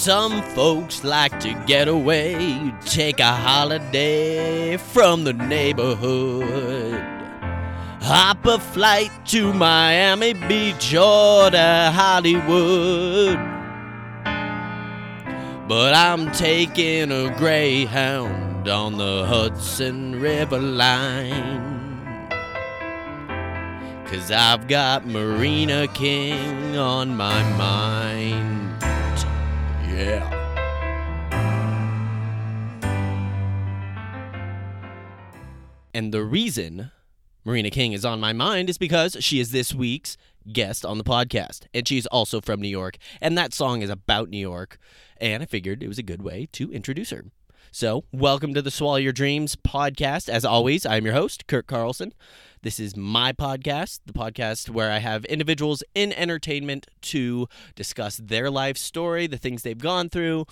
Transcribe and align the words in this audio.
Some 0.00 0.40
folks 0.54 1.04
like 1.04 1.38
to 1.40 1.52
get 1.66 1.86
away, 1.86 2.72
take 2.86 3.20
a 3.20 3.34
holiday 3.34 4.78
from 4.78 5.24
the 5.24 5.34
neighborhood. 5.34 6.98
Hop 8.00 8.46
a 8.46 8.58
flight 8.58 9.10
to 9.26 9.52
Miami 9.52 10.32
Beach 10.32 10.94
or 10.94 11.50
to 11.50 11.92
Hollywood. 11.94 13.36
But 15.68 15.92
I'm 15.92 16.32
taking 16.32 17.12
a 17.12 17.36
Greyhound 17.36 18.68
on 18.68 18.96
the 18.96 19.26
Hudson 19.26 20.18
River 20.18 20.60
line. 20.60 21.76
Cause 24.06 24.30
I've 24.30 24.66
got 24.66 25.06
Marina 25.06 25.88
King 25.88 26.78
on 26.78 27.18
my 27.18 27.42
mind. 27.58 28.59
Yeah. 30.00 30.24
And 35.92 36.14
the 36.14 36.24
reason 36.24 36.90
Marina 37.44 37.68
King 37.68 37.92
is 37.92 38.06
on 38.06 38.18
my 38.18 38.32
mind 38.32 38.70
is 38.70 38.78
because 38.78 39.18
she 39.20 39.40
is 39.40 39.50
this 39.50 39.74
week's 39.74 40.16
guest 40.50 40.86
on 40.86 40.96
the 40.96 41.04
podcast. 41.04 41.66
And 41.74 41.86
she's 41.86 42.06
also 42.06 42.40
from 42.40 42.62
New 42.62 42.68
York. 42.68 42.96
And 43.20 43.36
that 43.36 43.52
song 43.52 43.82
is 43.82 43.90
about 43.90 44.30
New 44.30 44.38
York. 44.38 44.78
And 45.18 45.42
I 45.42 45.46
figured 45.46 45.82
it 45.82 45.88
was 45.88 45.98
a 45.98 46.02
good 46.02 46.22
way 46.22 46.48
to 46.52 46.72
introduce 46.72 47.10
her. 47.10 47.26
So, 47.70 48.04
welcome 48.10 48.54
to 48.54 48.62
the 48.62 48.70
Swallow 48.70 48.96
Your 48.96 49.12
Dreams 49.12 49.54
podcast. 49.54 50.28
As 50.30 50.44
always, 50.46 50.84
I'm 50.86 51.04
your 51.04 51.14
host, 51.14 51.46
Kurt 51.46 51.66
Carlson. 51.66 52.14
This 52.62 52.78
is 52.78 52.94
my 52.94 53.32
podcast, 53.32 54.00
the 54.04 54.12
podcast 54.12 54.68
where 54.68 54.90
I 54.90 54.98
have 54.98 55.24
individuals 55.24 55.82
in 55.94 56.12
entertainment 56.12 56.86
to 57.02 57.48
discuss 57.74 58.18
their 58.18 58.50
life 58.50 58.76
story, 58.76 59.26
the 59.26 59.38
things 59.38 59.62
they've 59.62 59.78
gone 59.78 60.10
through, 60.10 60.44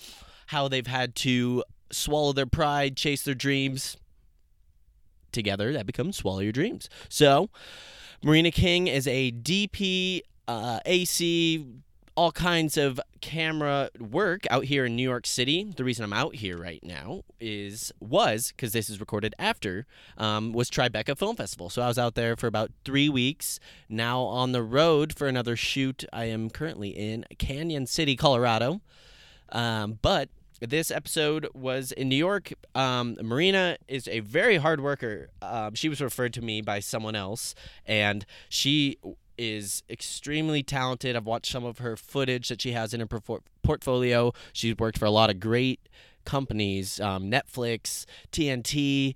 how 0.47 0.69
they've 0.69 0.87
had 0.87 1.15
to 1.17 1.63
swallow 1.93 2.33
their 2.33 2.47
pride, 2.47 2.97
chase 2.97 3.25
their 3.25 3.35
dreams. 3.35 3.99
Together, 5.33 5.75
that 5.75 5.85
becomes 5.85 6.17
Swallow 6.17 6.39
Your 6.39 6.53
Dreams. 6.53 6.89
So, 7.11 7.51
Marina 8.23 8.53
King 8.53 8.87
is 8.87 9.07
a 9.07 9.31
DP, 9.31 10.23
uh, 10.49 10.81
AC, 10.87 11.63
all 12.19 12.33
kinds 12.33 12.77
of 12.77 13.01
camera 13.21 13.91
work 14.01 14.45
out 14.51 14.65
here 14.65 14.87
in 14.87 14.97
New 14.97 15.09
York 15.09 15.25
City. 15.25 15.73
The 15.77 15.85
reason 15.85 16.03
I'm 16.03 16.13
out 16.13 16.35
here 16.35 16.59
right 16.59 16.83
now 16.83 17.23
is 17.39 17.93
was 18.01 18.49
because 18.51 18.73
this 18.73 18.91
is 18.91 18.99
recorded 18.99 19.37
after 19.39 19.87
um, 20.17 20.53
was 20.53 20.69
Tribeca 20.69 21.17
Film 21.17 21.37
Festival. 21.37 21.71
So 21.71 21.81
I 21.81 21.87
was 21.87 21.97
out 21.97 22.17
there 22.17 22.35
for 22.35 22.49
about 22.49 22.73
three 22.85 23.09
weeks. 23.09 23.61
Now 23.89 24.23
on 24.23 24.51
the 24.51 24.65
road 24.65 25.17
for 25.17 25.29
another 25.29 25.55
shoot. 25.55 26.05
I 26.13 26.25
am 26.25 26.51
currently 26.51 26.89
in 26.89 27.25
Cañon 27.37 27.87
City, 27.87 28.17
Colorado. 28.17 28.81
Um, 29.51 30.01
but 30.03 30.29
this 30.61 30.91
episode 30.91 31.47
was 31.55 31.93
in 31.93 32.09
New 32.09 32.17
York. 32.17 32.53
Um, 32.75 33.17
Marina 33.23 33.77
is 33.87 34.09
a 34.09 34.19
very 34.19 34.57
hard 34.57 34.81
worker. 34.81 35.31
Um, 35.41 35.77
she 35.77 35.89
was 35.89 36.01
referred 36.01 36.33
to 36.33 36.43
me 36.43 36.63
by 36.63 36.81
someone 36.81 37.15
else, 37.15 37.55
and 37.87 38.27
she 38.49 38.99
is 39.39 39.83
extremely 39.89 40.63
talented. 40.63 41.17
I've 41.17 41.27
watched 41.27 41.53
some 41.53 41.65
of 41.65 41.79
her 41.79 41.97
footage 41.97 42.49
that 42.49 42.61
she 42.61 42.73
has 42.73 42.93
in 42.93 43.01
her 43.01 43.07
portfolio. 43.63 44.33
She's 44.53 44.77
worked 44.77 44.99
for 44.99 45.07
a 45.07 45.11
lot 45.11 45.31
of 45.31 45.41
great 45.41 45.81
companies 46.25 47.01
um, 47.01 47.31
Netflix, 47.31 48.05
TNT, 48.33 49.15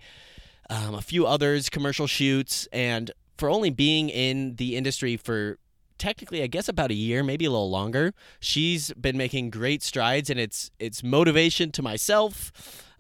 um, 0.71 0.95
a 0.95 1.03
few 1.03 1.27
others, 1.27 1.69
commercial 1.69 2.07
shoots. 2.07 2.67
And 2.73 3.11
for 3.37 3.51
only 3.51 3.71
being 3.71 4.09
in 4.09 4.57
the 4.57 4.77
industry 4.77 5.17
for 5.17 5.59
technically 5.99 6.43
I 6.43 6.47
guess 6.47 6.69
about 6.69 6.91
a 6.91 6.95
year, 6.95 7.23
maybe 7.23 7.45
a 7.45 7.51
little 7.51 7.71
longer. 7.71 8.15
She's 8.41 8.93
been 8.95 9.17
making 9.17 9.51
great 9.51 9.83
strides 9.83 10.31
and 10.31 10.41
it's 10.41 10.71
it's 10.81 11.03
motivation 11.03 11.71
to 11.73 11.83
myself 11.83 12.53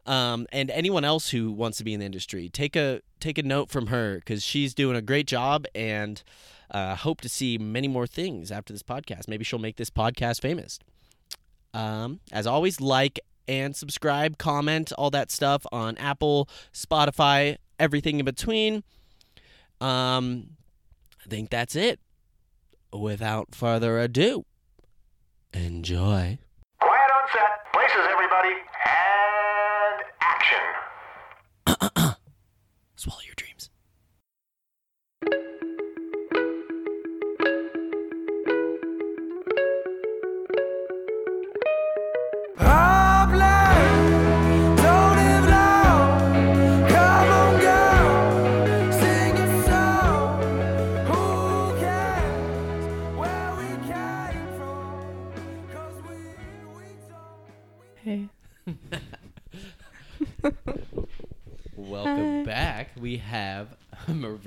um, 0.06 0.47
and 0.53 0.71
anyone 0.71 1.05
else 1.05 1.31
who 1.31 1.50
wants 1.50 1.78
to 1.78 1.84
be 1.84 1.94
in 1.94 2.00
the 2.00 2.06
industry. 2.06 2.49
Take 2.49 2.77
a 2.77 3.00
take 3.19 3.38
a 3.38 3.43
note 3.43 3.71
from 3.71 3.88
her 3.88 4.21
cuz 4.27 4.44
she's 4.44 4.75
doing 4.75 4.97
a 4.97 5.03
great 5.03 5.27
job 5.27 5.66
and 5.75 6.22
uh, 6.72 6.97
hope 6.97 7.21
to 7.21 7.28
see 7.28 7.59
many 7.59 7.87
more 7.87 8.06
things 8.06 8.50
after 8.50 8.72
this 8.72 8.83
podcast. 8.83 9.28
Maybe 9.28 9.44
she'll 9.44 9.59
make 9.59 9.77
this 9.77 9.91
podcast 9.91 10.41
famous. 10.41 10.78
Um, 11.75 12.21
as 12.33 12.47
always, 12.47 12.81
like 12.81 13.21
and 13.49 13.75
subscribe, 13.77 14.38
comment, 14.38 14.93
all 14.97 15.11
that 15.11 15.31
stuff 15.31 15.66
on 15.72 15.97
Apple, 15.99 16.49
Spotify, 16.72 17.56
everything 17.78 18.19
in 18.19 18.25
between. 18.25 18.82
Um, 19.81 20.50
I 21.25 21.28
think 21.28 21.50
that's 21.50 21.77
it. 21.77 22.00
Without 22.93 23.55
further 23.55 23.99
ado, 23.99 24.44
enjoy. 25.55 26.38
Quiet 26.81 27.11
on 27.15 27.28
set. 27.32 27.72
Places, 27.72 28.06
everybody. 28.11 28.55
And 28.87 30.03
action. 30.21 30.65
Swallow 32.97 33.21
your 33.25 33.34
dreams. 33.34 33.51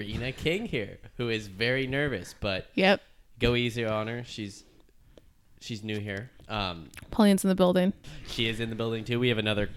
Marina 0.05 0.31
King 0.31 0.65
here, 0.65 0.97
who 1.17 1.29
is 1.29 1.47
very 1.47 1.87
nervous, 1.87 2.35
but 2.39 2.67
Yep. 2.75 3.01
go 3.39 3.55
easy 3.55 3.85
on 3.85 4.07
her. 4.07 4.23
She's 4.25 4.63
she's 5.59 5.83
new 5.83 5.99
here. 5.99 6.31
Um, 6.47 6.89
Pauline's 7.11 7.43
in 7.43 7.49
the 7.49 7.55
building. 7.55 7.93
she 8.27 8.47
is 8.47 8.59
in 8.59 8.69
the 8.69 8.75
building 8.75 9.03
too. 9.03 9.19
We 9.19 9.29
have 9.29 9.37
another 9.37 9.69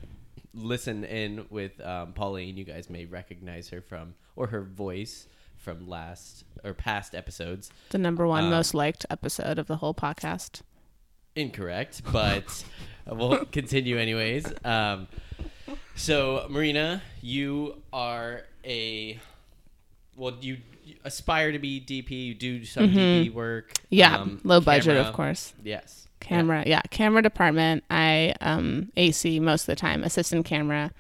listen 0.54 1.04
in 1.04 1.46
with 1.50 1.80
um, 1.84 2.12
Pauline. 2.12 2.56
You 2.56 2.64
guys 2.64 2.90
may 2.90 3.04
recognize 3.06 3.68
her 3.70 3.80
from 3.80 4.14
or 4.36 4.48
her 4.48 4.62
voice 4.62 5.26
from 5.56 5.88
last 5.88 6.44
or 6.64 6.74
past 6.74 7.14
episodes. 7.14 7.70
The 7.90 7.98
number 7.98 8.26
one 8.26 8.44
Um, 8.44 8.50
most 8.50 8.74
liked 8.74 9.06
episode 9.10 9.58
of 9.58 9.66
the 9.66 9.76
whole 9.76 9.94
podcast. 9.94 10.60
Incorrect, 11.36 12.02
but 12.12 12.64
we'll 13.06 13.44
continue 13.46 13.96
anyways. 13.98 14.52
Um, 14.64 15.06
so, 15.94 16.46
Marina, 16.48 17.02
you 17.22 17.82
are 17.92 18.42
a 18.64 19.18
well, 20.18 20.36
you, 20.40 20.58
aspire 21.04 21.52
to 21.52 21.58
be 21.58 21.80
DP. 21.80 22.10
You 22.26 22.34
do 22.34 22.64
some 22.64 22.90
DP 22.90 23.32
work. 23.32 23.72
Mm-hmm. 23.74 23.86
Yeah, 23.90 24.16
um, 24.18 24.40
low 24.44 24.60
budget, 24.60 24.94
camera. 24.96 25.02
of 25.08 25.14
course. 25.14 25.54
Yes. 25.62 26.08
Camera, 26.20 26.64
yeah. 26.66 26.82
camera 26.90 27.22
department. 27.22 27.84
I 27.90 28.34
um 28.40 28.90
AC 28.96 29.38
most 29.40 29.62
of 29.62 29.66
the 29.66 29.76
time. 29.76 30.02
Assistant 30.04 30.44
camera. 30.44 30.90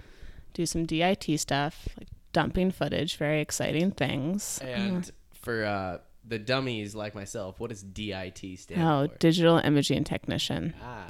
Do 0.54 0.64
some 0.66 0.86
DIT 0.86 1.38
stuff, 1.38 1.88
like 1.98 2.08
dumping 2.32 2.70
footage. 2.70 3.16
Very 3.16 3.40
exciting 3.40 3.90
things. 3.92 4.58
And 4.62 5.10
for 5.34 5.64
uh, 5.64 5.98
the 6.26 6.38
dummies 6.38 6.94
like 6.94 7.14
myself, 7.14 7.58
what 7.60 7.70
does 7.70 7.82
DIT 7.82 8.58
stand 8.58 8.82
Oh, 8.82 9.08
for? 9.08 9.16
digital 9.18 9.58
imaging 9.58 10.04
technician. 10.04 10.74
ah, 10.82 11.06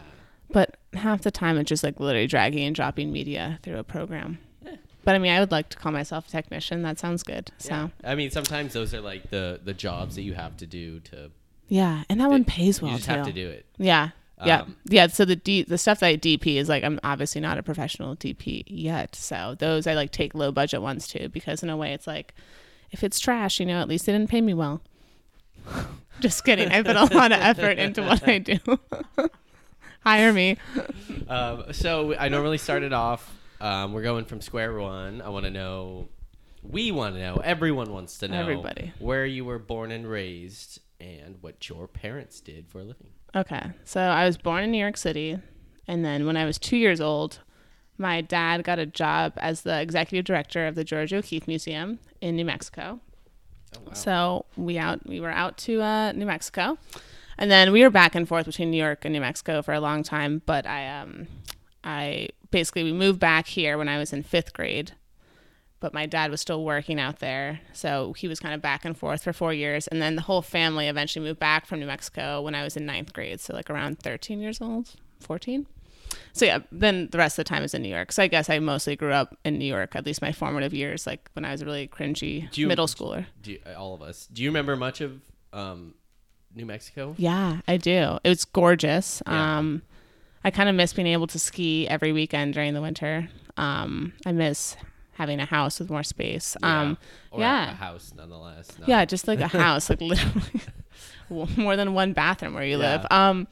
But 0.51 0.77
half 0.95 1.23
the 1.23 1.31
time 1.31 1.57
it's 1.59 1.69
just 1.69 1.83
like 1.85 1.99
literally 2.01 2.27
dragging 2.27 2.65
and 2.65 2.75
dropping 2.75 3.11
media 3.13 3.59
through 3.63 3.79
a 3.79 3.85
program. 3.85 4.39
But 5.09 5.15
I 5.15 5.21
mean, 5.21 5.33
I 5.33 5.41
would 5.41 5.51
like 5.51 5.71
to 5.71 5.79
call 5.79 5.91
myself 5.91 6.29
a 6.29 6.31
technician. 6.31 6.83
That 6.83 6.99
sounds 6.99 7.23
good. 7.23 7.51
So. 7.57 7.91
I 8.05 8.15
mean, 8.15 8.31
sometimes 8.31 8.75
those 8.75 8.93
are 8.93 9.01
like 9.01 9.31
the 9.31 9.59
the 9.65 9.73
jobs 9.73 10.17
that 10.17 10.21
you 10.21 10.35
have 10.35 10.59
to 10.59 10.67
do 10.67 11.01
to. 11.01 11.31
yeah, 11.69 12.05
and 12.11 12.21
that 12.21 12.29
one 12.29 12.45
pays 12.45 12.83
well 12.83 12.91
you 12.91 12.99
just 12.99 13.09
too. 13.09 13.15
have 13.15 13.25
to 13.25 13.33
do 13.33 13.49
it. 13.49 13.65
Yeah. 13.79 14.11
Yeah. 14.45 14.61
Um, 14.61 14.77
yeah. 14.85 15.07
So 15.07 15.25
the 15.25 15.35
D, 15.35 15.63
the 15.63 15.79
stuff 15.79 16.01
that 16.01 16.09
I 16.09 16.17
DP 16.19 16.57
is 16.57 16.69
like 16.69 16.85
I'm 16.85 17.01
obviously 17.03 17.41
not 17.41 17.57
a 17.57 17.63
professional 17.63 18.17
DP 18.17 18.65
yet. 18.67 19.15
So 19.15 19.57
those 19.59 19.87
I 19.87 19.95
like 19.95 20.13
take 20.13 20.35
low 20.35 20.53
budget 20.53 20.83
ones 20.83 21.09
too 21.09 21.31
because 21.31 21.63
in 21.63 21.71
a 21.71 21.77
way 21.79 21.95
it's 21.95 22.07
like 22.07 22.35
if 22.91 23.03
it's 23.03 23.19
trash, 23.19 23.61
you 23.61 23.65
know, 23.65 23.81
at 23.81 23.89
least 23.89 24.05
they 24.05 24.13
didn't 24.13 24.29
pay 24.29 24.43
me 24.43 24.53
well. 24.53 24.83
Just 26.21 26.45
kidding. 26.45 26.69
I 26.69 26.83
put 26.83 26.97
a 26.97 27.05
lot 27.17 27.33
of 27.33 27.41
effort 27.41 27.79
into 27.79 28.03
what 28.03 28.29
I 28.29 28.41
do. 28.41 28.59
Hire 30.05 30.35
me. 30.35 30.59
Um, 31.29 31.73
so 31.73 32.15
I 32.15 32.29
normally 32.29 32.59
started 32.59 32.93
off. 32.93 33.37
Um, 33.61 33.93
we're 33.93 34.03
going 34.03 34.25
from 34.25 34.41
square 34.41 34.79
one. 34.79 35.21
I 35.23 35.29
want 35.29 35.45
to 35.45 35.51
know. 35.51 36.09
We 36.63 36.91
want 36.91 37.15
to 37.15 37.21
know. 37.21 37.37
Everyone 37.37 37.93
wants 37.93 38.19
to 38.19 38.29
know. 38.29 38.41
Everybody. 38.41 38.93
Where 38.99 39.27
you 39.27 39.45
were 39.45 39.59
born 39.59 39.91
and 39.91 40.09
raised, 40.09 40.81
and 41.01 41.37
what 41.41 41.69
your 41.69 41.87
parents 41.87 42.41
did 42.41 42.69
for 42.69 42.81
a 42.81 42.85
living. 42.85 43.11
Okay. 43.35 43.71
So 43.85 44.01
I 44.01 44.25
was 44.25 44.37
born 44.37 44.65
in 44.65 44.71
New 44.71 44.79
York 44.79 44.97
City. 44.97 45.39
And 45.87 46.05
then 46.05 46.27
when 46.27 46.37
I 46.37 46.45
was 46.45 46.59
two 46.59 46.77
years 46.77 47.01
old, 47.01 47.41
my 47.97 48.21
dad 48.21 48.65
got 48.65 48.79
a 48.79 48.87
job 48.87 49.33
as 49.37 49.63
the 49.63 49.81
executive 49.81 50.25
director 50.25 50.67
of 50.67 50.75
the 50.75 50.85
Georgia 50.85 51.17
O'Keeffe 51.17 51.49
Museum 51.49 51.99
in 52.21 52.37
New 52.37 52.45
Mexico. 52.45 53.01
Oh 53.77 53.81
wow. 53.87 53.93
So 53.93 54.45
we 54.57 54.79
out 54.79 55.07
we 55.07 55.21
were 55.21 55.31
out 55.31 55.57
to 55.59 55.83
uh, 55.83 56.13
New 56.13 56.27
Mexico. 56.27 56.79
And 57.39 57.51
then 57.51 57.73
we 57.73 57.83
were 57.83 57.91
back 57.91 58.15
and 58.15 58.27
forth 58.27 58.47
between 58.47 58.71
New 58.71 58.83
York 58.83 59.05
and 59.05 59.13
New 59.13 59.21
Mexico 59.21 59.63
for 59.63 59.73
a 59.73 59.81
long 59.81 60.03
time, 60.03 60.43
but 60.45 60.67
I 60.67 60.89
um 60.89 61.29
I 61.85 62.31
basically 62.51 62.85
we 62.85 62.93
moved 62.93 63.21
back 63.21 63.47
here 63.47 63.77
when 63.79 63.89
I 63.89 63.99
was 63.99 64.13
in 64.13 64.23
5th 64.25 64.53
grade. 64.53 64.93
But 65.81 65.95
my 65.95 66.07
dad 66.07 66.33
was 66.33 66.41
still 66.41 66.65
working 66.65 66.99
out 66.99 67.21
there, 67.21 67.61
so 67.73 68.13
he 68.15 68.27
was 68.27 68.41
kind 68.41 68.53
of 68.53 68.61
back 68.61 68.85
and 68.85 68.99
forth 68.99 69.23
for 69.23 69.33
4 69.33 69.55
years 69.55 69.87
and 69.87 70.03
then 70.03 70.17
the 70.17 70.23
whole 70.23 70.43
family 70.43 70.89
eventually 70.89 71.25
moved 71.25 71.39
back 71.39 71.67
from 71.67 71.79
New 71.79 71.87
Mexico 71.87 72.43
when 72.43 72.57
I 72.57 72.65
was 72.65 72.77
in 72.77 72.85
ninth 72.85 73.13
grade, 73.13 73.39
so 73.39 73.55
like 73.55 73.71
around 73.71 74.01
13 74.01 74.41
years 74.41 74.61
old, 74.61 74.97
14. 75.21 75.67
So 76.33 76.45
yeah, 76.45 76.61
then 76.73 77.09
the 77.13 77.19
rest 77.19 77.39
of 77.39 77.45
the 77.45 77.49
time 77.49 77.63
is 77.63 77.75
in 77.75 77.83
New 77.83 77.89
York. 77.89 78.11
So 78.11 78.23
I 78.23 78.27
guess 78.27 78.51
I 78.51 78.59
mostly 78.59 78.97
grew 78.97 79.13
up 79.13 79.37
in 79.45 79.59
New 79.59 79.67
York, 79.67 79.95
at 79.95 80.05
least 80.05 80.21
my 80.21 80.33
formative 80.33 80.75
years, 80.75 81.07
like 81.07 81.31
when 81.35 81.45
I 81.45 81.53
was 81.53 81.63
a 81.63 81.65
really 81.65 81.87
cringy 81.87 82.57
you- 82.57 82.67
middle 82.67 82.87
schooler. 82.87 83.27
Do 83.41 83.53
you, 83.53 83.61
all 83.77 83.95
of 83.95 84.03
us? 84.03 84.27
Do 84.33 84.43
you 84.43 84.49
remember 84.49 84.75
much 84.75 85.01
of 85.01 85.21
um, 85.53 85.95
New 86.55 86.67
Mexico? 86.67 87.15
Yeah, 87.19 87.61
I 87.69 87.77
do. 87.77 88.19
It 88.25 88.29
was 88.29 88.45
gorgeous. 88.45 89.23
Yeah. 89.27 89.59
Um, 89.59 89.83
I 90.45 90.51
kind 90.51 90.69
of 90.69 90.75
miss 90.75 90.93
being 90.93 91.09
able 91.09 91.27
to 91.29 91.39
ski 91.39 91.89
every 91.89 92.13
weekend 92.13 92.55
during 92.55 92.75
the 92.75 92.81
winter. 92.81 93.29
Um, 93.57 94.13
I 94.25 94.33
miss 94.33 94.77
having 95.15 95.41
a 95.41 95.45
house 95.45 95.81
with 95.81 95.91
more 95.91 96.05
space. 96.05 96.57
Um, 96.63 96.97
or 97.33 97.41
yeah. 97.41 97.73
a 97.73 97.75
house 97.75 98.13
nonetheless. 98.17 98.71
No. 98.79 98.85
yeah, 98.87 99.05
just 99.05 99.27
like 99.27 99.41
a 99.41 99.49
house, 99.49 99.91
like 99.91 100.01
literally 100.01 100.43
more 101.57 101.77
than 101.77 101.93
one 101.95 102.13
bathroom 102.13 102.55
where 102.55 102.65
you 102.65 102.79
Yeah. 102.79 102.97
live. 102.97 103.07
Um, 103.11 103.49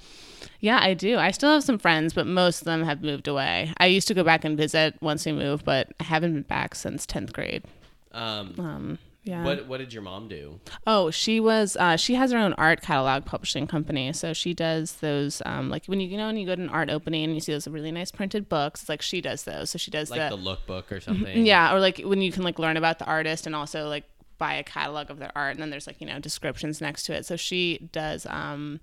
yeah, 0.60 0.78
I 0.80 0.94
do. 0.94 1.18
I 1.18 1.32
still 1.32 1.52
have 1.52 1.64
some 1.64 1.78
friends, 1.78 2.12
but 2.14 2.26
most 2.26 2.60
of 2.60 2.64
them 2.66 2.84
have 2.84 3.02
moved 3.02 3.28
away. 3.28 3.72
I 3.78 3.86
used 3.86 4.08
to 4.08 4.14
go 4.14 4.22
back 4.24 4.44
and 4.44 4.56
visit 4.56 4.94
once 5.00 5.26
we 5.26 5.32
moved, 5.32 5.64
but 5.64 5.88
I 6.00 6.04
haven't 6.04 6.32
been 6.34 6.42
back 6.42 6.74
since 6.74 7.04
tenth 7.04 7.32
grade. 7.32 7.64
Um, 8.12 8.54
Um, 8.58 8.98
yeah. 9.26 9.44
what 9.44 9.66
What 9.66 9.78
did 9.78 9.92
your 9.92 10.02
mom 10.02 10.28
do? 10.28 10.60
Oh, 10.86 11.10
she 11.10 11.40
was. 11.40 11.76
Uh, 11.76 11.96
she 11.96 12.14
has 12.14 12.30
her 12.32 12.38
own 12.38 12.52
art 12.54 12.80
catalog 12.80 13.24
publishing 13.26 13.66
company. 13.66 14.12
So 14.12 14.32
she 14.32 14.54
does 14.54 14.94
those. 14.94 15.42
Um, 15.44 15.68
like 15.68 15.84
when 15.86 16.00
you 16.00 16.08
you 16.08 16.16
know 16.16 16.26
when 16.28 16.36
you 16.36 16.46
go 16.46 16.54
to 16.54 16.62
an 16.62 16.68
art 16.70 16.88
opening 16.88 17.24
and 17.24 17.34
you 17.34 17.40
see 17.40 17.52
those 17.52 17.66
really 17.68 17.92
nice 17.92 18.10
printed 18.10 18.48
books. 18.48 18.82
It's 18.82 18.88
like 18.88 19.02
she 19.02 19.20
does 19.20 19.42
those. 19.42 19.70
So 19.70 19.78
she 19.78 19.90
does 19.90 20.10
Like 20.10 20.30
the, 20.30 20.36
the 20.36 20.42
lookbook 20.42 20.90
or 20.92 21.00
something? 21.00 21.44
yeah, 21.44 21.74
or 21.74 21.80
like 21.80 21.98
when 21.98 22.22
you 22.22 22.32
can 22.32 22.44
like 22.44 22.58
learn 22.58 22.76
about 22.76 22.98
the 22.98 23.04
artist 23.06 23.46
and 23.46 23.54
also 23.54 23.88
like 23.88 24.04
buy 24.38 24.54
a 24.54 24.62
catalog 24.62 25.10
of 25.10 25.18
their 25.18 25.32
art 25.34 25.52
and 25.54 25.62
then 25.62 25.70
there's 25.70 25.86
like 25.86 26.00
you 26.00 26.06
know 26.06 26.18
descriptions 26.20 26.80
next 26.80 27.04
to 27.04 27.12
it. 27.14 27.26
So 27.26 27.36
she 27.36 27.88
does. 27.92 28.26
Um, 28.26 28.80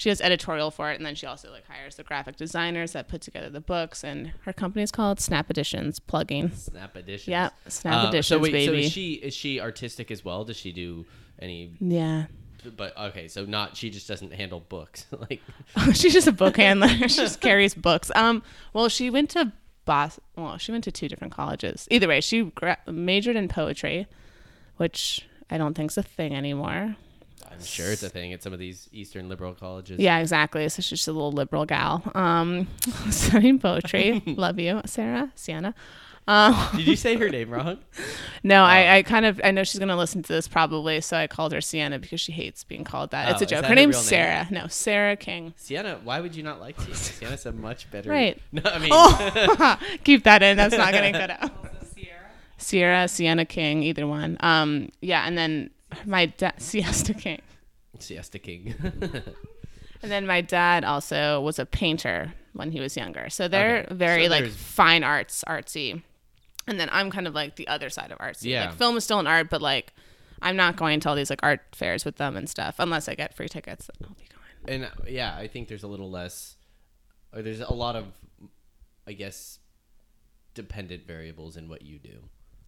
she 0.00 0.08
does 0.08 0.22
editorial 0.22 0.70
for 0.70 0.90
it 0.90 0.96
and 0.96 1.04
then 1.04 1.14
she 1.14 1.26
also 1.26 1.50
like 1.52 1.66
hires 1.68 1.96
the 1.96 2.02
graphic 2.02 2.34
designers 2.34 2.92
that 2.92 3.06
put 3.06 3.20
together 3.20 3.50
the 3.50 3.60
books 3.60 4.02
and 4.02 4.32
her 4.46 4.52
company 4.54 4.82
is 4.82 4.90
called 4.90 5.20
Snap 5.20 5.50
Editions 5.50 6.00
Plugging. 6.00 6.50
Snap 6.52 6.96
Editions. 6.96 7.28
Yep, 7.28 7.52
Snap 7.68 8.04
Uh, 8.04 8.08
Editions, 8.08 8.26
so 8.26 8.38
wait, 8.38 8.64
so 8.64 8.72
is 8.72 8.90
she 8.90 9.12
is 9.12 9.34
she 9.34 9.60
artistic 9.60 10.10
as 10.10 10.24
well? 10.24 10.42
Does 10.46 10.56
she 10.56 10.72
do 10.72 11.04
any? 11.38 11.74
Yeah. 11.80 12.26
But 12.78 12.96
okay, 12.96 13.28
so 13.28 13.44
not 13.44 13.76
she 13.76 13.90
just 13.90 14.08
doesn't 14.08 14.32
handle 14.32 14.60
books. 14.60 15.04
like 15.30 15.42
She's 15.92 16.14
just 16.14 16.26
a 16.26 16.32
book 16.32 16.56
handler. 16.56 16.88
she 17.08 17.08
just 17.08 17.42
carries 17.42 17.74
books. 17.74 18.10
Um, 18.14 18.42
well, 18.72 18.88
she 18.88 19.10
went 19.10 19.28
to 19.30 19.52
Bos. 19.84 20.18
Well, 20.34 20.56
she 20.56 20.72
went 20.72 20.84
to 20.84 20.92
two 20.92 21.08
different 21.08 21.34
colleges. 21.34 21.86
Either 21.90 22.08
way, 22.08 22.22
she 22.22 22.44
gra- 22.44 22.78
majored 22.86 23.36
in 23.36 23.48
poetry, 23.48 24.06
which 24.78 25.28
I 25.50 25.58
don't 25.58 25.74
think's 25.74 25.98
a 25.98 26.02
thing 26.02 26.34
anymore. 26.34 26.96
I'm 27.50 27.62
sure 27.64 27.90
it's 27.90 28.02
a 28.02 28.08
thing 28.08 28.32
at 28.32 28.42
some 28.42 28.52
of 28.52 28.58
these 28.58 28.88
Eastern 28.92 29.28
liberal 29.28 29.54
colleges. 29.54 29.98
Yeah, 29.98 30.18
exactly. 30.18 30.68
So 30.68 30.82
she's 30.82 30.90
just 30.90 31.08
a 31.08 31.12
little 31.12 31.32
liberal 31.32 31.66
gal. 31.66 32.02
Um, 32.14 32.68
studying 33.10 33.58
poetry. 33.58 34.22
Love 34.26 34.58
you, 34.58 34.80
Sarah, 34.86 35.32
Sienna. 35.34 35.74
Um, 36.28 36.54
Did 36.76 36.86
you 36.86 36.94
say 36.96 37.16
her 37.16 37.28
name 37.28 37.50
wrong? 37.50 37.78
no, 38.44 38.62
I, 38.62 38.98
I 38.98 39.02
kind 39.02 39.26
of 39.26 39.40
I 39.42 39.50
know 39.50 39.64
she's 39.64 39.80
gonna 39.80 39.96
listen 39.96 40.22
to 40.22 40.32
this 40.32 40.46
probably, 40.46 41.00
so 41.00 41.16
I 41.16 41.26
called 41.26 41.50
her 41.52 41.60
Sienna 41.60 41.98
because 41.98 42.20
she 42.20 42.30
hates 42.30 42.62
being 42.62 42.84
called 42.84 43.10
that. 43.10 43.30
it's 43.30 43.42
Oh, 43.42 43.44
a 43.44 43.46
joke. 43.46 43.62
Her 43.64 43.70
her 43.70 43.74
name's 43.74 43.96
name? 43.96 44.04
Sarah. 44.04 44.48
No, 44.50 44.66
Sarah 44.68 45.16
King. 45.16 45.54
Sienna, 45.56 45.98
why 46.04 46.20
would 46.20 46.36
you 46.36 46.44
not 46.44 46.60
like 46.60 46.78
Sienna? 46.80 46.94
Sienna's 46.94 47.46
a 47.46 47.52
much 47.52 47.90
better. 47.90 48.10
Right. 48.10 48.40
No, 48.52 48.62
I 48.64 48.78
mean, 48.78 48.90
Oh, 48.92 49.78
keep 50.04 50.22
that 50.24 50.42
in. 50.44 50.56
That's 50.56 50.76
not 50.76 50.92
getting 50.92 51.14
cut 51.14 51.30
out. 51.30 51.50
Sierra, 52.58 53.08
Sienna 53.08 53.44
King, 53.46 53.82
either 53.82 54.06
one. 54.06 54.36
Um, 54.40 54.90
yeah, 55.00 55.26
and 55.26 55.36
then 55.36 55.70
my 56.06 56.26
dad, 56.26 56.54
Siesta 56.60 57.14
King, 57.14 57.40
Siesta 57.98 58.38
King. 58.38 58.74
and 60.02 60.10
then 60.10 60.26
my 60.26 60.40
dad 60.40 60.84
also 60.84 61.40
was 61.40 61.58
a 61.58 61.66
painter 61.66 62.32
when 62.52 62.72
he 62.72 62.80
was 62.80 62.96
younger. 62.96 63.28
So 63.30 63.48
they're 63.48 63.80
Okay. 63.84 63.94
very 63.94 64.24
So 64.26 64.30
like 64.30 64.46
fine 64.48 65.04
arts, 65.04 65.44
artsy. 65.46 66.02
And 66.66 66.78
then 66.78 66.88
I'm 66.92 67.10
kind 67.10 67.26
of 67.26 67.34
like 67.34 67.56
the 67.56 67.66
other 67.68 67.90
side 67.90 68.10
of 68.12 68.18
artsy. 68.18 68.50
Yeah. 68.50 68.66
Like 68.66 68.74
film 68.78 68.96
is 68.96 69.04
still 69.04 69.18
an 69.18 69.26
art, 69.26 69.50
but 69.50 69.60
like 69.62 69.92
I'm 70.42 70.56
not 70.56 70.76
going 70.76 71.00
to 71.00 71.08
all 71.08 71.14
these 71.16 71.30
like 71.30 71.40
art 71.42 71.60
fairs 71.72 72.04
with 72.04 72.16
them 72.16 72.36
and 72.36 72.48
stuff 72.48 72.76
unless 72.78 73.08
I 73.08 73.14
get 73.14 73.34
free 73.34 73.48
tickets. 73.48 73.90
I'll 74.02 74.10
be 74.14 74.24
going. 74.66 74.82
and 74.82 74.84
uh, 74.84 75.04
yeah, 75.08 75.34
I 75.36 75.48
think 75.48 75.68
there's 75.68 75.82
a 75.82 75.88
little 75.88 76.10
less, 76.10 76.56
or 77.34 77.42
there's 77.42 77.60
a 77.60 77.72
lot 77.72 77.96
of, 77.96 78.06
I 79.06 79.12
guess, 79.12 79.58
dependent 80.54 81.06
variables 81.06 81.56
in 81.56 81.68
what 81.68 81.82
you 81.82 81.98
do. 81.98 82.18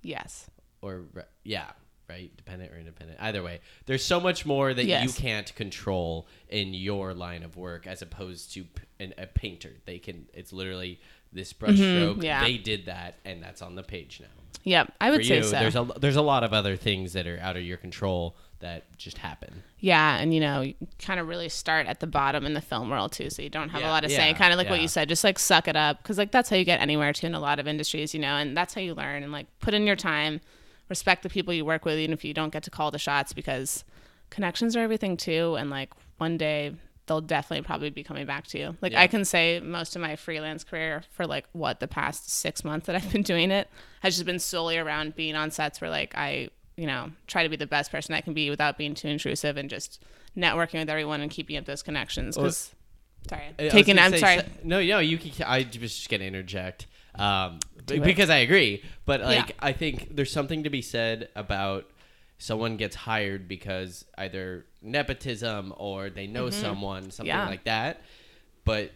Yes. 0.02 0.50
or 0.80 1.04
yeah 1.44 1.70
right 2.12 2.30
dependent 2.36 2.70
or 2.72 2.78
independent 2.78 3.18
either 3.20 3.42
way 3.42 3.60
there's 3.86 4.04
so 4.04 4.18
much 4.20 4.44
more 4.44 4.68
that 4.74 4.84
you 4.84 5.08
can't 5.12 5.54
control 5.54 6.26
in 6.48 6.74
your 6.74 7.14
line 7.14 7.42
of 7.42 7.56
work 7.56 7.86
as 7.86 8.02
opposed 8.02 8.52
to 8.54 8.64
p- 8.64 8.82
an, 9.04 9.14
a 9.18 9.26
painter 9.26 9.72
they 9.86 9.98
can 9.98 10.26
it's 10.34 10.52
literally 10.52 11.00
this 11.32 11.52
brush 11.52 11.76
stroke 11.76 12.16
Mm-hmm. 12.18 12.22
yeah. 12.30 12.42
they 12.44 12.58
did 12.58 12.86
that 12.86 13.14
and 13.24 13.42
that's 13.42 13.62
on 13.62 13.74
the 13.74 13.82
page 13.82 14.20
now 14.20 14.26
Yep. 14.64 14.92
I 15.00 15.10
would 15.10 15.20
for 15.20 15.24
say 15.24 15.36
you 15.38 15.42
so. 15.42 15.58
there's 15.58 15.74
a 15.74 15.84
there's 16.02 16.14
a 16.16 16.22
lot 16.22 16.44
of 16.44 16.52
other 16.52 16.76
things 16.76 17.14
that 17.14 17.26
are 17.26 17.40
out 17.40 17.56
of 17.56 17.62
your 17.64 17.78
control 17.78 18.36
that 18.60 18.84
just 18.96 19.18
happen 19.18 19.64
Yeah, 19.80 20.18
and 20.20 20.32
you 20.32 20.38
know, 20.38 20.60
you 20.60 20.74
kind 21.00 21.18
of 21.18 21.26
really 21.26 21.48
start 21.48 21.88
at 21.88 21.98
the 21.98 22.06
bottom 22.06 22.46
in 22.46 22.54
the 22.54 22.60
film 22.60 22.88
world 22.90 23.10
too, 23.10 23.28
so 23.28 23.42
you 23.42 23.48
don't 23.50 23.70
have 23.70 23.80
Yeah, 23.80 23.90
a 23.90 23.96
lot 23.96 24.04
of 24.04 24.12
say. 24.12 24.32
Kind 24.34 24.52
of 24.52 24.58
like 24.58 24.70
what 24.70 24.80
you 24.80 24.86
said, 24.86 25.08
just 25.08 25.24
like 25.24 25.40
suck 25.40 25.66
it 25.66 25.74
up, 25.74 25.94
because 26.00 26.16
like 26.16 26.30
that's 26.30 26.48
how 26.48 26.54
you 26.54 26.64
get 26.64 26.80
anywhere 26.80 27.12
too 27.12 27.26
in 27.26 27.34
a 27.34 27.40
lot 27.40 27.58
of 27.58 27.66
industries, 27.66 28.14
you 28.14 28.20
know, 28.20 28.36
and 28.36 28.56
that's 28.56 28.72
how 28.74 28.80
you 28.80 28.94
learn 28.94 29.24
and 29.24 29.32
like 29.32 29.46
put 29.58 29.74
in 29.74 29.84
your 29.84 29.96
time, 29.96 30.40
respect 30.92 31.22
the 31.22 31.28
people 31.30 31.52
you 31.54 31.64
work 31.64 31.84
with, 31.84 31.98
even 31.98 32.12
if 32.12 32.24
you 32.24 32.34
don't 32.34 32.52
get 32.52 32.62
to 32.64 32.70
call 32.70 32.90
the 32.90 32.98
shots, 32.98 33.32
because 33.32 33.84
connections 34.30 34.76
are 34.76 34.80
everything 34.80 35.16
too, 35.16 35.56
and 35.58 35.70
like 35.70 35.90
one 36.18 36.36
day 36.36 36.74
they'll 37.06 37.20
definitely 37.20 37.64
probably 37.64 37.90
be 37.90 38.04
coming 38.04 38.26
back 38.26 38.46
to 38.46 38.58
you. 38.58 38.76
Like 38.80 38.92
Yeah. 38.92 39.02
I 39.02 39.06
can 39.08 39.24
say 39.24 39.60
most 39.60 39.96
of 39.96 40.02
my 40.02 40.14
freelance 40.16 40.64
career 40.64 41.02
for 41.10 41.26
like 41.26 41.46
what 41.52 41.80
the 41.80 41.88
past 41.88 42.30
six 42.30 42.62
months 42.64 42.86
that 42.86 42.94
I've 42.96 43.10
been 43.10 43.22
doing 43.22 43.50
it 43.50 43.68
has 44.00 44.14
just 44.14 44.26
been 44.26 44.38
solely 44.38 44.78
around 44.78 45.16
being 45.16 45.34
on 45.34 45.50
sets 45.50 45.80
where 45.80 45.90
like 45.90 46.16
I 46.16 46.48
you 46.76 46.86
know 46.86 47.10
try 47.26 47.42
to 47.42 47.48
be 47.48 47.56
the 47.56 47.66
best 47.66 47.90
person 47.90 48.14
I 48.14 48.20
can 48.20 48.34
be 48.34 48.50
without 48.50 48.78
being 48.78 48.94
too 48.94 49.08
intrusive 49.08 49.56
and 49.56 49.68
just 49.68 50.02
networking 50.36 50.78
with 50.80 50.90
everyone 50.90 51.20
and 51.20 51.30
keeping 51.30 51.56
up 51.56 51.64
those 51.64 51.82
connections. 51.82 52.36
Because 52.36 52.74
sorry, 53.28 53.46
I 53.58 53.68
taking, 53.68 53.98
I'm 53.98 54.12
say, 54.12 54.18
sorry. 54.18 54.42
no, 54.62 54.82
no, 54.82 54.98
you 55.00 55.18
can. 55.18 55.46
I 55.46 55.58
was 55.80 55.94
just 55.96 56.08
gonna 56.08 56.24
interject, 56.24 56.86
um. 57.16 57.58
Because 57.86 58.30
I 58.30 58.38
agree. 58.38 58.82
But 59.04 59.20
like, 59.22 59.48
Yeah. 59.48 59.54
I 59.60 59.72
think 59.72 60.14
there's 60.16 60.32
something 60.32 60.62
to 60.64 60.70
be 60.70 60.82
said 60.82 61.28
about 61.36 61.86
someone 62.38 62.76
gets 62.76 62.96
hired 62.96 63.46
because 63.48 64.04
either 64.18 64.66
nepotism 64.80 65.72
or 65.76 66.10
they 66.10 66.26
know 66.26 66.50
someone, 66.50 67.10
something 67.10 67.32
Mm-hmm. 67.32 67.44
Yeah. 67.44 67.48
like 67.48 67.64
that. 67.64 68.02
But 68.64 68.92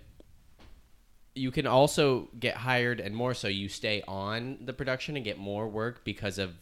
you 1.34 1.50
can 1.50 1.66
also 1.66 2.28
get 2.38 2.56
hired, 2.56 2.98
and 2.98 3.14
more 3.14 3.34
so, 3.34 3.46
you 3.48 3.68
stay 3.68 4.02
on 4.08 4.58
the 4.64 4.72
production 4.72 5.16
and 5.16 5.24
get 5.24 5.38
more 5.38 5.68
work 5.68 6.04
because 6.04 6.38
of. 6.38 6.52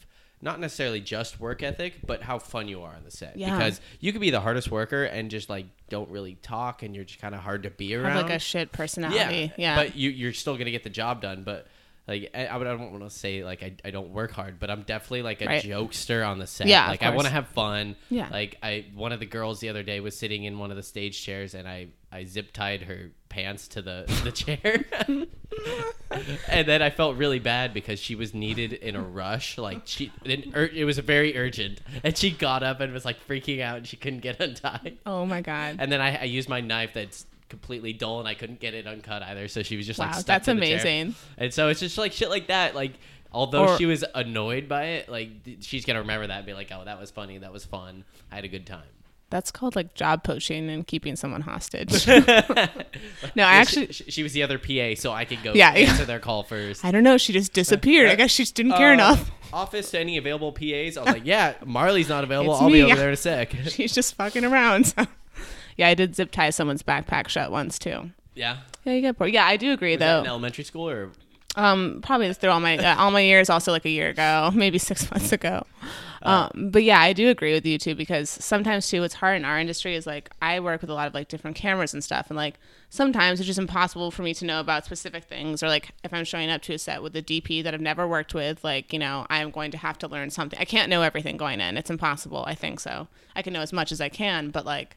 Not 0.42 0.60
necessarily 0.60 1.00
just 1.00 1.40
work 1.40 1.62
ethic, 1.62 2.00
but 2.06 2.20
how 2.22 2.38
fun 2.38 2.68
you 2.68 2.82
are 2.82 2.94
on 2.94 3.02
the 3.04 3.10
set. 3.10 3.38
Yeah. 3.38 3.56
Because 3.56 3.80
you 4.00 4.12
could 4.12 4.20
be 4.20 4.28
the 4.28 4.40
hardest 4.42 4.70
worker 4.70 5.04
and 5.04 5.30
just 5.30 5.48
like 5.48 5.64
don't 5.88 6.10
really 6.10 6.34
talk, 6.34 6.82
and 6.82 6.94
you're 6.94 7.04
just 7.04 7.18
kind 7.18 7.34
of 7.34 7.40
hard 7.40 7.62
to 7.62 7.70
be 7.70 7.94
around 7.94 8.12
have 8.12 8.22
like 8.26 8.32
a 8.34 8.38
shit 8.38 8.70
personality. 8.70 9.52
Yeah, 9.56 9.74
but 9.76 9.96
you 9.96 10.10
you're 10.10 10.34
still 10.34 10.58
gonna 10.58 10.70
get 10.72 10.82
the 10.84 10.90
job 10.90 11.22
done. 11.22 11.44
But 11.44 11.66
like 12.06 12.30
I, 12.34 12.46
I 12.46 12.56
would- 12.56 12.66
I 12.66 12.70
don't 12.76 12.90
want 12.92 13.04
to 13.04 13.10
say 13.10 13.42
like 13.44 13.62
I, 13.62 13.72
I 13.84 13.90
don't 13.90 14.10
work 14.10 14.30
hard, 14.32 14.58
but 14.60 14.70
I'm 14.70 14.82
definitely 14.82 15.22
like 15.22 15.40
a 15.42 15.46
Right. 15.46 15.62
jokester 15.64 16.26
on 16.26 16.38
the 16.38 16.46
set. 16.46 16.66
Yeah, 16.66 16.88
like 16.88 17.02
I 17.02 17.10
want 17.10 17.26
to 17.26 17.32
have 17.32 17.48
fun. 17.48 17.96
Yeah. 18.10 18.28
Like 18.30 18.58
I 18.62 18.86
one 18.94 19.12
of 19.12 19.20
the 19.20 19.26
girls 19.26 19.60
the 19.60 19.68
other 19.70 19.82
day 19.82 20.00
was 20.00 20.16
sitting 20.16 20.44
in 20.44 20.58
one 20.58 20.70
of 20.70 20.76
the 20.76 20.82
stage 20.82 21.22
chairs, 21.24 21.54
and 21.54 21.66
I 21.68 21.88
I 22.12 22.24
zip 22.24 22.52
tied 22.52 22.82
her 22.82 23.10
pants 23.28 23.68
to 23.68 23.82
the 23.82 24.04
the 24.22 24.32
chair. 24.42 24.84
and 26.48 26.68
then 26.68 26.82
I 26.82 26.90
felt 26.90 27.16
really 27.16 27.38
bad 27.38 27.72
because 27.74 27.98
she 27.98 28.14
was 28.14 28.34
needed 28.34 28.72
in 28.72 28.96
a 28.96 29.02
rush. 29.02 29.58
Like 29.58 29.82
she, 29.84 30.12
it, 30.24 30.46
it 30.74 30.84
was 30.84 30.98
very 30.98 31.36
urgent, 31.36 31.80
and 32.02 32.16
she 32.16 32.30
got 32.30 32.62
up 32.62 32.80
and 32.80 32.92
was 32.92 33.04
like 33.04 33.16
freaking 33.26 33.60
out, 33.60 33.78
and 33.78 33.86
she 33.86 33.96
couldn't 33.96 34.20
get 34.20 34.40
untied. 34.40 34.98
oh 35.06 35.24
my 35.26 35.40
god. 35.40 35.76
And 35.78 35.90
then 35.90 36.00
I, 36.00 36.16
I 36.20 36.24
used 36.24 36.48
my 36.48 36.60
knife 36.60 36.90
that's 36.94 37.26
completely 37.48 37.92
dull 37.92 38.18
and 38.20 38.28
I 38.28 38.34
couldn't 38.34 38.60
get 38.60 38.74
it 38.74 38.86
uncut 38.86 39.22
either. 39.22 39.48
So 39.48 39.62
she 39.62 39.76
was 39.76 39.86
just 39.86 39.98
like, 39.98 40.12
stuck 40.14 40.26
that's 40.26 40.46
the 40.46 40.52
chair. 40.54 40.58
amazing. 40.58 41.14
And 41.38 41.52
so 41.52 41.68
it's 41.68 41.80
just 41.80 41.98
like 41.98 42.12
shit 42.12 42.30
like 42.30 42.48
that. 42.48 42.74
Like, 42.74 42.92
although 43.32 43.68
Or- 43.68 43.78
she 43.78 43.86
was 43.86 44.04
annoyed 44.14 44.68
by 44.68 44.84
it, 44.84 45.08
like 45.08 45.30
she's 45.60 45.84
gonna 45.84 46.00
remember 46.00 46.26
that 46.26 46.38
and 46.38 46.46
be 46.46 46.54
like, 46.54 46.70
oh, 46.72 46.82
that 46.84 46.98
was 47.00 47.10
funny, 47.10 47.38
that 47.38 47.52
was 47.52 47.64
fun, 47.64 48.04
I 48.32 48.36
had 48.36 48.44
a 48.44 48.48
good 48.48 48.66
time. 48.66 48.82
That's 49.30 49.50
called 49.50 49.74
like 49.74 49.94
job 49.94 50.22
poaching 50.22 50.70
and 50.70 50.86
keeping 50.86 51.16
someone 51.16 51.40
hostage. 51.40 52.06
no, 52.06 52.14
I 52.16 52.68
Yeah, 53.34 53.46
actually, 53.46 53.86
she, 53.92 54.04
she 54.10 54.22
was 54.22 54.32
the 54.32 54.42
other 54.44 54.58
PA, 54.58 54.94
so 54.96 55.12
I 55.12 55.24
could 55.24 55.42
go 55.42 55.52
Yeah, 55.54 55.74
yeah. 55.74 55.90
answer 55.90 56.04
their 56.04 56.20
call 56.20 56.44
first. 56.44 56.84
I 56.84 56.92
don't 56.92 57.02
know. 57.02 57.18
She 57.18 57.32
just 57.32 57.52
disappeared. 57.52 58.10
I 58.10 58.14
guess 58.14 58.30
she 58.30 58.42
just 58.44 58.54
didn't 58.54 58.72
care 58.74 58.90
Uh, 58.90 58.94
enough. 58.94 59.30
Office 59.52 59.90
to 59.92 59.98
any 59.98 60.18
available 60.18 60.52
PAs. 60.52 60.96
I 60.96 61.02
was 61.02 61.06
like, 61.14 61.24
yeah, 61.24 61.54
Marley's 61.64 62.08
not 62.08 62.22
available. 62.22 62.52
It's 62.52 62.62
I'll 62.62 62.68
me, 62.68 62.74
be 62.74 62.82
over 62.84 62.94
there 62.96 63.08
in 63.08 63.14
a 63.14 63.16
sec. 63.16 63.52
She's 63.68 63.92
just 63.94 64.14
fucking 64.14 64.44
around. 64.44 64.94
Yeah, 65.76 65.88
I 65.88 65.94
did 65.94 66.14
zip 66.14 66.30
tie 66.30 66.50
someone's 66.50 66.82
backpack 66.82 67.28
shut 67.28 67.50
once 67.50 67.78
too. 67.78 68.10
Yeah. 68.34 68.58
Yeah, 68.84 68.92
you 68.94 69.00
get 69.00 69.16
bored. 69.18 69.32
Yeah, 69.32 69.46
I 69.46 69.56
do 69.56 69.72
agree 69.72 69.92
Was 69.92 70.00
that 70.00 70.14
though. 70.16 70.20
in 70.22 70.26
elementary 70.26 70.64
school 70.64 70.88
or 70.88 71.10
Um, 71.56 72.00
probably 72.02 72.32
through 72.34 72.50
all 72.50 72.60
my 72.60 72.76
uh, 72.76 72.96
all 72.98 73.10
my 73.10 73.20
years, 73.20 73.48
also 73.48 73.70
like 73.72 73.84
a 73.84 73.90
year 73.90 74.08
ago, 74.08 74.50
maybe 74.54 74.78
six 74.78 75.10
months 75.10 75.32
ago. 75.32 75.64
Uh. 76.22 76.48
Um, 76.54 76.70
but 76.70 76.82
yeah, 76.82 77.00
I 77.00 77.12
do 77.12 77.28
agree 77.28 77.52
with 77.52 77.64
you 77.66 77.78
too 77.78 77.94
because 77.94 78.28
sometimes 78.30 78.88
too, 78.88 79.02
what's 79.02 79.14
hard 79.14 79.36
in 79.36 79.44
our 79.44 79.58
industry 79.58 79.94
is 79.94 80.06
like 80.06 80.30
I 80.42 80.58
work 80.60 80.80
with 80.80 80.90
a 80.90 80.94
lot 80.94 81.06
of 81.06 81.14
like 81.14 81.28
different 81.28 81.56
cameras 81.56 81.92
and 81.94 82.02
stuff, 82.02 82.26
and 82.28 82.36
like 82.36 82.58
sometimes 82.90 83.38
it's 83.40 83.46
just 83.46 83.58
impossible 83.58 84.10
for 84.10 84.22
me 84.22 84.34
to 84.34 84.44
know 84.44 84.58
about 84.58 84.84
specific 84.84 85.24
things, 85.24 85.62
or 85.62 85.68
like 85.68 85.90
if 86.02 86.12
I'm 86.12 86.24
showing 86.24 86.50
up 86.50 86.62
to 86.62 86.74
a 86.74 86.78
set 86.78 87.02
with 87.02 87.14
a 87.14 87.22
DP 87.22 87.62
that 87.62 87.72
I've 87.74 87.80
never 87.80 88.08
worked 88.08 88.34
with, 88.34 88.64
like 88.64 88.92
you 88.92 88.98
know, 88.98 89.26
I'm 89.30 89.50
going 89.50 89.70
to 89.72 89.78
have 89.78 89.98
to 89.98 90.08
learn 90.08 90.30
something. 90.30 90.58
I 90.58 90.64
can't 90.64 90.90
know 90.90 91.02
everything 91.02 91.36
going 91.36 91.60
in; 91.60 91.76
it's 91.76 91.90
impossible. 91.90 92.44
I 92.48 92.54
think 92.54 92.80
so. 92.80 93.06
I 93.36 93.42
can 93.42 93.52
know 93.52 93.60
as 93.60 93.72
much 93.72 93.92
as 93.92 94.00
I 94.00 94.08
can, 94.08 94.50
but 94.50 94.64
like 94.66 94.96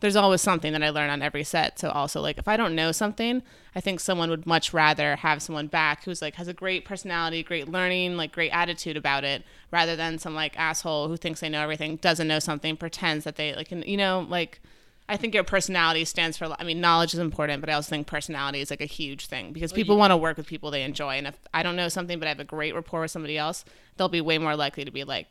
there's 0.00 0.16
always 0.16 0.42
something 0.42 0.72
that 0.72 0.82
I 0.82 0.90
learn 0.90 1.08
on 1.08 1.22
every 1.22 1.44
set. 1.44 1.78
So 1.78 1.90
also 1.90 2.20
like 2.20 2.38
if 2.38 2.48
I 2.48 2.56
don't 2.56 2.74
know 2.74 2.92
something, 2.92 3.42
I 3.74 3.80
think 3.80 4.00
someone 4.00 4.28
would 4.30 4.46
much 4.46 4.72
rather 4.72 5.16
have 5.16 5.40
someone 5.40 5.68
back 5.68 6.04
who's 6.04 6.20
like 6.20 6.34
has 6.34 6.48
a 6.48 6.52
great 6.52 6.84
personality, 6.84 7.42
great 7.42 7.68
learning, 7.68 8.16
like 8.16 8.32
great 8.32 8.50
attitude 8.50 8.96
about 8.96 9.24
it, 9.24 9.44
rather 9.70 9.96
than 9.96 10.18
some 10.18 10.34
like 10.34 10.58
asshole 10.58 11.08
who 11.08 11.16
thinks 11.16 11.40
they 11.40 11.48
know 11.48 11.62
everything, 11.62 11.96
doesn't 11.96 12.28
know 12.28 12.38
something, 12.38 12.76
pretends 12.76 13.24
that 13.24 13.36
they 13.36 13.54
like 13.54 13.70
you 13.70 13.96
know, 13.96 14.26
like 14.28 14.60
I 15.08 15.16
think 15.16 15.34
your 15.34 15.44
personality 15.44 16.04
stands 16.04 16.36
for 16.36 16.54
I 16.58 16.64
mean 16.64 16.80
knowledge 16.80 17.14
is 17.14 17.20
important, 17.20 17.60
but 17.60 17.70
I 17.70 17.74
also 17.74 17.88
think 17.90 18.06
personality 18.06 18.60
is 18.60 18.70
like 18.70 18.82
a 18.82 18.86
huge 18.86 19.26
thing 19.26 19.52
because 19.52 19.72
people 19.72 19.96
want 19.96 20.10
to 20.10 20.16
work 20.16 20.36
with 20.36 20.46
people 20.46 20.70
they 20.70 20.82
enjoy 20.82 21.14
and 21.14 21.28
if 21.28 21.38
I 21.54 21.62
don't 21.62 21.76
know 21.76 21.88
something 21.88 22.18
but 22.18 22.26
I 22.26 22.30
have 22.30 22.40
a 22.40 22.44
great 22.44 22.74
rapport 22.74 23.00
with 23.00 23.10
somebody 23.10 23.38
else, 23.38 23.64
they'll 23.96 24.08
be 24.08 24.20
way 24.20 24.36
more 24.36 24.56
likely 24.56 24.84
to 24.84 24.90
be 24.90 25.04
like, 25.04 25.28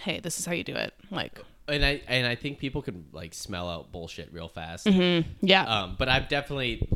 "Hey, 0.00 0.18
this 0.18 0.40
is 0.40 0.46
how 0.46 0.52
you 0.52 0.64
do 0.64 0.74
it." 0.74 0.94
Like, 1.12 1.38
and 1.70 1.84
I 1.84 2.00
and 2.08 2.26
I 2.26 2.34
think 2.34 2.58
people 2.58 2.82
can 2.82 3.06
like 3.12 3.32
smell 3.34 3.68
out 3.68 3.92
bullshit 3.92 4.32
real 4.32 4.48
fast. 4.48 4.86
yeah. 4.86 5.62
Um, 5.64 5.96
but 5.98 6.08
I've 6.08 6.28
definitely 6.28 6.86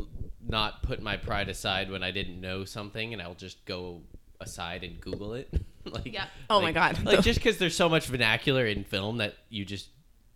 not 0.47 0.83
put 0.83 1.01
my 1.01 1.17
pride 1.17 1.49
aside 1.49 1.89
when 1.89 2.03
I 2.03 2.11
didn't 2.11 2.39
know 2.39 2.65
something, 2.65 3.13
and 3.13 3.21
I'll 3.21 3.33
just 3.33 3.65
go 3.65 4.01
aside 4.39 4.83
and 4.83 4.99
Google 5.01 5.33
it. 5.33 5.49
like, 5.85 6.13
Yeah. 6.13 6.25
Oh 6.49 6.61
my 6.61 6.71
God. 6.71 7.03
Like 7.03 7.21
just 7.23 7.39
because 7.39 7.57
there's 7.57 7.75
so 7.75 7.89
much 7.89 8.05
vernacular 8.07 8.65
in 8.65 8.83
film 8.83 9.17
that 9.17 9.33
you 9.49 9.65
just, 9.65 9.87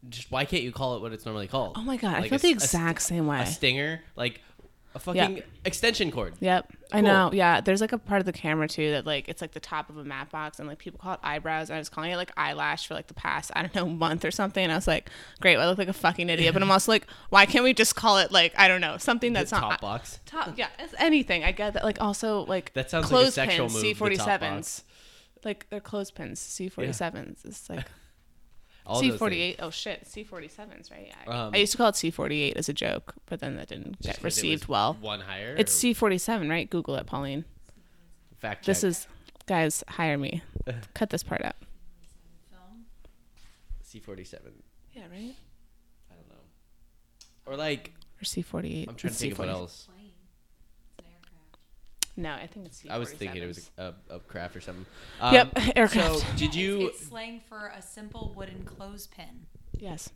just 0.10 0.32
why 0.32 0.46
can't 0.46 0.64
you 0.64 0.72
call 0.72 0.96
it 0.96 1.02
what 1.02 1.12
it's 1.14 1.26
normally 1.26 1.48
called? 1.48 1.74
Oh 1.78 1.82
my 1.84 1.98
god, 1.98 2.16
I 2.16 2.20
Like 2.22 2.30
feel 2.30 2.38
a 2.38 2.42
the 2.42 2.48
s- 2.48 2.54
a 2.54 2.78
exact 2.78 3.02
same 3.04 3.28
way. 3.28 3.42
A 3.42 3.46
stinger, 3.46 4.02
like 4.16 4.42
a 5.08 5.14
fucking 5.14 5.44
extension 5.66 6.12
cord. 6.12 6.36
Yep, 6.40 6.72
I 6.92 7.02
know. 7.02 7.30
Yeah, 7.34 7.62
there's 7.62 7.82
like 7.82 7.92
a 7.92 7.98
part 7.98 8.20
of 8.20 8.26
the 8.26 8.32
camera 8.34 8.68
too 8.68 8.92
that 8.92 9.06
like 9.06 9.28
it's 9.30 9.42
like 9.42 9.52
the 9.54 9.60
top 9.60 9.90
of 9.90 9.98
a 9.98 10.04
matte 10.04 10.30
box, 10.32 10.60
and 10.60 10.68
like 10.68 10.78
people 10.80 11.00
call 11.00 11.14
it 11.14 11.20
eyebrows. 11.24 11.70
And 11.70 11.76
I 11.76 11.80
was 11.80 11.90
calling 11.90 12.12
it 12.12 12.18
like 12.18 12.32
eyelash 12.38 12.88
for 12.88 12.94
like 12.94 13.08
the 13.08 13.14
past 13.14 13.52
I 13.56 13.62
don't 13.62 13.76
know 13.76 13.88
month 13.88 14.26
or 14.26 14.32
something. 14.32 14.64
And 14.64 14.72
I 14.72 14.76
was 14.76 14.88
like, 14.88 15.10
great, 15.42 15.58
well, 15.58 15.66
I 15.66 15.70
look 15.70 15.78
like 15.78 15.88
a 15.88 15.94
fucking 15.94 16.30
idiot. 16.30 16.54
But 16.54 16.62
I'm 16.64 16.72
also 16.72 16.92
like, 16.92 17.08
why 17.30 17.46
can't 17.46 17.64
we 17.64 17.74
just 17.74 17.96
call 17.96 18.18
it 18.20 18.32
like 18.32 18.54
I 18.58 18.68
don't 18.68 18.82
know 18.82 18.98
something 18.98 19.34
that's 19.34 19.52
The 19.52 19.60
not 19.60 19.70
top 19.72 19.82
box. 19.82 20.20
top? 20.26 20.54
Yeah, 20.58 20.68
it's 20.80 20.94
anything. 20.98 21.44
I 21.44 21.52
get 21.52 21.74
that. 21.74 21.84
Like 21.84 22.02
also 22.02 22.46
like 22.46 22.74
That 22.74 22.90
sounds 22.90 23.12
like 23.12 23.28
a 23.28 23.32
sexual 23.32 23.70
move, 23.70 23.82
the 23.82 23.94
top 23.94 24.28
C47s. 24.28 24.40
box. 24.40 24.84
Like 25.44 25.68
they're 25.70 25.80
clothespins, 25.80 26.40
C47s. 26.42 27.46
It's 27.46 27.70
like 27.70 27.86
All 28.90 29.02
C48. 29.04 29.56
Oh 29.60 29.70
shit, 29.70 30.04
C47s, 30.06 30.90
right? 30.92 31.14
Yeah. 31.28 31.46
Um, 31.48 31.52
I 31.54 31.58
used 31.58 31.72
to 31.74 31.78
call 31.78 31.90
it 31.90 31.96
C48 31.96 32.54
as 32.56 32.68
a 32.70 32.74
joke, 32.74 33.14
but 33.28 33.40
then 33.40 33.56
that 33.58 33.68
didn't 33.68 33.94
Just 34.02 34.04
get 34.04 34.16
'cause 34.16 34.22
it 34.22 34.26
received 34.26 34.68
well. 34.68 34.96
One 35.00 35.22
higher. 35.22 35.56
It's 35.58 35.72
C47, 35.74 36.50
right? 36.50 36.70
Google 36.70 36.96
it, 36.96 37.06
Pauline. 37.06 37.46
fact. 38.38 38.62
check. 38.62 38.66
This 38.66 38.84
is, 38.84 39.08
guys, 39.46 39.84
hire 39.88 40.18
me. 40.18 40.42
Cut 40.94 41.10
this 41.12 41.24
part 41.24 41.44
out. 41.46 41.56
C47. 43.84 44.40
Yeah, 44.94 45.04
right? 45.12 45.36
I 46.12 46.16
don't 46.16 46.30
know. 46.30 46.44
Or 47.46 47.56
like 47.56 47.94
Or 48.22 48.24
C48. 48.24 48.88
I'm 48.88 48.96
trying 48.96 48.98
to 48.98 49.08
It's 49.08 49.18
think 49.20 49.34
of 49.34 49.40
what 49.40 49.50
else. 49.50 49.88
plane. 49.88 50.12
It's 50.98 51.00
an 51.00 51.06
aircraft. 51.14 52.09
No, 52.20 52.34
I 52.34 52.48
think 52.48 52.66
it's 52.66 52.82
C47. 52.84 52.92
I 52.92 52.98
was 52.98 53.12
thinking 53.12 53.42
it 53.44 53.48
was 53.48 53.72
a, 53.78 53.94
a 54.10 54.20
craft 54.20 54.56
or 54.56 54.62
something. 54.62 54.86
Yep, 55.22 55.52
Um, 55.58 55.72
aircraft. 55.76 56.20
So 56.20 56.26
did 56.36 56.54
you? 56.54 56.88
It's, 56.88 57.00
it's 57.00 57.10
slang 57.10 57.42
for 57.48 57.72
a 57.76 57.82
simple 57.82 58.34
wooden 58.36 58.64
clothespin. 58.66 59.46
Yes. 59.78 60.10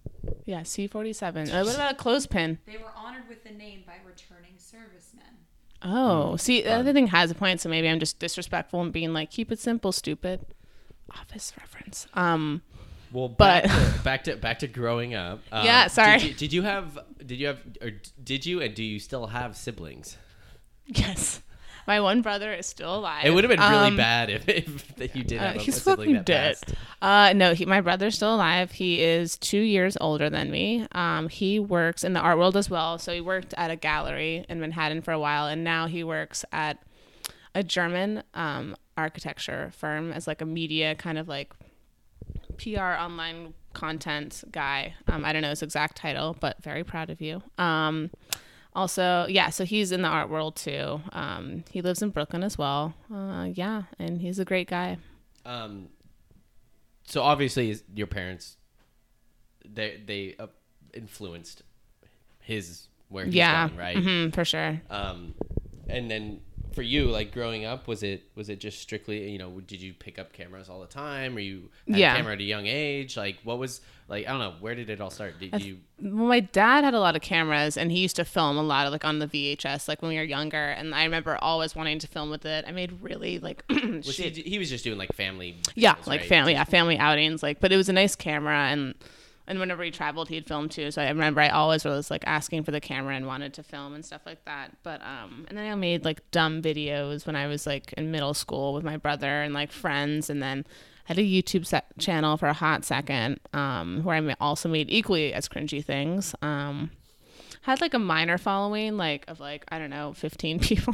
Yeah, 0.45 0.61
C47. 0.61 1.53
Uh, 1.53 1.63
what 1.63 1.75
about 1.75 1.93
a 1.93 1.95
clothespin? 1.95 2.59
They 2.65 2.77
were 2.77 2.91
honored 2.97 3.29
with 3.29 3.43
the 3.45 3.51
name 3.51 3.83
by 3.87 3.95
returning 4.05 4.53
servicemen. 4.57 5.23
Oh, 5.81 6.35
see, 6.37 6.61
the 6.61 6.71
other 6.73 6.93
thing 6.93 7.07
has 7.07 7.31
a 7.31 7.35
point, 7.35 7.59
so 7.61 7.69
maybe 7.69 7.87
I'm 7.89 7.99
just 7.99 8.19
disrespectful 8.19 8.81
and 8.81 8.91
being 8.91 9.13
like, 9.13 9.31
keep 9.31 9.51
it 9.51 9.59
simple, 9.59 9.91
stupid. 9.91 10.45
Office 11.11 11.53
reference. 11.57 12.07
Um, 12.13 12.61
Well, 13.11 13.29
But- 13.29 13.65
back 13.65 13.71
to, 13.93 13.99
back 14.03 14.23
to 14.25 14.35
back 14.37 14.59
to 14.59 14.67
growing 14.67 15.13
up. 15.13 15.39
Um, 15.51 15.65
Yeah, 15.65 15.87
sorry. 15.87 16.19
Did 16.19 16.27
you, 16.27 16.33
did 16.35 16.53
you 16.53 16.61
have? 16.63 16.99
Did 17.25 17.39
you 17.39 17.47
have? 17.47 17.59
Or 17.81 17.91
did 18.23 18.45
you? 18.45 18.61
And 18.61 18.73
do 18.75 18.83
you 18.83 18.99
still 18.99 19.27
have 19.27 19.55
siblings? 19.55 20.17
yes. 20.87 21.41
My 21.87 21.99
one 21.99 22.21
brother 22.21 22.53
is 22.53 22.65
still 22.65 22.95
alive. 22.95 23.25
It 23.25 23.31
would 23.31 23.43
have 23.43 23.49
been 23.49 23.59
really 23.59 23.87
Um, 23.87 23.97
bad 23.97 24.29
if, 24.29 24.47
if 24.47 24.95
that 24.95 25.15
you 25.15 25.23
did 25.23 25.39
Uh, 25.39 25.53
have 25.53 25.61
he's 25.61 25.79
fucking 25.79 26.13
that 26.13 26.25
dead. 26.25 26.57
Uh, 27.01 27.33
no, 27.33 27.53
he, 27.53 27.65
my 27.65 27.81
brother's 27.81 28.15
still 28.15 28.35
alive. 28.35 28.71
He 28.71 29.01
is 29.01 29.37
two 29.37 29.59
years 29.59 29.97
older 29.99 30.29
than 30.29 30.49
me. 30.49 30.87
Um, 30.93 31.27
he 31.29 31.59
works 31.59 32.03
in 32.03 32.13
the 32.13 32.19
art 32.21 32.37
world 32.37 32.55
as 32.55 32.69
well. 32.69 32.97
So 32.97 33.13
he 33.13 33.21
worked 33.21 33.53
at 33.57 33.69
a 33.71 33.75
gallery 33.75 34.45
in 34.47 34.59
Manhattan 34.61 35.01
for 35.01 35.11
a 35.11 35.19
while, 35.19 35.47
and 35.47 35.63
now 35.63 35.87
he 35.87 36.03
works 36.03 36.45
at 36.51 36.79
a 37.55 37.63
German 37.63 38.23
um, 38.33 38.75
architecture 38.97 39.71
firm 39.75 40.11
as 40.13 40.25
like 40.27 40.41
a 40.41 40.45
media 40.45 40.95
kind 40.95 41.17
of 41.17 41.27
like 41.27 41.51
PR 42.57 42.79
online 42.79 43.53
content 43.73 44.43
guy. 44.51 44.93
Um, 45.07 45.25
I 45.25 45.33
don't 45.33 45.41
know 45.41 45.49
his 45.49 45.61
exact 45.63 45.97
title, 45.97 46.35
but 46.39 46.61
very 46.63 46.83
proud 46.83 47.09
of 47.09 47.19
you. 47.21 47.41
Um, 47.57 48.11
also, 48.75 49.25
yeah, 49.27 49.49
so 49.49 49.65
he's 49.65 49.91
in 49.91 50.01
the 50.01 50.07
art 50.07 50.29
world 50.29 50.55
too. 50.55 51.01
Um, 51.11 51.63
he 51.71 51.81
lives 51.81 52.01
in 52.01 52.09
Brooklyn 52.09 52.43
as 52.43 52.57
well. 52.57 52.93
Uh, 53.13 53.49
yeah, 53.53 53.83
and 53.99 54.21
he's 54.21 54.39
a 54.39 54.45
great 54.45 54.67
guy. 54.67 54.97
Um, 55.45 55.89
so 57.05 57.21
obviously, 57.21 57.75
your 57.93 58.07
parents, 58.07 58.57
they 59.65 60.01
they 60.05 60.35
uh, 60.39 60.47
influenced 60.93 61.63
his 62.39 62.87
where 63.09 63.25
he's 63.25 63.35
yeah, 63.35 63.67
going, 63.67 63.79
right? 63.79 63.97
mhm, 63.97 64.33
for 64.33 64.45
sure. 64.45 64.81
Um, 64.89 65.35
and 65.87 66.09
then 66.09 66.41
for 66.73 66.81
you, 66.81 67.05
like 67.05 67.31
growing 67.31 67.65
up, 67.65 67.87
was 67.87 68.03
it 68.03 68.23
was 68.35 68.49
it 68.49 68.59
just 68.59 68.79
strictly 68.81 69.29
you 69.29 69.37
know 69.37 69.59
did 69.61 69.81
you 69.81 69.93
pick 69.93 70.19
up 70.19 70.33
cameras 70.33 70.69
all 70.69 70.81
the 70.81 70.87
time? 70.87 71.35
Or 71.35 71.39
you 71.39 71.69
had 71.87 71.97
Yeah. 71.97 72.13
a 72.13 72.17
camera 72.17 72.33
at 72.33 72.39
a 72.39 72.43
young 72.43 72.67
age? 72.67 73.15
Like 73.17 73.37
what 73.43 73.59
was 73.59 73.81
like 74.07 74.27
I 74.27 74.31
don't 74.31 74.39
know 74.39 74.53
where 74.59 74.75
did 74.75 74.89
it 74.89 74.99
all 75.01 75.09
start? 75.09 75.39
Did 75.39 75.61
you 75.61 75.77
Well, 76.01 76.27
my 76.27 76.39
dad 76.41 76.83
had 76.83 76.93
a 76.93 76.99
lot 76.99 77.15
of 77.15 77.21
cameras, 77.21 77.77
and 77.77 77.91
he 77.91 77.99
used 77.99 78.15
to 78.17 78.25
film 78.25 78.57
a 78.57 78.63
lot 78.63 78.85
of 78.85 78.91
like 78.91 79.05
on 79.05 79.19
the 79.19 79.27
VHS, 79.27 79.87
like 79.87 80.01
when 80.01 80.09
we 80.09 80.17
were 80.17 80.23
younger. 80.23 80.57
And 80.71 80.93
I 80.93 81.03
remember 81.05 81.37
always 81.41 81.75
wanting 81.75 81.99
to 81.99 82.07
film 82.07 82.29
with 82.29 82.45
it. 82.45 82.65
I 82.67 82.71
made 82.71 83.01
really 83.01 83.39
like 83.39 83.63
was 83.69 84.17
he, 84.17 84.29
he 84.29 84.59
was 84.59 84.69
just 84.69 84.83
doing 84.83 84.97
like 84.97 85.13
family 85.13 85.57
yeah, 85.75 85.95
videos, 85.95 86.07
like 86.07 86.19
right? 86.21 86.29
family, 86.29 86.53
yeah, 86.53 86.63
family 86.65 86.97
outings. 86.97 87.41
Like, 87.43 87.59
but 87.59 87.71
it 87.71 87.77
was 87.77 87.89
a 87.89 87.93
nice 87.93 88.15
camera, 88.15 88.67
and 88.69 88.95
and 89.47 89.59
whenever 89.59 89.83
he 89.83 89.91
traveled, 89.91 90.29
he'd 90.29 90.47
film 90.47 90.69
too. 90.69 90.91
So 90.91 91.01
I 91.01 91.09
remember 91.09 91.41
I 91.41 91.49
always 91.49 91.83
was 91.83 92.09
like 92.09 92.23
asking 92.25 92.63
for 92.63 92.71
the 92.71 92.79
camera 92.79 93.15
and 93.15 93.27
wanted 93.27 93.53
to 93.55 93.63
film 93.63 93.93
and 93.93 94.05
stuff 94.05 94.21
like 94.25 94.43
that. 94.45 94.71
But 94.83 95.01
um, 95.01 95.45
and 95.49 95.57
then 95.57 95.71
I 95.71 95.75
made 95.75 96.05
like 96.05 96.29
dumb 96.31 96.61
videos 96.61 97.25
when 97.25 97.35
I 97.35 97.47
was 97.47 97.67
like 97.67 97.93
in 97.93 98.11
middle 98.11 98.33
school 98.33 98.73
with 98.73 98.83
my 98.83 98.97
brother 98.97 99.41
and 99.41 99.53
like 99.53 99.71
friends, 99.71 100.29
and 100.29 100.41
then. 100.41 100.65
I 101.05 101.15
had 101.15 101.17
a 101.17 101.21
YouTube 101.21 101.69
channel 101.99 102.37
for 102.37 102.47
a 102.47 102.53
hot 102.53 102.85
second, 102.85 103.41
um, 103.51 104.05
where 104.05 104.15
I 104.15 104.35
also 104.39 104.69
made 104.69 104.89
equally 104.89 105.33
as 105.33 105.49
cringy 105.49 105.83
things. 105.83 106.33
Um, 106.41 106.91
had 107.63 107.81
like 107.81 107.93
a 107.93 107.99
minor 107.99 108.37
following, 108.37 108.95
like 108.97 109.25
of 109.27 109.39
like 109.39 109.65
I 109.69 109.79
don't 109.79 109.89
know, 109.89 110.13
fifteen 110.13 110.59
people. 110.69 110.93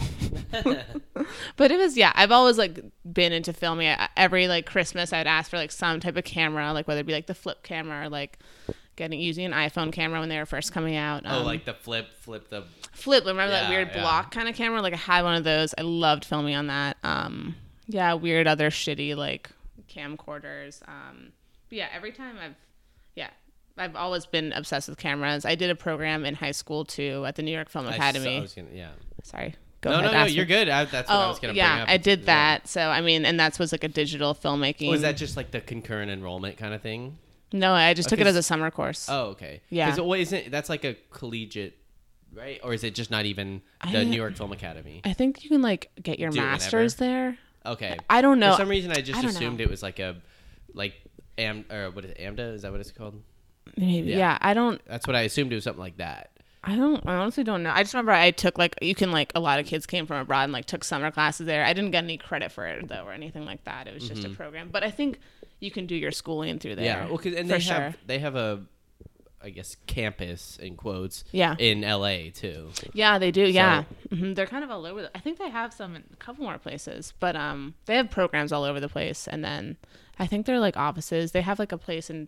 but 1.57 1.71
it 1.71 1.77
was 1.77 1.97
yeah. 1.97 2.11
I've 2.15 2.31
always 2.31 2.57
like 2.57 2.79
been 3.11 3.33
into 3.33 3.53
filming. 3.53 3.87
I, 3.89 4.07
every 4.15 4.47
like 4.47 4.65
Christmas, 4.65 5.11
I'd 5.13 5.27
ask 5.27 5.49
for 5.51 5.57
like 5.57 5.71
some 5.71 5.99
type 5.99 6.15
of 6.15 6.23
camera, 6.23 6.71
like 6.73 6.87
whether 6.87 7.01
it 7.01 7.05
be 7.07 7.13
like 7.13 7.27
the 7.27 7.35
flip 7.35 7.63
camera 7.63 8.05
or 8.05 8.09
like 8.09 8.39
getting 8.95 9.19
using 9.19 9.45
an 9.45 9.51
iPhone 9.53 9.91
camera 9.93 10.19
when 10.19 10.29
they 10.29 10.37
were 10.37 10.45
first 10.45 10.73
coming 10.73 10.95
out. 10.95 11.23
Oh, 11.25 11.39
Um, 11.39 11.45
like 11.45 11.65
the 11.65 11.73
flip, 11.73 12.07
flip 12.19 12.49
the. 12.49 12.63
flip. 12.91 13.25
Remember 13.25 13.49
that 13.51 13.69
weird 13.69 13.89
yeah. 13.93 14.01
block 14.01 14.31
kind 14.31 14.49
of 14.49 14.55
camera? 14.55 14.81
Like 14.81 14.93
I 14.93 14.97
had 14.97 15.23
one 15.23 15.35
of 15.35 15.43
those. 15.43 15.73
I 15.77 15.81
loved 15.83 16.25
filming 16.25 16.55
on 16.55 16.67
that. 16.67 16.97
Um, 17.03 17.55
yeah, 17.87 18.13
weird 18.13 18.45
other 18.47 18.69
shitty 18.69 19.15
like 19.15 19.49
camcorders. 19.89 20.81
Um, 20.87 21.31
but 21.69 21.77
yeah, 21.77 21.87
every 21.93 22.11
time 22.11 22.35
I've, 22.43 22.55
yeah, 22.55 22.55
I've 23.79 23.95
always 23.95 24.25
been 24.25 24.51
obsessed 24.53 24.89
with 24.89 24.97
cameras. 24.97 25.45
I 25.45 25.55
did 25.55 25.69
a 25.69 25.75
program 25.75 26.25
in 26.25 26.35
high 26.35 26.51
school 26.51 26.85
too 26.85 27.23
at 27.25 27.35
the 27.35 27.41
New 27.43 27.51
York 27.51 27.69
Film 27.69 27.85
I 27.87 27.91
saw- 27.91 27.95
Academy. 27.95 28.37
I 28.37 28.41
was 28.41 28.53
gonna, 28.53 28.67
yeah. 28.73 28.89
Sorry, 29.23 29.55
go 29.81 29.89
no, 29.91 29.99
ahead. 29.99 30.11
no, 30.11 30.19
no. 30.19 30.25
You're 30.25 30.45
me. 30.45 30.49
good. 30.49 30.69
I, 30.69 30.85
that's 30.85 31.09
what 31.09 31.15
I 31.15 31.25
Oh 31.25 31.29
was 31.29 31.39
gonna 31.39 31.53
yeah, 31.53 31.75
bring 31.75 31.81
up. 31.83 31.89
I 31.89 31.97
did 31.97 32.25
that. 32.27 32.67
So 32.67 32.81
I 32.89 33.01
mean, 33.01 33.25
and 33.25 33.39
that's 33.39 33.57
was 33.59 33.71
like 33.71 33.83
a 33.83 33.87
digital 33.89 34.33
filmmaking. 34.35 34.87
Oh, 34.87 34.91
was 34.91 35.01
that 35.01 35.17
just 35.17 35.35
like 35.37 35.51
the 35.51 35.61
concurrent 35.61 36.11
enrollment 36.11 36.57
kind 36.57 36.73
of 36.73 36.81
thing? 36.81 37.17
No, 37.51 37.73
I 37.73 37.93
just 37.95 38.09
took 38.09 38.19
it 38.19 38.27
as 38.27 38.35
a 38.35 38.43
summer 38.43 38.69
course. 38.69 39.07
Oh, 39.09 39.27
okay. 39.29 39.61
Yeah. 39.71 39.87
Because 39.87 40.01
what 40.01 40.19
isn't 40.19 40.51
that's 40.51 40.69
like 40.69 40.83
a 40.83 40.95
collegiate, 41.09 41.75
right? 42.33 42.59
Or 42.63 42.73
is 42.73 42.83
it 42.83 42.93
just 42.93 43.09
not 43.09 43.25
even 43.25 43.61
the 43.91 43.99
I- 43.99 44.03
New 44.03 44.15
York 44.17 44.35
Film 44.35 44.51
Academy? 44.51 45.01
I 45.03 45.13
think 45.13 45.43
you 45.43 45.49
can 45.49 45.61
like 45.63 45.89
get 46.01 46.19
your 46.19 46.29
Do 46.29 46.39
masters 46.41 46.95
there. 46.95 47.37
Okay. 47.65 47.97
I 48.09 48.21
don't 48.21 48.39
know. 48.39 48.51
For 48.51 48.57
some 48.61 48.69
reason, 48.69 48.91
I 48.91 49.01
just 49.01 49.17
I 49.17 49.21
don't 49.23 49.31
know. 49.33 49.37
assumed 49.37 49.61
it 49.61 49.69
was 49.69 49.81
like 49.83 49.99
a, 49.99 50.15
like 50.73 50.93
am 51.37 51.65
or 51.71 51.89
what 51.91 52.05
is 52.05 52.11
it, 52.11 52.19
AMDA? 52.19 52.53
Is 52.53 52.61
that 52.61 52.71
what 52.71 52.79
it's 52.81 52.91
called? 52.91 53.21
Maybe 53.77 54.09
Yeah. 54.11 54.17
yeah. 54.17 54.37
I 54.41 54.53
don't 54.53 54.81
That's 54.85 55.07
what 55.07 55.15
I 55.15 55.21
assumed 55.21 55.51
it 55.51 55.55
was 55.55 55.63
something 55.63 55.81
like 55.81 55.97
that. 55.97 56.31
I 56.63 56.75
don't 56.75 57.05
I 57.07 57.15
honestly 57.15 57.43
don't 57.43 57.63
know. 57.63 57.71
I 57.73 57.83
just 57.83 57.93
remember 57.93 58.11
I 58.11 58.31
took 58.31 58.57
like 58.57 58.75
you 58.81 58.93
can 58.95 59.11
like 59.11 59.31
a 59.35 59.39
lot 59.39 59.59
of 59.59 59.65
kids 59.65 59.85
came 59.85 60.05
from 60.05 60.17
abroad 60.17 60.43
and 60.43 60.53
like 60.53 60.65
took 60.65 60.83
summer 60.83 61.09
classes 61.11 61.45
there. 61.45 61.63
I 61.65 61.71
didn't 61.73 61.91
get 61.91 62.03
any 62.03 62.17
credit 62.17 62.51
for 62.51 62.67
it 62.67 62.87
though 62.89 63.03
or 63.05 63.13
anything 63.13 63.45
like 63.45 63.63
that. 63.63 63.87
It 63.87 63.93
was 63.93 64.07
just 64.07 64.25
a 64.25 64.29
program. 64.29 64.69
But 64.71 64.83
I 64.83 64.91
think 64.91 65.19
you 65.61 65.71
can 65.71 65.85
do 65.87 65.95
your 65.95 66.11
schooling 66.11 66.59
through 66.59 66.75
there. 66.75 66.85
Mm-hmm. 66.95 67.03
Yeah, 67.03 67.09
well, 67.09 67.17
'cause- 67.17 67.33
and 67.33 67.49
they 67.49 67.59
sure. 67.59 67.75
have 67.75 67.97
they 68.05 68.19
have 68.19 68.35
a, 68.35 68.61
I 69.41 69.51
guess 69.51 69.77
campus 69.87 70.57
in 70.61 70.75
quotes. 70.75 71.23
Yeah. 71.31 71.55
In 71.57 71.85
L.A. 71.85 72.29
too. 72.29 72.71
Yeah, 72.93 73.17
they 73.19 73.31
do. 73.31 73.43
Yeah, 73.43 73.83
hmm 74.09 74.33
they're 74.33 74.45
kind 74.45 74.65
of 74.65 74.69
all 74.71 74.85
over. 74.85 75.03
The, 75.03 75.11
I 75.17 75.21
think 75.21 75.39
they 75.39 75.49
have 75.49 75.73
some 75.73 75.95
in 75.95 76.03
a 76.11 76.15
couple 76.17 76.43
more 76.43 76.57
places, 76.57 77.13
but 77.21 77.37
um, 77.37 77.73
they 77.85 77.95
have 77.95 78.09
programs 78.09 78.51
all 78.51 78.65
over 78.65 78.81
the 78.81 78.89
place. 78.89 79.29
And 79.29 79.43
then 79.45 79.77
I 80.19 80.27
think 80.27 80.45
they're 80.45 80.59
like 80.59 80.75
offices. 80.75 81.31
They 81.31 81.39
have 81.41 81.57
like 81.57 81.71
a 81.71 81.77
place 81.77 82.09
in 82.09 82.27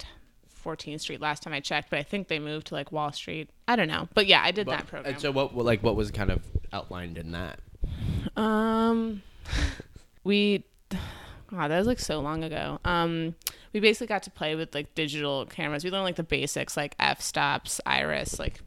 14th 0.63 1.01
Street 1.01 1.21
last 1.21 1.43
time 1.43 1.53
I 1.53 1.59
checked, 1.59 1.89
but 1.89 1.99
I 1.99 2.03
think 2.03 2.27
they 2.27 2.39
moved 2.39 2.67
to 2.67 2.75
like 2.75 2.91
Wall 2.91 3.11
Street. 3.11 3.49
I 3.67 3.75
don't 3.75 3.87
know, 3.87 4.07
but 4.13 4.27
yeah, 4.27 4.41
I 4.43 4.51
did 4.51 4.67
that 4.67 4.87
program. 4.87 5.13
And 5.13 5.21
so 5.21 5.31
what 5.31 5.55
like 5.55 5.83
what 5.83 5.95
was 5.95 6.11
kind 6.11 6.31
of 6.31 6.41
outlined 6.73 7.17
in 7.17 7.31
that? 7.31 7.59
Um, 8.35 9.21
we, 10.23 10.63
God, 11.49 11.69
that 11.69 11.77
was 11.77 11.87
like 11.87 11.99
so 11.99 12.19
long 12.19 12.43
ago. 12.43 12.79
Um, 12.85 13.35
we 13.73 13.79
basically 13.79 14.07
got 14.07 14.23
to 14.23 14.31
play 14.31 14.55
with 14.55 14.73
like 14.75 14.93
digital 14.95 15.45
cameras. 15.45 15.83
We 15.83 15.91
learned 15.91 16.05
like 16.05 16.15
the 16.15 16.23
basics, 16.23 16.75
like 16.77 16.95
f 16.99 17.21
stops, 17.21 17.81
iris, 17.85 18.39
like 18.39 18.61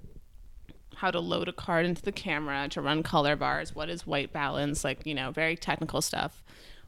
how 0.96 1.10
to 1.10 1.20
load 1.20 1.48
a 1.48 1.52
card 1.52 1.86
into 1.86 2.02
the 2.02 2.12
camera, 2.12 2.68
to 2.68 2.80
run 2.80 3.02
color 3.02 3.36
bars, 3.36 3.74
what 3.74 3.88
is 3.88 4.06
white 4.06 4.32
balance, 4.32 4.84
like 4.84 5.06
you 5.06 5.14
know, 5.14 5.30
very 5.30 5.56
technical 5.56 6.00
stuff. 6.00 6.43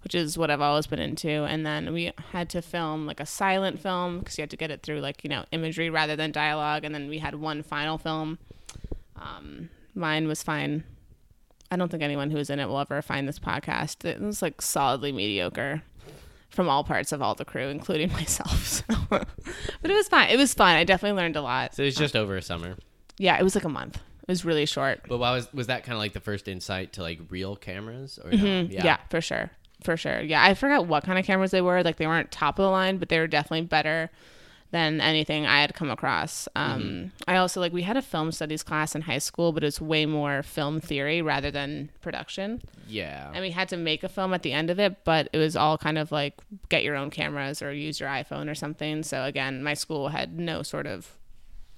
Which 0.07 0.15
is 0.15 0.39
what 0.39 0.53
I've 0.53 0.61
always 0.61 0.87
been 0.87 1.01
into, 1.01 1.29
and 1.29 1.67
then 1.67 1.93
we 1.93 2.13
had 2.31 2.49
to 2.51 2.63
film 2.63 3.09
like 3.09 3.19
a 3.19 3.27
silent 3.27 3.81
film 3.81 4.21
because 4.21 4.39
you 4.39 4.43
had 4.43 4.51
to 4.51 4.57
get 4.57 4.71
it 4.71 4.85
through 4.85 5.01
like 5.01 5.25
you 5.25 5.29
know 5.29 5.47
imagery 5.51 5.91
rather 5.91 6.15
than 6.15 6.31
dialogue, 6.31 6.85
and 6.85 6.95
then 6.95 7.09
we 7.09 7.19
had 7.19 7.35
one 7.35 7.65
final 7.65 7.99
film. 7.99 8.39
Um, 9.17 9.69
mine 9.97 10.29
was 10.29 10.45
fine. 10.45 10.85
I 11.73 11.77
don't 11.77 11.91
think 11.91 12.05
anyone 12.05 12.31
who 12.31 12.37
is 12.37 12.51
in 12.51 12.61
it 12.61 12.69
will 12.69 12.79
ever 12.79 13.03
find 13.03 13.27
this 13.27 13.41
podcast. 13.41 14.05
It 14.05 14.21
was 14.21 14.43
like 14.43 14.63
solidly 14.63 15.11
mediocre 15.11 15.83
from 16.51 16.69
all 16.69 16.85
parts 16.85 17.11
of 17.11 17.21
all 17.21 17.35
the 17.35 17.45
crew, 17.45 17.67
including 17.67 18.13
myself. 18.13 18.65
So. 18.65 18.85
but 19.11 19.27
it 19.83 19.93
was 19.93 20.07
fine. 20.07 20.31
It 20.31 20.37
was 20.37 20.55
fun. 20.55 20.77
I 20.77 20.85
definitely 20.85 21.21
learned 21.21 21.35
a 21.35 21.43
lot. 21.43 21.75
So 21.75 21.83
it 21.83 21.87
was 21.87 21.97
just 21.97 22.15
over 22.15 22.37
a 22.37 22.43
summer. 22.43 22.77
Yeah, 23.19 23.41
it 23.41 23.43
was 23.43 23.57
like 23.57 23.65
a 23.65 23.69
month. 23.69 23.97
It 23.97 24.29
was 24.29 24.45
really 24.45 24.67
short. 24.67 25.01
But 25.09 25.19
why 25.19 25.33
was 25.33 25.53
was 25.53 25.67
that 25.67 25.83
kind 25.83 25.95
of 25.95 25.99
like 25.99 26.13
the 26.13 26.21
first 26.21 26.47
insight 26.47 26.93
to 26.93 27.03
like 27.03 27.19
real 27.29 27.57
cameras 27.57 28.21
or 28.23 28.31
no? 28.31 28.37
Mm-hmm. 28.37 28.73
Yeah. 28.73 28.99
for 29.11 29.21
sure. 29.21 29.51
For 29.87 29.97
sure. 29.97 30.21
Yeah, 30.21 30.43
I 30.43 30.53
forgot 30.55 30.87
what 30.87 31.05
kind 31.05 31.19
of 31.19 31.25
cameras 31.25 31.51
they 31.53 31.63
were. 31.63 31.83
Like 31.83 31.97
they 31.97 32.07
weren't 32.07 32.31
top 32.31 32.59
of 32.59 32.65
the 32.65 32.71
line, 32.71 32.99
but 32.99 33.09
they 33.09 33.19
were 33.19 33.27
definitely 33.27 33.63
better 33.67 34.11
than 34.73 35.01
anything 35.01 35.47
I 35.47 35.61
had 35.61 35.75
come 35.75 35.91
across. 35.91 36.49
Um, 36.57 37.13
I 37.29 37.37
also 37.37 37.61
like 37.61 37.73
we 37.73 37.83
had 37.83 37.97
a 37.97 38.03
film 38.03 38.33
studies 38.33 38.65
class 38.65 38.97
in 38.97 39.03
high 39.03 39.19
school, 39.19 39.53
but 39.53 39.63
it 39.63 39.67
was 39.69 39.81
way 39.81 40.07
more 40.07 40.43
film 40.43 40.81
theory 40.81 41.23
rather 41.23 41.53
than 41.53 41.91
production. 42.03 42.61
Yeah. 42.89 43.31
and 43.33 43.43
we 43.43 43.51
had 43.53 43.69
to 43.71 43.77
make 43.77 44.03
a 44.05 44.09
film 44.09 44.35
at 44.35 44.43
the 44.43 44.53
end 44.53 44.71
of 44.71 44.79
it 44.79 45.03
but 45.05 45.29
it 45.33 45.39
was 45.39 45.57
all 45.57 45.77
kind 45.77 45.99
of 45.99 46.13
like 46.13 46.35
get 46.69 46.85
your 46.85 46.95
own 46.95 47.11
cameras 47.11 47.61
or 47.61 47.73
use 47.73 47.99
your 47.99 48.09
iphone 48.11 48.49
or 48.49 48.55
something 48.55 49.03
so 49.03 49.25
again 49.25 49.61
my 49.61 49.75
school 49.75 50.11
had 50.11 50.39
no 50.39 50.63
sort 50.63 50.87
of 50.87 51.17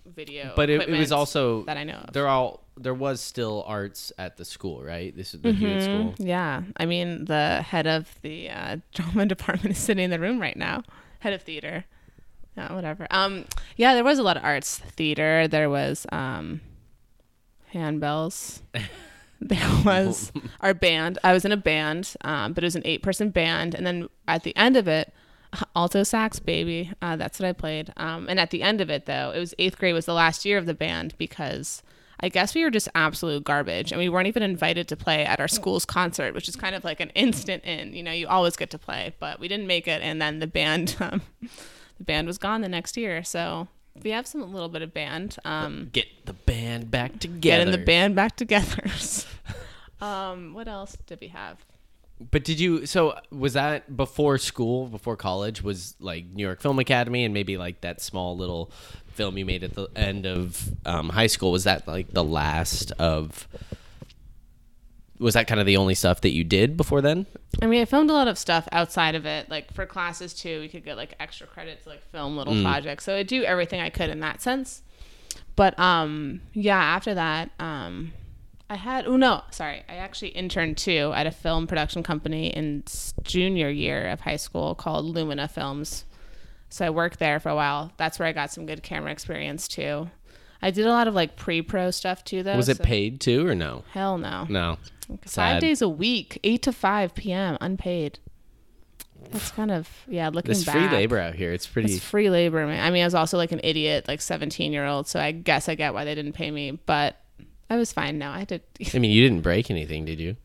video 0.08 0.52
but 0.56 0.70
it, 0.70 0.88
it 0.88 0.98
was 0.98 1.12
also 1.12 1.62
that 1.64 1.76
i 1.76 1.84
know 1.84 1.94
of. 1.94 2.12
They're 2.12 2.28
all 2.28 2.64
there 2.80 2.94
was 2.94 3.20
still 3.20 3.64
arts 3.66 4.12
at 4.18 4.36
the 4.36 4.44
school, 4.44 4.84
right? 4.84 5.14
This 5.16 5.34
is 5.34 5.40
the 5.40 5.50
Hewitt 5.50 5.82
school. 5.82 6.14
yeah. 6.18 6.62
I 6.76 6.86
mean 6.86 7.24
the 7.24 7.60
head 7.62 7.88
of 7.88 8.14
the 8.22 8.50
uh, 8.50 8.76
drama 8.94 9.26
department 9.26 9.76
is 9.76 9.78
sitting 9.78 10.04
in 10.04 10.10
the 10.10 10.20
room 10.20 10.40
right 10.40 10.56
now. 10.56 10.84
Head 11.18 11.32
of 11.32 11.42
theater. 11.42 11.84
Yeah 12.56 12.72
whatever. 12.72 13.06
Um 13.10 13.46
yeah 13.76 13.94
there 13.94 14.04
was 14.04 14.18
a 14.18 14.22
lot 14.22 14.36
of 14.36 14.44
arts 14.44 14.78
theater. 14.78 15.48
There 15.48 15.68
was 15.68 16.06
um 16.12 16.60
handbells. 17.74 18.60
There 19.40 19.70
was 19.84 20.32
our 20.60 20.74
band. 20.74 21.18
I 21.22 21.32
was 21.32 21.44
in 21.44 21.52
a 21.52 21.56
band 21.56 22.14
um, 22.22 22.54
but 22.54 22.64
it 22.64 22.66
was 22.66 22.74
an 22.74 22.82
eight 22.84 23.04
person 23.04 23.30
band. 23.30 23.72
And 23.72 23.86
then 23.86 24.08
at 24.26 24.42
the 24.42 24.54
end 24.56 24.76
of 24.76 24.88
it 24.88 25.14
alto 25.76 26.02
sax 26.02 26.38
baby 26.38 26.92
uh, 27.02 27.16
that's 27.16 27.38
what 27.38 27.48
i 27.48 27.52
played 27.52 27.92
um, 27.96 28.28
and 28.28 28.38
at 28.40 28.50
the 28.50 28.62
end 28.62 28.80
of 28.80 28.90
it 28.90 29.06
though 29.06 29.32
it 29.34 29.38
was 29.38 29.54
eighth 29.58 29.78
grade 29.78 29.94
was 29.94 30.06
the 30.06 30.14
last 30.14 30.44
year 30.44 30.58
of 30.58 30.66
the 30.66 30.74
band 30.74 31.14
because 31.18 31.82
i 32.20 32.28
guess 32.28 32.54
we 32.54 32.62
were 32.64 32.70
just 32.70 32.88
absolute 32.94 33.44
garbage 33.44 33.92
and 33.92 33.98
we 33.98 34.08
weren't 34.08 34.26
even 34.26 34.42
invited 34.42 34.86
to 34.88 34.96
play 34.96 35.24
at 35.24 35.40
our 35.40 35.48
school's 35.48 35.84
concert 35.84 36.34
which 36.34 36.48
is 36.48 36.56
kind 36.56 36.74
of 36.74 36.84
like 36.84 37.00
an 37.00 37.10
instant 37.10 37.64
in 37.64 37.92
you 37.94 38.02
know 38.02 38.12
you 38.12 38.26
always 38.26 38.56
get 38.56 38.70
to 38.70 38.78
play 38.78 39.14
but 39.18 39.38
we 39.40 39.48
didn't 39.48 39.66
make 39.66 39.88
it 39.88 40.02
and 40.02 40.20
then 40.20 40.38
the 40.38 40.46
band 40.46 40.96
um, 41.00 41.22
the 41.98 42.04
band 42.04 42.26
was 42.26 42.38
gone 42.38 42.60
the 42.60 42.68
next 42.68 42.96
year 42.96 43.22
so 43.24 43.68
we 44.02 44.10
have 44.10 44.26
some 44.26 44.52
little 44.52 44.68
bit 44.68 44.82
of 44.82 44.92
band 44.94 45.36
um, 45.44 45.90
Get 45.92 46.06
the 46.26 46.32
band 46.32 46.90
back 46.90 47.18
together. 47.18 47.40
getting 47.40 47.70
the 47.72 47.78
band 47.78 48.14
back 48.14 48.36
together. 48.36 48.84
um, 50.00 50.54
what 50.54 50.68
else 50.68 50.96
did 51.06 51.20
we 51.20 51.28
have? 51.28 51.64
But 52.20 52.44
did 52.44 52.58
you? 52.58 52.86
So 52.86 53.18
was 53.30 53.52
that 53.52 53.96
before 53.96 54.38
school, 54.38 54.86
before 54.86 55.16
college? 55.16 55.62
Was 55.62 55.94
like 56.00 56.26
New 56.26 56.42
York 56.44 56.60
Film 56.60 56.78
Academy 56.78 57.24
and 57.24 57.32
maybe 57.32 57.56
like 57.56 57.80
that 57.82 58.00
small 58.00 58.36
little 58.36 58.72
film 59.12 59.38
you 59.38 59.44
made 59.44 59.62
at 59.62 59.74
the 59.74 59.88
end 59.94 60.26
of 60.26 60.68
um, 60.84 61.10
high 61.10 61.28
school? 61.28 61.52
Was 61.52 61.64
that 61.64 61.86
like 61.86 62.12
the 62.12 62.24
last 62.24 62.90
of? 62.92 63.46
Was 65.20 65.34
that 65.34 65.48
kind 65.48 65.58
of 65.58 65.66
the 65.66 65.76
only 65.76 65.94
stuff 65.94 66.20
that 66.20 66.30
you 66.30 66.44
did 66.44 66.76
before 66.76 67.00
then? 67.00 67.26
I 67.60 67.66
mean, 67.66 67.82
I 67.82 67.84
filmed 67.84 68.10
a 68.10 68.12
lot 68.12 68.28
of 68.28 68.38
stuff 68.38 68.68
outside 68.70 69.14
of 69.14 69.26
it. 69.26 69.50
Like 69.50 69.72
for 69.72 69.84
classes 69.84 70.32
too, 70.32 70.60
we 70.60 70.68
could 70.68 70.84
get 70.84 70.96
like 70.96 71.14
extra 71.18 71.46
credits, 71.46 71.86
like 71.86 72.02
film 72.10 72.36
little 72.36 72.62
projects. 72.62 73.04
So 73.04 73.16
I 73.16 73.24
do 73.24 73.42
everything 73.42 73.80
I 73.80 73.90
could 73.90 74.10
in 74.10 74.20
that 74.20 74.40
sense. 74.42 74.82
But 75.56 75.76
um, 75.78 76.40
yeah, 76.52 76.78
after 76.78 77.14
that, 77.14 77.50
um, 77.58 78.12
I 78.70 78.76
had 78.76 79.06
oh 79.06 79.16
no, 79.16 79.42
sorry, 79.50 79.82
I 79.88 79.94
actually 79.94 80.28
interned 80.28 80.76
too 80.76 81.12
at 81.14 81.26
a 81.26 81.30
film 81.30 81.66
production 81.66 82.02
company 82.02 82.48
in 82.48 82.84
junior 83.22 83.70
year 83.70 84.08
of 84.08 84.20
high 84.20 84.36
school 84.36 84.74
called 84.74 85.06
Lumina 85.06 85.48
Films. 85.48 86.04
So 86.68 86.84
I 86.86 86.90
worked 86.90 87.18
there 87.18 87.40
for 87.40 87.48
a 87.48 87.54
while. 87.54 87.92
That's 87.96 88.18
where 88.18 88.28
I 88.28 88.32
got 88.32 88.50
some 88.52 88.66
good 88.66 88.82
camera 88.82 89.10
experience 89.10 89.68
too. 89.68 90.10
I 90.60 90.70
did 90.70 90.86
a 90.86 90.90
lot 90.90 91.08
of 91.08 91.14
like 91.14 91.36
pre-pro 91.36 91.90
stuff 91.90 92.24
too, 92.24 92.42
though. 92.42 92.56
Was 92.56 92.68
it 92.68 92.76
so- 92.78 92.84
paid 92.84 93.20
too 93.20 93.46
or 93.46 93.54
no? 93.54 93.84
Hell 93.92 94.18
no. 94.18 94.46
No. 94.48 94.76
Five 95.22 95.30
Sad. 95.30 95.60
days 95.60 95.80
a 95.80 95.88
week, 95.88 96.38
eight 96.44 96.60
to 96.62 96.72
five 96.72 97.14
p.m. 97.14 97.56
unpaid. 97.62 98.18
That's 99.30 99.50
kind 99.50 99.70
of 99.70 99.88
yeah. 100.06 100.28
Looking 100.28 100.52
There's 100.52 100.66
back, 100.66 100.74
free 100.74 100.96
labor 100.96 101.18
out 101.18 101.34
here. 101.34 101.52
It's 101.52 101.66
pretty. 101.66 101.94
It's 101.94 102.04
free 102.04 102.28
labor, 102.28 102.66
man. 102.66 102.84
I 102.84 102.90
mean, 102.90 103.02
I 103.02 103.06
was 103.06 103.14
also 103.14 103.38
like 103.38 103.50
an 103.50 103.60
idiot, 103.64 104.06
like 104.06 104.20
seventeen 104.20 104.72
year 104.72 104.84
old. 104.84 105.08
So 105.08 105.18
I 105.18 105.32
guess 105.32 105.70
I 105.70 105.74
get 105.76 105.94
why 105.94 106.04
they 106.04 106.14
didn't 106.14 106.34
pay 106.34 106.50
me, 106.50 106.72
but 106.72 107.16
I 107.70 107.76
was 107.76 107.92
fine. 107.92 108.18
No, 108.18 108.30
I 108.30 108.44
did. 108.44 108.62
I 108.94 108.98
mean, 108.98 109.10
you 109.10 109.22
didn't 109.22 109.42
break 109.42 109.70
anything, 109.70 110.04
did 110.04 110.20
you? 110.20 110.36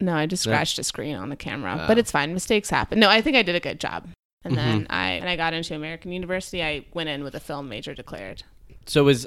no, 0.00 0.14
I 0.14 0.26
just 0.26 0.44
scratched 0.44 0.78
a 0.78 0.84
screen 0.84 1.16
on 1.16 1.28
the 1.28 1.34
camera, 1.36 1.84
but 1.88 1.98
it's 1.98 2.10
fine. 2.12 2.32
Mistakes 2.32 2.70
happen. 2.70 3.00
No, 3.00 3.08
I 3.10 3.20
think 3.20 3.36
I 3.36 3.42
did 3.42 3.56
a 3.56 3.60
good 3.60 3.80
job. 3.80 4.08
And 4.44 4.56
then 4.56 4.86
I 4.90 5.10
and 5.12 5.28
I 5.28 5.34
got 5.36 5.52
into 5.54 5.74
American 5.74 6.12
University. 6.12 6.62
I 6.62 6.84
went 6.94 7.08
in 7.08 7.24
with 7.24 7.34
a 7.34 7.40
film 7.40 7.68
major 7.68 7.94
declared. 7.94 8.44
So 8.86 9.04
was. 9.04 9.26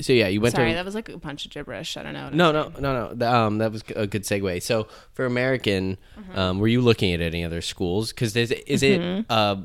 So 0.00 0.12
yeah, 0.12 0.26
you 0.26 0.40
went 0.40 0.54
Sorry, 0.56 0.70
to. 0.70 0.74
that 0.74 0.84
was 0.84 0.94
like 0.96 1.08
a 1.08 1.16
bunch 1.18 1.44
of 1.46 1.52
gibberish. 1.52 1.96
I 1.96 2.02
don't 2.02 2.14
know. 2.14 2.24
what 2.24 2.32
I'm 2.32 2.36
No, 2.38 2.52
saying. 2.52 2.74
no, 2.80 3.08
no, 3.08 3.12
no. 3.14 3.32
Um, 3.32 3.58
that 3.58 3.70
was 3.70 3.82
a 3.94 4.06
good 4.08 4.22
segue. 4.24 4.60
So 4.62 4.88
for 5.12 5.24
American, 5.24 5.96
Mm-hmm. 6.18 6.38
um, 6.38 6.58
were 6.58 6.66
you 6.68 6.80
looking 6.80 7.12
at 7.12 7.20
any 7.20 7.44
other 7.44 7.60
schools? 7.60 8.10
Because 8.12 8.34
is, 8.34 8.50
is 8.50 8.82
Mm-hmm. 8.82 9.18
it 9.20 9.26
a 9.30 9.58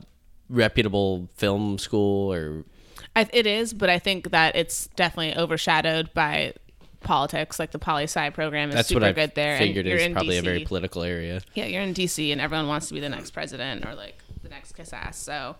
reputable 0.49 1.29
film 1.35 1.77
school 1.77 2.31
or? 2.33 2.63
I, 3.15 3.27
it 3.33 3.47
is, 3.47 3.73
but 3.73 3.89
I 3.89 3.97
think 3.99 4.31
that 4.31 4.55
it's 4.55 4.87
definitely 4.95 5.35
overshadowed 5.35 6.13
by 6.13 6.53
politics. 7.01 7.59
Like 7.59 7.71
the 7.71 7.79
poli 7.79 8.03
sci 8.03 8.29
program 8.31 8.69
is 8.69 8.75
That's 8.75 8.87
super 8.89 9.01
what 9.01 9.09
I 9.09 9.11
good 9.13 9.33
there. 9.35 9.51
and 9.53 9.59
figured 9.59 9.85
you're 9.85 9.97
is 9.97 10.03
in 10.03 10.13
probably 10.13 10.37
a 10.37 10.41
very 10.41 10.65
political 10.65 11.03
area. 11.03 11.41
yeah, 11.55 11.65
you're 11.65 11.81
in 11.81 11.93
DC, 11.93 12.31
and 12.31 12.39
everyone 12.41 12.67
wants 12.67 12.87
to 12.89 12.93
be 12.93 12.99
the 12.99 13.09
next 13.09 13.31
president 13.31 13.85
or 13.85 13.95
like 13.95 14.15
the 14.43 14.49
next 14.49 14.73
kiss 14.73 14.93
ass. 14.93 15.17
So, 15.17 15.55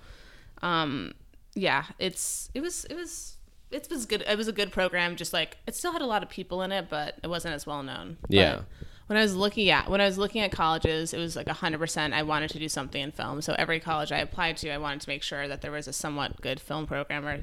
um, 0.62 1.14
yeah, 1.56 1.86
it's 1.98 2.50
it 2.54 2.62
was 2.62 2.86
it 2.86 2.96
was 2.96 3.38
it 3.72 3.88
was 3.90 4.06
good. 4.06 4.24
It 4.28 4.38
was 4.38 4.48
a 4.48 4.52
good 4.54 4.72
program. 4.72 5.16
Just 5.16 5.34
like 5.34 5.58
it 5.68 5.76
still 5.76 5.92
had 5.92 6.02
a 6.02 6.06
lot 6.08 6.24
of 6.24 6.30
people 6.30 6.62
in 6.64 6.72
it, 6.72 6.88
but 6.90 7.18
it 7.24 7.28
wasn't 7.28 7.54
as 7.54 7.66
well 7.66 7.84
known. 7.84 8.18
But 8.22 8.32
Yeah. 8.32 8.60
When 9.08 9.18
I 9.18 9.22
was 9.24 9.36
looking 9.36 9.70
at 9.72 9.90
when 9.90 10.02
I 10.02 10.06
was 10.06 10.20
looking 10.20 10.42
at 10.42 10.52
colleges, 10.52 11.14
it 11.16 11.18
was 11.18 11.36
like 11.36 11.48
hundred 11.48 11.80
percent. 11.80 12.14
I 12.14 12.22
wanted 12.22 12.52
to 12.52 12.60
do 12.60 12.70
something 12.70 13.02
in 13.02 13.12
film. 13.12 13.42
So 13.42 13.56
every 13.58 13.80
college 13.80 14.12
I 14.12 14.20
applied 14.20 14.58
to, 14.58 14.70
I 14.70 14.78
wanted 14.78 15.02
to 15.02 15.10
make 15.10 15.24
sure 15.24 15.48
that 15.48 15.62
there 15.62 15.72
was 15.72 15.88
a 15.88 15.94
somewhat 15.94 16.42
good 16.42 16.60
film 16.60 16.86
program 16.86 17.26
or 17.26 17.40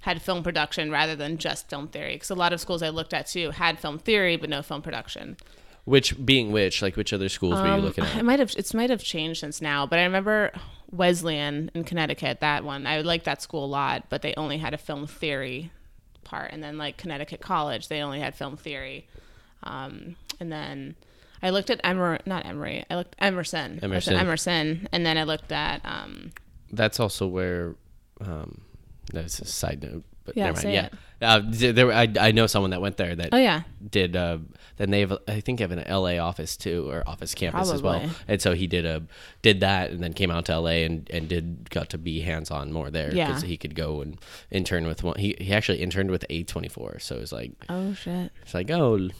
had 0.00 0.22
film 0.22 0.42
production 0.42 0.90
rather 0.90 1.14
than 1.14 1.38
just 1.38 1.68
film 1.68 1.88
theory. 1.88 2.14
Because 2.14 2.30
a 2.30 2.34
lot 2.34 2.52
of 2.52 2.60
schools 2.60 2.82
I 2.82 2.88
looked 2.88 3.14
at 3.14 3.26
too 3.26 3.50
had 3.50 3.78
film 3.78 3.98
theory 3.98 4.36
but 4.36 4.50
no 4.50 4.62
film 4.62 4.82
production. 4.82 5.36
Which 5.84 6.24
being 6.24 6.52
which, 6.52 6.82
like 6.82 6.96
which 6.96 7.12
other 7.12 7.28
schools 7.28 7.54
were 7.60 7.66
you 7.66 7.82
looking 7.82 8.04
at? 8.04 8.16
It 8.16 8.24
might 8.24 8.38
have 8.38 8.52
it 8.56 8.74
might 8.74 8.90
have 8.90 9.02
changed 9.02 9.40
since 9.40 9.62
now, 9.62 9.86
but 9.86 9.98
I 9.98 10.04
remember 10.04 10.52
Wesleyan 10.90 11.70
in 11.74 11.84
Connecticut. 11.84 12.40
That 12.40 12.64
one 12.64 12.86
I 12.86 13.00
liked 13.00 13.24
that 13.24 13.42
school 13.42 13.64
a 13.64 13.66
lot, 13.66 14.04
but 14.08 14.22
they 14.22 14.34
only 14.36 14.58
had 14.58 14.74
a 14.74 14.78
film 14.78 15.06
theory 15.06 15.70
part, 16.22 16.52
and 16.52 16.62
then 16.62 16.76
like 16.78 16.96
Connecticut 16.96 17.40
College, 17.40 17.88
they 17.88 18.02
only 18.02 18.20
had 18.20 18.34
film 18.34 18.56
theory. 18.56 19.08
Um, 19.62 20.16
and 20.38 20.52
then 20.52 20.96
I 21.42 21.50
looked 21.50 21.70
at 21.70 21.80
Emer 21.84 22.18
not 22.26 22.44
Emory, 22.46 22.84
I 22.90 22.96
looked 22.96 23.16
Emerson, 23.18 23.80
I 23.82 23.86
looked 23.86 24.06
at 24.06 24.14
Emerson. 24.14 24.14
Emerson, 24.14 24.88
and 24.92 25.04
then 25.04 25.16
I 25.16 25.24
looked 25.24 25.50
at 25.50 25.80
um, 25.84 26.30
That's 26.70 27.00
also 27.00 27.26
where 27.26 27.74
um, 28.20 28.60
That's 29.12 29.38
a 29.40 29.44
side 29.44 29.82
note, 29.82 30.04
but 30.24 30.36
Yeah, 30.36 30.46
never 30.46 30.62
mind. 30.62 30.74
Yeah, 30.74 30.88
uh, 31.22 31.42
there, 31.44 31.92
I 31.92 32.08
I 32.18 32.30
know 32.32 32.46
someone 32.46 32.70
that 32.70 32.80
went 32.80 32.96
there 32.96 33.14
that 33.16 33.28
Oh 33.32 33.36
yeah. 33.38 33.62
did. 33.90 34.16
Uh, 34.16 34.38
then 34.76 34.90
they 34.90 35.00
have, 35.00 35.12
I 35.28 35.40
think, 35.40 35.60
have 35.60 35.72
an 35.72 35.80
L.A. 35.80 36.18
office 36.18 36.56
too, 36.56 36.88
or 36.88 37.02
office 37.06 37.34
campus 37.34 37.70
as 37.70 37.82
well. 37.82 38.08
And 38.26 38.40
so 38.40 38.54
he 38.54 38.66
did 38.66 38.86
a 38.86 39.02
did 39.42 39.60
that, 39.60 39.90
and 39.90 40.02
then 40.02 40.14
came 40.14 40.30
out 40.30 40.46
to 40.46 40.52
L.A. 40.52 40.84
and 40.84 41.08
and 41.10 41.28
did 41.28 41.68
got 41.68 41.90
to 41.90 41.98
be 41.98 42.20
hands 42.20 42.50
on 42.50 42.72
more 42.72 42.90
there 42.90 43.12
Yeah. 43.14 43.38
he 43.42 43.56
could 43.58 43.74
go 43.74 44.00
and 44.00 44.16
intern 44.50 44.86
with 44.86 45.02
one. 45.02 45.18
He 45.18 45.36
he 45.38 45.52
actually 45.52 45.82
interned 45.82 46.10
with 46.10 46.24
A 46.30 46.44
twenty 46.44 46.68
four, 46.68 46.98
so 46.98 47.16
it 47.16 47.20
was 47.20 47.32
like 47.32 47.52
Oh 47.68 47.92
shit. 47.92 48.32
it's 48.42 48.54
like 48.54 48.70
oh. 48.70 49.10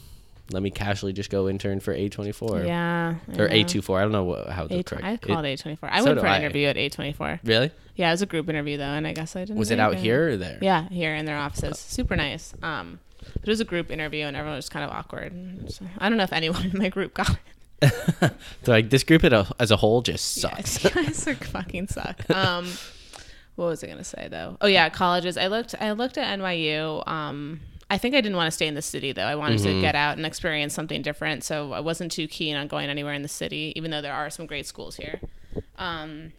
Let 0.51 0.61
me 0.63 0.69
casually 0.71 1.13
just 1.13 1.29
go 1.29 1.47
intern 1.49 1.79
for 1.79 1.95
A24 1.95 2.65
Yeah. 2.65 3.15
Or 3.37 3.47
know. 3.47 3.53
A24. 3.53 3.97
I 3.97 4.01
don't 4.01 4.11
know 4.11 4.23
what, 4.23 4.49
how 4.49 4.67
the 4.67 4.83
correct. 4.83 5.03
I 5.05 5.17
called 5.17 5.45
it, 5.45 5.59
A24. 5.63 5.77
I 5.83 5.99
so 5.99 6.05
went 6.05 6.19
for 6.19 6.25
an 6.25 6.31
I. 6.33 6.37
interview 6.39 6.67
at 6.67 6.75
A24. 6.75 7.39
Really? 7.43 7.71
Yeah, 7.95 8.09
it 8.09 8.13
was 8.13 8.21
a 8.21 8.25
group 8.25 8.49
interview 8.49 8.77
though, 8.77 8.83
and 8.83 9.05
I 9.07 9.13
guess 9.13 9.35
I 9.35 9.41
didn't. 9.45 9.57
Was 9.59 9.71
it 9.71 9.79
out 9.79 9.95
here 9.95 10.29
or 10.29 10.37
there? 10.37 10.57
Yeah, 10.61 10.87
here 10.89 11.13
in 11.15 11.25
their 11.25 11.37
offices. 11.37 11.77
Super 11.79 12.15
nice. 12.15 12.53
Um, 12.63 12.99
but 13.19 13.43
it 13.43 13.47
was 13.51 13.59
a 13.59 13.65
group 13.65 13.91
interview, 13.91 14.25
and 14.25 14.35
everyone 14.35 14.55
was 14.55 14.69
kind 14.69 14.83
of 14.83 14.91
awkward. 14.91 15.71
So 15.71 15.85
I 15.99 16.09
don't 16.09 16.17
know 16.17 16.23
if 16.23 16.33
anyone 16.33 16.65
in 16.73 16.77
my 16.77 16.89
group 16.89 17.13
got 17.13 17.29
it. 17.29 17.37
So 18.63 18.71
like 18.71 18.89
this 18.91 19.03
group 19.03 19.23
as 19.23 19.33
a, 19.33 19.47
as 19.59 19.71
a 19.71 19.75
whole 19.77 20.01
just 20.01 20.37
Yeah, 20.37 20.55
sucks. 20.63 20.83
you 20.83 20.89
guys 20.91 21.27
are 21.27 21.35
fucking 21.35 21.87
suck. 21.87 22.29
Um, 22.29 22.67
what 23.55 23.65
was 23.65 23.83
I 23.83 23.87
gonna 23.87 24.03
say 24.03 24.27
though? 24.29 24.57
Oh 24.61 24.67
yeah, 24.67 24.89
colleges. 24.89 25.35
I 25.37 25.47
looked. 25.47 25.75
I 25.79 25.91
looked 25.91 26.17
at 26.17 26.39
NYU. 26.39 27.07
Um, 27.07 27.59
I 27.91 27.97
think 27.97 28.15
I 28.15 28.21
didn't 28.21 28.37
want 28.37 28.47
to 28.47 28.51
stay 28.51 28.67
in 28.67 28.73
the 28.73 28.81
city 28.81 29.11
though. 29.11 29.25
I 29.25 29.35
wanted 29.35 29.59
Mm-hmm. 29.59 29.75
to 29.75 29.81
get 29.81 29.95
out 29.95 30.17
and 30.17 30.25
experience 30.25 30.73
something 30.73 31.01
different. 31.01 31.43
So 31.43 31.73
I 31.73 31.81
wasn't 31.81 32.11
too 32.11 32.27
keen 32.27 32.55
on 32.55 32.67
going 32.67 32.89
anywhere 32.89 33.13
in 33.13 33.21
the 33.21 33.27
city, 33.27 33.73
even 33.75 33.91
though 33.91 34.01
there 34.01 34.13
are 34.13 34.29
some 34.29 34.45
great 34.45 34.65
schools 34.65 34.95
here. 34.95 35.19
Um, 35.77 36.31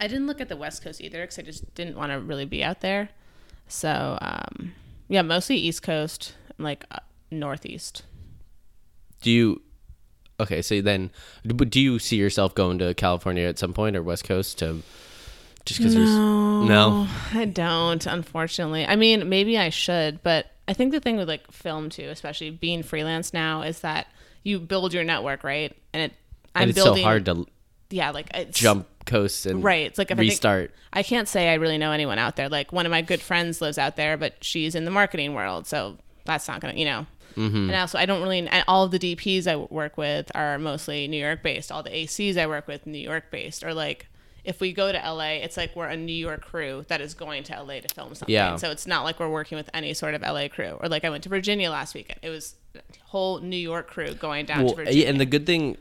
I 0.00 0.06
didn't 0.08 0.26
look 0.26 0.40
at 0.40 0.48
the 0.48 0.56
West 0.56 0.82
Coast 0.82 1.00
either 1.02 1.20
because 1.22 1.38
I 1.38 1.42
just 1.42 1.74
didn't 1.74 1.96
want 1.96 2.10
to 2.12 2.18
really 2.18 2.46
be 2.46 2.64
out 2.64 2.80
there. 2.80 3.10
So 3.68 4.18
um, 4.22 4.72
yeah, 5.08 5.22
mostly 5.22 5.56
East 5.56 5.82
Coast, 5.82 6.34
like 6.58 6.84
uh, 6.90 6.98
Northeast. 7.30 8.02
do 9.22 9.30
you? 9.30 9.62
Okay, 10.40 10.62
so 10.62 10.80
then, 10.80 11.10
do 11.46 11.78
you 11.80 11.98
see 11.98 12.16
yourself 12.16 12.54
going 12.54 12.78
to 12.78 12.94
California 12.94 13.44
at 13.46 13.58
some 13.58 13.74
point 13.74 13.94
or 13.94 14.02
West 14.02 14.24
Coast 14.24 14.58
to? 14.60 14.82
Just 15.70 15.80
because 15.80 15.94
there's 15.94 16.08
no. 16.10 17.06
I 17.32 17.44
don't, 17.44 18.04
unfortunately. 18.06 18.84
I 18.86 18.96
mean, 18.96 19.28
maybe 19.28 19.56
I 19.58 19.68
should, 19.70 20.22
but 20.22 20.46
I 20.68 20.72
think 20.72 20.92
the 20.92 21.00
thing 21.00 21.16
with 21.16 21.28
like 21.28 21.50
film 21.52 21.90
too, 21.90 22.08
especially 22.10 22.50
being 22.50 22.82
freelance 22.82 23.32
now, 23.32 23.62
is 23.62 23.80
that 23.80 24.06
you 24.42 24.58
build 24.58 24.92
your 24.92 25.04
network, 25.04 25.44
right? 25.44 25.76
And 25.92 26.02
it, 26.04 26.12
I'm 26.54 26.62
And 26.62 26.70
it's 26.70 26.76
building. 26.82 27.02
so 27.02 27.06
hard 27.08 27.24
to 27.26 27.46
yeah, 27.90 28.10
like 28.10 28.28
it's, 28.34 28.58
jump 28.58 28.86
coasts 29.06 29.46
and 29.46 29.62
Right. 29.64 29.86
It's 29.86 29.98
like 29.98 30.10
if 30.10 30.16
I 30.18 30.20
think- 30.22 30.30
restart. 30.30 30.72
I 30.92 31.02
can't 31.04 31.28
say 31.28 31.48
I 31.50 31.54
really 31.54 31.78
know 31.78 31.92
anyone 31.92 32.18
out 32.18 32.34
there. 32.36 32.48
Like 32.48 32.72
one 32.72 32.84
of 32.86 32.90
my 32.90 33.00
good 33.02 33.20
friends 33.20 33.60
lives 33.60 33.78
out 33.78 33.94
there, 33.96 34.16
but 34.16 34.42
she's 34.42 34.74
in 34.74 34.84
the 34.84 34.90
marketing 34.90 35.34
world, 35.34 35.66
so 35.68 35.98
that's 36.24 36.48
not 36.48 36.60
gonna, 36.60 36.74
you 36.74 36.84
know. 36.84 37.06
Mm-hmm. 37.36 37.56
And 37.70 37.74
also, 37.74 37.96
I 37.96 38.06
don't 38.06 38.22
really. 38.22 38.40
And 38.40 38.64
all 38.66 38.82
of 38.84 38.90
the 38.90 38.98
DPs 38.98 39.46
I 39.46 39.54
work 39.54 39.96
with 39.96 40.30
are 40.34 40.58
mostly 40.58 41.06
New 41.06 41.16
York 41.24 41.44
based. 41.44 41.70
All 41.70 41.82
the 41.84 41.90
ACs 41.90 42.36
I 42.36 42.46
work 42.48 42.66
with 42.66 42.86
New 42.88 42.98
York 42.98 43.30
based. 43.30 43.62
Or 43.62 43.72
like, 43.72 44.08
if 44.44 44.60
we 44.60 44.72
go 44.72 44.90
to 44.90 44.98
LA, 44.98 45.34
it's 45.42 45.56
like 45.56 45.74
we're 45.76 45.86
a 45.88 45.96
New 45.96 46.12
York 46.12 46.42
crew 46.44 46.84
that 46.88 47.00
is 47.00 47.14
going 47.14 47.42
to 47.44 47.62
LA 47.62 47.80
to 47.80 47.94
film 47.94 48.14
something. 48.14 48.32
Yeah. 48.32 48.56
So 48.56 48.70
it's 48.70 48.86
not 48.86 49.04
like 49.04 49.20
we're 49.20 49.28
working 49.30 49.56
with 49.56 49.68
any 49.74 49.92
sort 49.94 50.14
of 50.14 50.22
LA 50.22 50.48
crew. 50.48 50.78
Or 50.80 50.88
like 50.88 51.04
I 51.04 51.10
went 51.10 51.22
to 51.24 51.28
Virginia 51.28 51.70
last 51.70 51.94
weekend. 51.94 52.20
It 52.22 52.30
was 52.30 52.54
a 52.74 52.80
whole 53.04 53.40
New 53.40 53.56
York 53.56 53.88
crew 53.88 54.14
going 54.14 54.46
down 54.46 54.60
Well, 54.64 54.70
to 54.70 54.76
Virginia. 54.76 55.06
and 55.06 55.20
the 55.20 55.26
good 55.26 55.46
thing, 55.46 55.76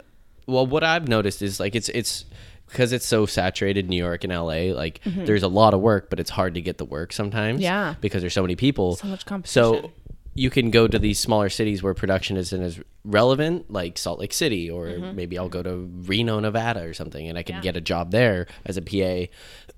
well, 0.47 0.65
what 0.65 0.83
I've 0.83 1.07
noticed 1.07 1.41
is 1.41 1.59
like 1.59 1.75
it's 1.75 1.89
it's 1.89 2.25
because 2.67 2.91
it's 2.93 3.05
so 3.05 3.25
saturated, 3.25 3.89
New 3.89 3.97
York 3.97 4.23
and 4.23 4.31
LA. 4.33 4.73
Like 4.75 5.01
there's 5.05 5.41
a 5.43 5.47
lot 5.47 5.73
of 5.73 5.79
work, 5.79 6.09
but 6.09 6.19
it's 6.19 6.29
hard 6.29 6.53
to 6.55 6.61
get 6.61 6.77
the 6.77 6.85
work 6.85 7.11
sometimes. 7.13 7.57
Mm-hmm. 7.57 7.63
Yeah. 7.63 7.95
because 8.01 8.21
there's 8.21 8.33
so 8.33 8.41
many 8.43 8.55
people. 8.55 8.95
So 8.95 9.07
much 9.07 9.21
So 9.21 9.25
competition. 9.29 9.91
You 10.35 10.49
can 10.49 10.71
go 10.71 10.87
to 10.87 10.97
these 10.99 11.19
smaller 11.19 11.49
cities 11.49 11.81
where 11.83 11.93
production 11.93 12.37
isn't 12.37 12.61
as 12.61 12.79
relevant, 13.03 13.69
like 13.71 13.97
Salt 13.97 14.19
Lake 14.19 14.33
City, 14.33 14.69
or 14.69 14.97
maybe 15.13 15.37
I'll 15.37 15.49
go 15.49 15.63
to 15.63 15.75
Reno, 15.75 16.39
Nevada, 16.39 16.83
or 16.83 16.93
something, 16.93 17.27
and 17.27 17.37
I 17.37 17.43
can 17.43 17.55
Mm-hmm. 17.57 17.65
Yeah. 17.65 17.71
get 17.71 17.77
a 17.77 17.81
job 17.81 18.11
there 18.11 18.47
as 18.65 18.77
a 18.77 18.81
PA, 18.81 19.31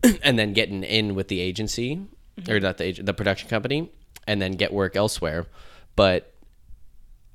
and 0.24 0.38
then 0.38 0.54
getting 0.54 0.84
in 0.84 1.16
with 1.16 1.28
the 1.30 1.40
agency 1.40 2.02
Mm-hmm. 2.40 2.52
or 2.52 2.60
not 2.62 2.78
the 2.78 2.94
the 2.94 3.14
production 3.14 3.50
company, 3.50 3.92
and 4.26 4.42
then 4.42 4.54
get 4.54 4.72
work 4.72 4.96
elsewhere. 4.96 5.48
But 5.98 6.34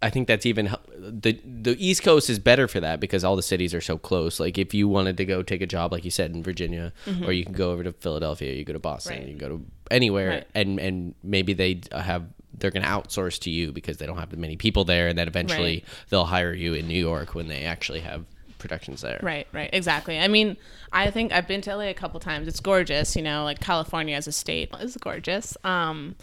I 0.01 0.09
think 0.11 0.27
that's 0.27 0.47
even 0.47 0.75
the 0.99 1.39
the 1.45 1.77
East 1.79 2.03
Coast 2.03 2.31
is 2.31 2.39
better 2.39 2.67
for 2.67 2.81
that 2.81 2.99
because 2.99 3.23
all 3.23 3.37
the 3.37 3.43
cities 3.43 3.75
are 3.75 3.81
so 3.83 3.99
close. 3.99 4.41
Like 4.41 4.57
if 4.57 4.73
you 4.73 4.89
wanted 4.89 5.17
to 5.19 5.25
go 5.27 5.43
take 5.43 5.61
a 5.61 5.67
job, 5.67 5.93
like 5.93 6.05
you 6.05 6.11
said 6.11 6.35
in 6.35 6.43
Virginia, 6.43 6.93
or 7.25 7.33
you 7.33 7.45
can 7.45 7.53
go 7.55 7.73
over 7.73 7.85
to 7.85 7.93
Philadelphia, 7.93 8.55
you 8.55 8.65
go 8.65 8.73
to 8.73 8.79
Boston, 8.79 9.13
Mm-hmm. 9.15 9.21
Right. 9.23 9.29
you 9.33 9.39
can 9.39 9.49
go 9.49 9.57
to 9.59 9.65
anywhere, 9.91 10.29
Right. 10.31 10.47
and 10.55 10.79
and 10.81 11.15
maybe 11.23 11.53
they 11.53 11.81
have 11.93 12.25
they're 12.59 12.71
going 12.71 12.83
to 12.83 12.89
outsource 12.89 13.39
to 13.41 13.51
you 13.51 13.73
because 13.73 13.99
they 13.99 14.07
don't 14.07 14.19
have 14.19 14.31
that 14.31 14.39
many 14.39 14.57
people 14.57 14.85
there, 14.85 15.09
and 15.09 15.19
then 15.19 15.29
eventually 15.29 15.75
Right. 15.77 15.85
they'll 16.11 16.25
hire 16.25 16.53
you 16.53 16.75
in 16.75 16.89
New 16.89 16.99
York 17.01 17.35
when 17.35 17.49
they 17.49 17.65
actually 17.65 18.01
have 18.01 18.25
productions 18.59 19.03
there. 19.03 19.21
Right, 19.23 19.47
right, 19.53 19.71
exactly. 19.73 20.19
I 20.19 20.29
mean, 20.29 20.57
I 20.93 21.11
think 21.11 21.33
I've 21.33 21.47
been 21.47 21.61
to 21.63 21.77
LA 21.77 21.85
a 21.91 21.95
couple 21.95 22.19
times. 22.21 22.49
It's 22.49 22.61
gorgeous, 22.61 23.15
you 23.15 23.23
know, 23.23 23.45
like 23.45 23.61
California 23.61 24.17
as 24.17 24.27
a 24.27 24.33
state 24.33 24.71
is 24.81 24.97
gorgeous. 24.97 25.57
Um, 25.63 26.17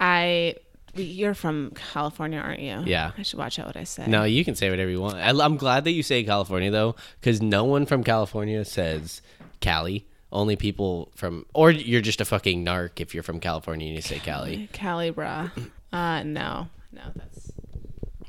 I, 0.00 0.56
you're 0.94 1.34
from 1.34 1.72
California, 1.92 2.38
aren't 2.40 2.60
you? 2.60 2.82
Yeah. 2.86 3.12
I 3.16 3.22
should 3.22 3.38
watch 3.38 3.58
out 3.58 3.66
what 3.66 3.76
I 3.76 3.84
say. 3.84 4.06
No, 4.06 4.24
you 4.24 4.44
can 4.44 4.56
say 4.56 4.70
whatever 4.70 4.90
you 4.90 5.00
want. 5.00 5.16
I, 5.16 5.28
I'm 5.30 5.56
glad 5.56 5.84
that 5.84 5.92
you 5.92 6.02
say 6.02 6.24
California 6.24 6.70
though, 6.70 6.96
because 7.20 7.40
no 7.40 7.64
one 7.64 7.86
from 7.86 8.02
California 8.02 8.64
says 8.64 9.22
Cali. 9.60 10.06
Only 10.32 10.54
people 10.56 11.10
from, 11.16 11.44
or 11.54 11.70
you're 11.70 12.00
just 12.00 12.20
a 12.20 12.24
fucking 12.24 12.64
narc 12.64 13.00
if 13.00 13.14
you're 13.14 13.22
from 13.24 13.40
California 13.40 13.86
and 13.88 13.96
you 13.96 14.02
say 14.02 14.18
Cali. 14.20 14.68
Cali, 14.72 15.10
bruh. 15.12 15.50
Uh, 15.92 16.22
no, 16.22 16.68
no, 16.92 17.02
that's 17.16 17.50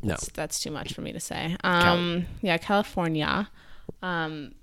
No, 0.01 0.09
that's, 0.09 0.29
that's 0.29 0.59
too 0.63 0.71
much 0.71 0.93
for 0.93 1.01
me 1.01 1.11
to 1.13 1.19
say. 1.19 1.55
Um, 1.63 2.25
yeah, 2.41 2.57
California. 2.57 3.47
Um, 4.01 4.55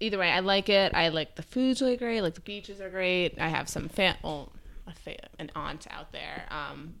either 0.00 0.18
way, 0.18 0.30
I 0.30 0.40
like 0.40 0.68
it. 0.68 0.92
I 0.94 1.08
like 1.08 1.36
the 1.36 1.42
food's 1.42 1.80
really 1.80 1.96
great. 1.96 2.20
Like 2.20 2.34
the 2.34 2.42
beaches 2.42 2.78
are 2.82 2.90
great. 2.90 3.38
I 3.40 3.48
have 3.48 3.70
some 3.70 3.88
fan, 3.88 4.16
well, 4.22 4.52
a 4.86 4.92
fa- 4.92 5.28
an 5.38 5.50
aunt 5.56 5.86
out 5.90 6.12
there. 6.12 6.44
Um, 6.50 6.96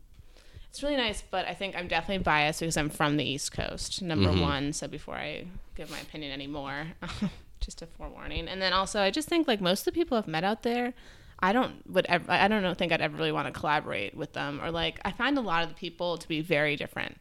it's 0.70 0.82
really 0.82 0.96
nice, 0.96 1.20
but 1.30 1.46
I 1.46 1.52
think 1.52 1.76
I'm 1.76 1.86
definitely 1.86 2.22
biased 2.24 2.60
because 2.60 2.78
I'm 2.78 2.88
from 2.88 3.18
the 3.18 3.24
East 3.24 3.52
Coast, 3.52 4.00
number 4.00 4.30
Mm-hmm. 4.30 4.40
one. 4.40 4.72
So 4.72 4.88
before 4.88 5.16
I 5.16 5.44
give 5.76 5.90
my 5.90 5.98
opinion 6.00 6.32
anymore, 6.32 6.86
just 7.62 7.82
a 7.82 7.86
forewarning. 7.86 8.48
And 8.48 8.60
then 8.60 8.72
also, 8.72 9.00
I 9.00 9.10
just 9.10 9.28
think 9.28 9.48
like 9.48 9.60
most 9.60 9.80
of 9.80 9.84
the 9.86 9.92
people 9.92 10.18
I've 10.18 10.28
met 10.28 10.44
out 10.44 10.62
there, 10.62 10.92
I 11.40 11.52
don't 11.52 11.88
would 11.90 12.06
ever, 12.06 12.30
I 12.30 12.46
don't 12.48 12.62
know 12.62 12.74
think 12.74 12.92
I'd 12.92 13.00
ever 13.00 13.16
really 13.16 13.32
want 13.32 13.52
to 13.52 13.58
collaborate 13.58 14.16
with 14.16 14.32
them 14.32 14.60
or 14.62 14.70
like 14.70 15.00
I 15.04 15.10
find 15.10 15.36
a 15.36 15.40
lot 15.40 15.62
of 15.62 15.68
the 15.68 15.74
people 15.74 16.16
to 16.18 16.28
be 16.28 16.40
very 16.40 16.76
different. 16.76 17.18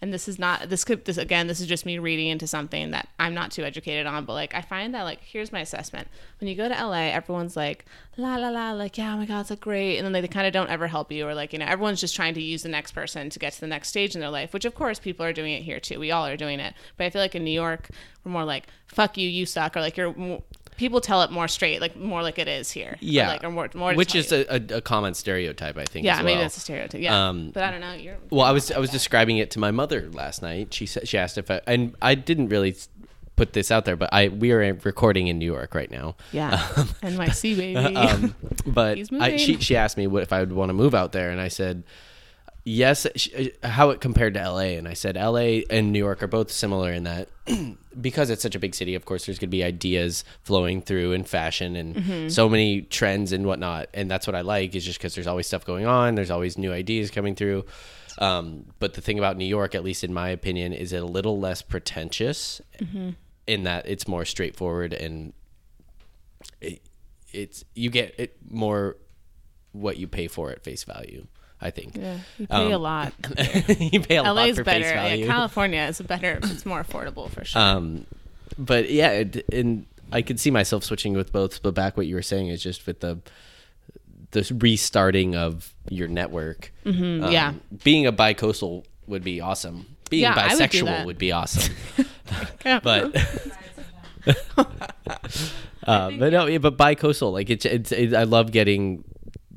And 0.00 0.12
this 0.12 0.28
is 0.28 0.38
not 0.38 0.68
this 0.68 0.84
could 0.84 1.04
this 1.06 1.16
again 1.16 1.48
this 1.48 1.60
is 1.60 1.66
just 1.66 1.84
me 1.84 1.98
reading 1.98 2.28
into 2.28 2.46
something 2.46 2.92
that 2.92 3.08
I'm 3.18 3.34
not 3.34 3.50
too 3.50 3.64
educated 3.64 4.06
on, 4.06 4.24
but 4.24 4.34
like 4.34 4.54
I 4.54 4.60
find 4.60 4.94
that 4.94 5.02
like 5.02 5.20
here's 5.22 5.50
my 5.50 5.60
assessment. 5.60 6.06
When 6.38 6.48
you 6.48 6.54
go 6.54 6.68
to 6.68 6.74
LA, 6.74 7.08
everyone's 7.08 7.56
like 7.56 7.84
la 8.16 8.36
la 8.36 8.48
la 8.50 8.72
like 8.72 8.96
yeah, 8.96 9.14
oh 9.14 9.16
my 9.16 9.26
god, 9.26 9.40
it's 9.40 9.50
like 9.50 9.60
great, 9.60 9.98
and 9.98 10.04
then 10.04 10.12
they, 10.12 10.28
kind 10.28 10.46
of 10.46 10.52
don't 10.52 10.70
ever 10.70 10.86
help 10.86 11.10
you 11.10 11.26
or 11.26 11.34
like 11.34 11.52
you 11.52 11.58
know 11.58 11.66
everyone's 11.66 12.00
just 12.00 12.14
trying 12.14 12.34
to 12.34 12.42
use 12.42 12.62
the 12.62 12.68
next 12.68 12.92
person 12.92 13.28
to 13.30 13.38
get 13.40 13.54
to 13.54 13.60
the 13.60 13.66
next 13.66 13.88
stage 13.88 14.14
in 14.14 14.20
their 14.20 14.30
life, 14.30 14.52
which 14.52 14.64
of 14.64 14.74
course 14.74 15.00
people 15.00 15.26
are 15.26 15.32
doing 15.32 15.52
it 15.52 15.62
here 15.62 15.80
too. 15.80 15.98
We 15.98 16.12
all 16.12 16.26
are 16.26 16.36
doing 16.36 16.60
it, 16.60 16.74
but 16.96 17.04
I 17.04 17.10
feel 17.10 17.22
like 17.22 17.34
in 17.34 17.42
New 17.42 17.50
York 17.50 17.88
we're 18.24 18.32
more 18.32 18.44
like 18.44 18.68
fuck 18.86 19.18
you, 19.18 19.28
you 19.28 19.46
suck, 19.46 19.76
or 19.76 19.80
like 19.80 19.96
you're 19.96 20.14
people 20.78 21.00
tell 21.02 21.22
it 21.22 21.30
more 21.30 21.48
straight, 21.48 21.82
like 21.82 21.96
more 21.96 22.22
like 22.22 22.38
it 22.38 22.48
is 22.48 22.70
here. 22.70 22.92
Or, 22.92 22.98
yeah, 23.00 23.28
like 23.28 23.44
or 23.44 23.50
more 23.50 23.68
more 23.74 23.92
which 23.92 24.14
is 24.14 24.32
a, 24.32 24.46
a, 24.48 24.80
common 24.80 25.12
stereotype, 25.12 25.76
I 25.76 25.84
think. 25.84 26.06
yeah 26.06 26.22
maybe 26.22 26.40
that's 26.40 26.56
a 26.56 26.60
stereotype. 26.60 27.02
Yeah, 27.02 27.28
Um, 27.28 27.50
but 27.50 27.64
I 27.64 27.70
don't 27.70 27.80
know. 27.80 27.92
You're 27.92 28.16
Well, 28.30 28.46
I 28.46 28.52
was 28.52 28.70
I 28.70 28.78
was 28.78 28.88
describing 28.88 29.36
it 29.36 29.50
to 29.50 29.58
my 29.58 29.70
mother 29.70 30.08
last 30.10 30.40
night. 30.40 30.72
She 30.72 30.86
said 30.86 31.06
she 31.06 31.18
asked 31.18 31.36
if 31.36 31.50
I 31.50 31.60
and 31.66 31.94
I 32.00 32.14
didn't 32.14 32.48
really 32.48 32.74
put 33.36 33.52
this 33.52 33.70
out 33.70 33.84
there, 33.84 33.96
but 33.96 34.08
I 34.12 34.28
we 34.28 34.52
are 34.52 34.74
recording 34.84 35.26
in 35.26 35.38
New 35.38 35.46
York 35.46 35.74
right 35.74 35.90
now. 35.90 36.16
yeah 36.32 36.58
NYC 37.02 37.56
baby. 37.56 37.96
Um, 37.96 38.34
but 38.66 38.96
He's 38.96 39.12
I, 39.12 39.36
she 39.36 39.58
she 39.58 39.76
asked 39.76 39.96
me 39.96 40.06
what 40.06 40.22
if 40.22 40.32
I 40.32 40.40
would 40.40 40.52
want 40.52 40.70
to 40.70 40.74
move 40.74 40.94
out 40.94 41.12
there, 41.12 41.30
and 41.30 41.40
I 41.40 41.48
said 41.48 41.82
yes. 42.68 43.06
She, 43.16 43.52
how 43.62 43.90
it 43.90 44.00
compared 44.00 44.34
to 44.34 44.40
L.A. 44.40 44.76
and 44.76 44.86
I 44.86 44.92
said 44.94 45.16
L.A. 45.16 45.64
and 45.70 45.92
New 45.92 45.98
York 45.98 46.22
are 46.22 46.26
both 46.28 46.50
similar 46.50 46.92
in 46.92 47.04
that 47.04 47.28
because 48.00 48.30
it's 48.30 48.42
such 48.42 48.54
a 48.54 48.58
big 48.58 48.74
city. 48.74 48.94
Of 48.94 49.04
course, 49.04 49.26
there's 49.26 49.38
going 49.38 49.48
to 49.48 49.56
be 49.56 49.64
ideas 49.64 50.24
flowing 50.42 50.82
through 50.82 51.12
in 51.12 51.24
fashion 51.24 51.76
and 51.76 51.96
Mm-hmm. 51.96 52.28
so 52.28 52.48
many 52.48 52.82
trends 52.82 53.32
and 53.32 53.46
whatnot, 53.46 53.88
and 53.94 54.10
that's 54.10 54.26
what 54.26 54.36
I 54.36 54.42
like 54.42 54.74
is 54.76 54.84
just 54.84 54.98
because 54.98 55.14
there's 55.14 55.26
always 55.26 55.46
stuff 55.46 55.64
going 55.64 55.86
on. 55.86 56.14
There's 56.14 56.30
always 56.30 56.56
new 56.58 56.72
ideas 56.72 57.10
coming 57.10 57.34
through. 57.34 57.64
Um, 58.18 58.66
but 58.80 58.94
the 58.94 59.00
thing 59.00 59.18
about 59.18 59.36
New 59.36 59.44
York, 59.44 59.74
at 59.74 59.84
least 59.84 60.02
in 60.04 60.12
my 60.12 60.28
opinion, 60.30 60.72
is 60.72 60.92
it 60.92 61.02
a 61.02 61.06
little 61.06 61.38
less 61.38 61.62
pretentious 61.62 62.60
Mm-hmm. 62.80 63.10
in 63.46 63.62
that 63.64 63.88
it's 63.88 64.06
more 64.06 64.24
straightforward 64.24 64.92
and 64.92 65.32
it, 66.60 66.80
it's 67.32 67.64
you 67.74 67.90
get 67.90 68.14
it 68.18 68.36
more 68.48 68.96
what 69.72 69.96
you 69.96 70.06
pay 70.08 70.28
for 70.28 70.50
at 70.50 70.62
face 70.64 70.84
value. 70.84 71.26
I 71.60 71.70
think 71.70 71.96
yeah, 71.96 72.18
you 72.38 72.46
pay 72.46 72.70
a 72.72 72.76
Um, 72.76 72.82
lot. 72.82 73.12
you 73.80 74.00
pay 74.00 74.16
a 74.16 74.22
lot 74.22 74.36
LA's 74.36 74.56
for 74.56 74.64
better. 74.64 74.84
face 74.84 75.18
Yeah. 75.20 75.26
California 75.26 75.82
is 75.82 76.00
better. 76.00 76.38
It's 76.44 76.64
more 76.64 76.82
affordable 76.84 77.28
for 77.30 77.44
sure. 77.44 77.60
um, 77.60 78.06
but 78.56 78.90
yeah, 78.90 79.10
it, 79.10 79.44
and 79.52 79.86
I 80.12 80.22
could 80.22 80.38
see 80.40 80.50
myself 80.50 80.84
switching 80.84 81.14
with 81.14 81.32
both. 81.32 81.62
But 81.62 81.74
back 81.74 81.96
what 81.96 82.06
you 82.06 82.14
were 82.14 82.22
saying 82.22 82.48
is 82.48 82.62
just 82.62 82.86
with 82.86 83.00
the 83.00 83.18
the 84.30 84.42
restarting 84.60 85.34
of 85.36 85.74
your 85.90 86.06
network. 86.06 86.72
Mm, 86.84 87.32
yeah. 87.32 87.54
being 87.82 88.06
a 88.06 88.12
bicoastal 88.12 88.84
would 89.06 89.24
be 89.24 89.40
awesome. 89.40 89.86
Being 90.10 90.22
Yeah, 90.22 90.34
I 90.36 90.54
would 90.54 90.62
bisexual 90.70 91.06
would 91.06 91.18
be 91.18 91.32
awesome. 91.32 91.74
But 92.62 93.14
uh, 94.56 96.10
but 96.10 96.32
no, 96.32 96.46
yeah, 96.46 96.58
but 96.58 96.76
bicoastal, 96.76 97.32
like 97.32 97.50
it's, 97.50 97.64
it's 97.64 97.92
it, 97.92 98.14
I 98.14 98.24
love 98.24 98.52
getting 98.52 99.04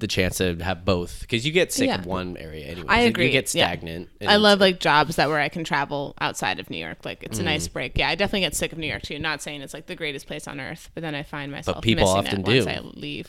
the 0.01 0.07
chance 0.07 0.37
to 0.39 0.55
have 0.57 0.83
both 0.83 1.21
because 1.21 1.45
you 1.45 1.53
get 1.53 1.71
sick 1.71 1.87
Yeah. 1.87 1.95
of 1.99 2.05
one 2.05 2.35
area 2.35 2.65
anyway. 2.65 2.87
I 2.89 2.99
agree. 3.01 3.27
You 3.27 3.31
get 3.31 3.47
stagnant. 3.47 4.09
and 4.19 4.29
I 4.29 4.35
love 4.35 4.59
like 4.59 4.79
jobs 4.81 5.15
that 5.15 5.29
where 5.29 5.39
I 5.39 5.47
can 5.47 5.63
travel 5.63 6.13
outside 6.19 6.59
of 6.59 6.69
New 6.69 6.77
York. 6.77 7.05
Like 7.05 7.23
it's 7.23 7.39
a 7.39 7.43
nice 7.43 7.67
Mm. 7.69 7.73
break. 7.73 7.97
Yeah, 7.97 8.09
I 8.09 8.15
definitely 8.15 8.41
get 8.41 8.55
sick 8.55 8.73
of 8.73 8.77
New 8.77 8.87
York 8.87 9.03
too. 9.03 9.17
Not 9.19 9.41
saying 9.41 9.61
it's 9.61 9.73
like 9.73 9.85
the 9.87 9.95
greatest 9.95 10.27
place 10.27 10.47
on 10.47 10.59
earth, 10.59 10.89
but 10.93 11.01
then 11.01 11.15
I 11.15 11.23
find 11.23 11.51
myself 11.51 11.77
but 11.77 11.81
people 11.83 12.03
missing 12.03 12.17
often 12.17 12.39
it 12.41 12.45
once 12.47 12.65
do. 12.65 12.69
I 12.69 12.79
leave. 12.99 13.27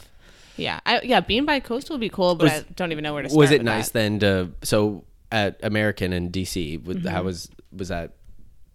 Yeah, 0.56 0.80
I, 0.85 1.00
yeah, 1.02 1.20
being 1.20 1.46
by 1.46 1.61
coastal 1.61 1.94
would 1.94 2.00
be 2.00 2.08
cool, 2.11 2.35
but 2.35 2.44
Was- 2.44 2.61
I 2.62 2.64
don't 2.74 2.90
even 2.92 3.02
know 3.04 3.14
where 3.14 3.22
to 3.22 3.28
start. 3.30 3.38
was 3.38 3.50
it 3.52 3.62
nice 3.62 3.90
that. 3.90 3.92
then 3.94 4.18
to 4.20 4.50
so 4.62 5.04
at 5.30 5.58
American 5.62 6.12
and 6.12 6.30
DC? 6.32 6.82
With, 6.82 6.98
Mm-hmm. 6.98 7.08
How 7.08 7.22
was 7.22 7.48
was 7.72 7.88
that 7.88 8.12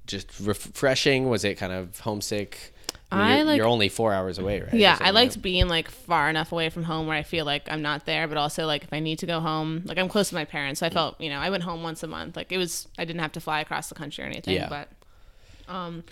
just 0.07 0.29
refreshing? 0.39 1.29
Was 1.29 1.43
it 1.43 1.55
kind 1.55 1.73
of 1.73 1.99
homesick? 1.99 2.73
Mean, 3.11 3.35
you're, 3.37 3.45
like- 3.45 3.57
you're 3.57 3.67
only 3.67 3.89
four 3.89 4.13
hours 4.13 4.37
away, 4.37 4.61
right? 4.61 4.73
Yeah, 4.73 4.97
I 4.99 5.11
liked 5.11 5.35
right? 5.35 5.41
being 5.43 5.67
like 5.69 5.89
far 5.89 6.29
enough 6.29 6.51
away 6.51 6.69
from 6.69 6.83
home 6.83 7.07
where 7.07 7.15
I 7.17 7.23
feel 7.23 7.45
like 7.45 7.71
I'm 7.71 7.81
not 7.81 8.05
there, 8.05 8.27
but 8.27 8.37
also 8.37 8.65
like 8.65 8.83
if 8.83 8.91
I 8.91 8.99
need 8.99 9.19
to 9.19 9.25
go 9.25 9.39
home, 9.39 9.83
like 9.85 9.97
I'm 9.97 10.09
close 10.09 10.29
to 10.29 10.35
my 10.35 10.43
parents. 10.45 10.81
So 10.81 10.85
I 10.85 10.89
felt, 10.89 11.19
you 11.21 11.29
know, 11.29 11.39
I 11.39 11.49
went 11.49 11.63
home 11.63 11.83
once 11.83 12.03
a 12.03 12.07
month. 12.07 12.35
Like 12.35 12.51
it 12.51 12.57
was, 12.57 12.87
I 12.97 13.05
didn't 13.05 13.21
have 13.21 13.31
to 13.33 13.39
fly 13.39 13.61
across 13.61 13.87
the 13.89 13.95
country 13.95 14.23
or 14.23 14.27
anything. 14.27 14.55
Yeah. 14.55 14.67
But 14.67 14.89
um, 15.73 16.03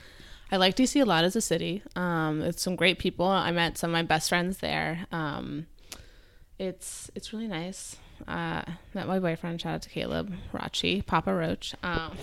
I 0.51 0.57
like 0.57 0.75
DC 0.77 1.01
a 1.01 1.05
lot 1.05 1.25
as 1.25 1.35
a 1.35 1.41
city. 1.41 1.81
Um, 1.97 2.41
it's 2.41 2.61
some 2.61 2.75
great 2.77 2.97
people. 2.99 3.25
I 3.27 3.51
met 3.51 3.77
some 3.77 3.89
of 3.89 3.93
my 3.93 4.03
best 4.03 4.29
friends 4.29 4.59
there. 4.59 5.05
Um, 5.11 5.65
it's 6.57 7.11
it's 7.15 7.33
really 7.33 7.47
nice. 7.47 7.97
Uh, 8.27 8.61
met 8.93 9.07
my 9.07 9.19
boyfriend. 9.19 9.59
Shout 9.59 9.73
out 9.75 9.81
to 9.81 9.89
Caleb 9.89 10.33
Roche, 10.53 11.05
Papa 11.05 11.33
Roach. 11.33 11.75
Um, 11.83 12.13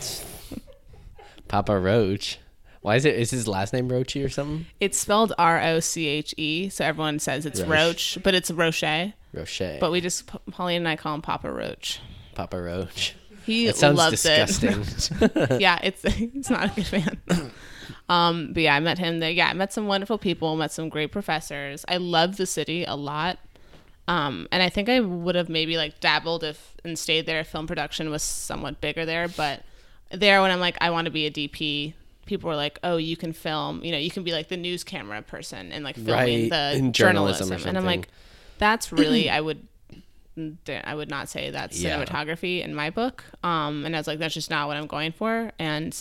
Papa 1.49 1.79
Roach. 1.79 2.39
Why 2.83 2.97
is 2.97 3.05
it? 3.05 3.15
Is 3.17 3.31
his 3.31 3.49
last 3.49 3.73
name 3.73 3.89
Roche 3.89 4.17
or 4.17 4.29
something? 4.29 4.67
it's 4.81 4.99
spelled 4.99 5.33
R 5.39 5.61
O 5.63 5.81
C 5.81 6.07
H 6.07 6.35
E, 6.37 6.69
so 6.69 6.85
everyone 6.85 7.19
says 7.19 7.47
it's 7.47 7.61
Roche. 7.61 7.69
Roach, 7.71 8.19
but 8.23 8.35
it's 8.35 8.51
Roche. 8.51 9.13
Roche. 9.33 9.63
But 9.81 9.91
we 9.93 10.01
just 10.01 10.27
Pauline 10.51 10.79
and 10.79 10.89
I 10.89 10.97
call 10.97 11.15
him 11.15 11.23
Papa 11.23 11.51
Roach. 11.51 12.01
Papa 12.35 12.61
Roach. 12.61 13.15
He 13.47 13.67
That 13.67 13.77
sounds 13.77 13.99
loves 13.99 14.23
disgusting. 14.23 14.85
it. 15.21 15.61
yeah, 15.61 15.79
it's 15.83 16.03
it's 16.05 16.51
not 16.51 16.67
a 16.67 16.75
good 16.75 16.87
fan. 16.87 17.53
um, 18.09 18.53
but 18.53 18.63
yeah, 18.63 18.75
I 18.75 18.81
met 18.81 18.99
him 18.99 19.21
there. 19.21 19.31
Yeah, 19.31 19.49
I 19.49 19.53
met 19.53 19.73
some 19.73 19.87
wonderful 19.87 20.19
people. 20.19 20.57
Met 20.57 20.73
some 20.73 20.89
great 20.89 21.13
professors. 21.13 21.85
I 21.89 21.97
love 21.99 22.37
the 22.37 22.47
city 22.47 22.85
a 22.85 22.95
lot. 22.95 23.39
Um, 24.09 24.49
and 24.51 24.63
I 24.63 24.69
think 24.69 24.89
I 24.89 24.99
would 25.01 25.35
have 25.37 25.49
maybe 25.49 25.77
like 25.77 26.01
dabbled 26.01 26.43
if 26.45 26.75
and 26.85 26.99
stayed 26.99 27.27
there 27.27 27.41
if 27.41 27.49
film 27.49 27.67
production 27.67 28.11
was 28.11 28.23
somewhat 28.23 28.81
bigger 28.81 29.05
there. 29.07 29.29
But 29.29 29.63
there, 30.11 30.43
when 30.43 30.51
I'm 30.51 30.61
like, 30.61 30.77
I 30.81 30.91
want 30.91 31.05
to 31.07 31.11
be 31.13 31.27
a 31.27 31.31
DP, 31.31 31.95
people 32.27 32.49
were 32.49 32.57
like, 32.57 32.79
"Oh, 32.85 32.97
you 32.97 33.17
can 33.17 33.33
film. 33.33 33.85
You 33.85 33.93
know, 33.93 33.99
you 33.99 34.11
can 34.11 34.23
be 34.25 34.33
like 34.33 34.49
the 34.49 34.57
news 34.57 34.85
camera 34.85 35.23
person 35.23 35.73
and 35.73 35.85
like 35.85 35.97
filming 35.97 36.15
Right, 36.15 36.51
the 36.51 36.79
in 36.79 36.93
journalism." 36.93 37.49
journalism 37.49 37.69
and 37.69 37.79
I'm 37.79 37.85
like, 37.85 38.09
that's 38.59 38.93
really 38.93 39.29
I 39.31 39.41
would 39.41 39.67
I 40.85 40.95
would 40.95 41.11
not 41.11 41.29
say 41.29 41.51
that's 41.51 41.79
Yeah. 41.81 42.03
cinematography 42.03 42.63
in 42.65 42.75
my 42.75 42.89
book. 42.91 43.25
Um, 43.43 43.85
and 43.85 43.95
I 43.95 43.99
was 43.99 44.07
like, 44.07 44.19
that's 44.19 44.33
just 44.35 44.49
not 44.51 44.67
what 44.67 44.77
I'm 44.79 44.87
going 44.87 45.13
for. 45.13 45.53
And 45.59 45.95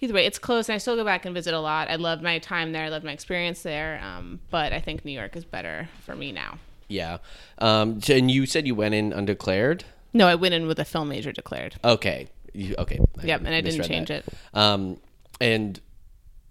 either 0.00 0.14
way, 0.14 0.24
it's 0.24 0.38
close, 0.38 0.68
and 0.68 0.74
I 0.74 0.78
still 0.78 0.94
go 0.94 1.04
back 1.04 1.24
and 1.24 1.34
visit 1.34 1.52
a 1.52 1.58
lot. 1.58 1.90
I 1.90 1.96
love 1.96 2.22
my 2.22 2.38
time 2.38 2.70
there. 2.72 2.84
I 2.84 2.88
love 2.90 3.02
my 3.02 3.10
experience 3.12 3.62
there. 3.62 4.00
Um, 4.04 4.38
but 4.50 4.72
I 4.72 4.78
think 4.78 5.04
New 5.04 5.10
York 5.12 5.34
is 5.36 5.44
better 5.44 5.88
for 6.04 6.14
me 6.14 6.30
now. 6.30 6.58
Yeah. 6.86 7.18
Um, 7.58 8.00
so- 8.00 8.14
and 8.14 8.30
you 8.30 8.46
said 8.46 8.66
you 8.68 8.74
went 8.76 8.94
in 8.94 9.12
undeclared. 9.12 9.82
No, 10.12 10.26
I 10.28 10.34
went 10.36 10.54
in 10.54 10.66
with 10.68 10.78
a 10.78 10.84
film 10.84 11.08
major 11.08 11.32
declared. 11.32 11.76
Okay. 11.84 12.28
You, 12.52 12.74
okay. 12.78 13.00
Yep, 13.22 13.40
and 13.44 13.54
I 13.54 13.60
didn't 13.60 13.84
change 13.86 14.08
that. 14.08 14.24
it. 14.26 14.34
Um, 14.54 14.96
and 15.40 15.80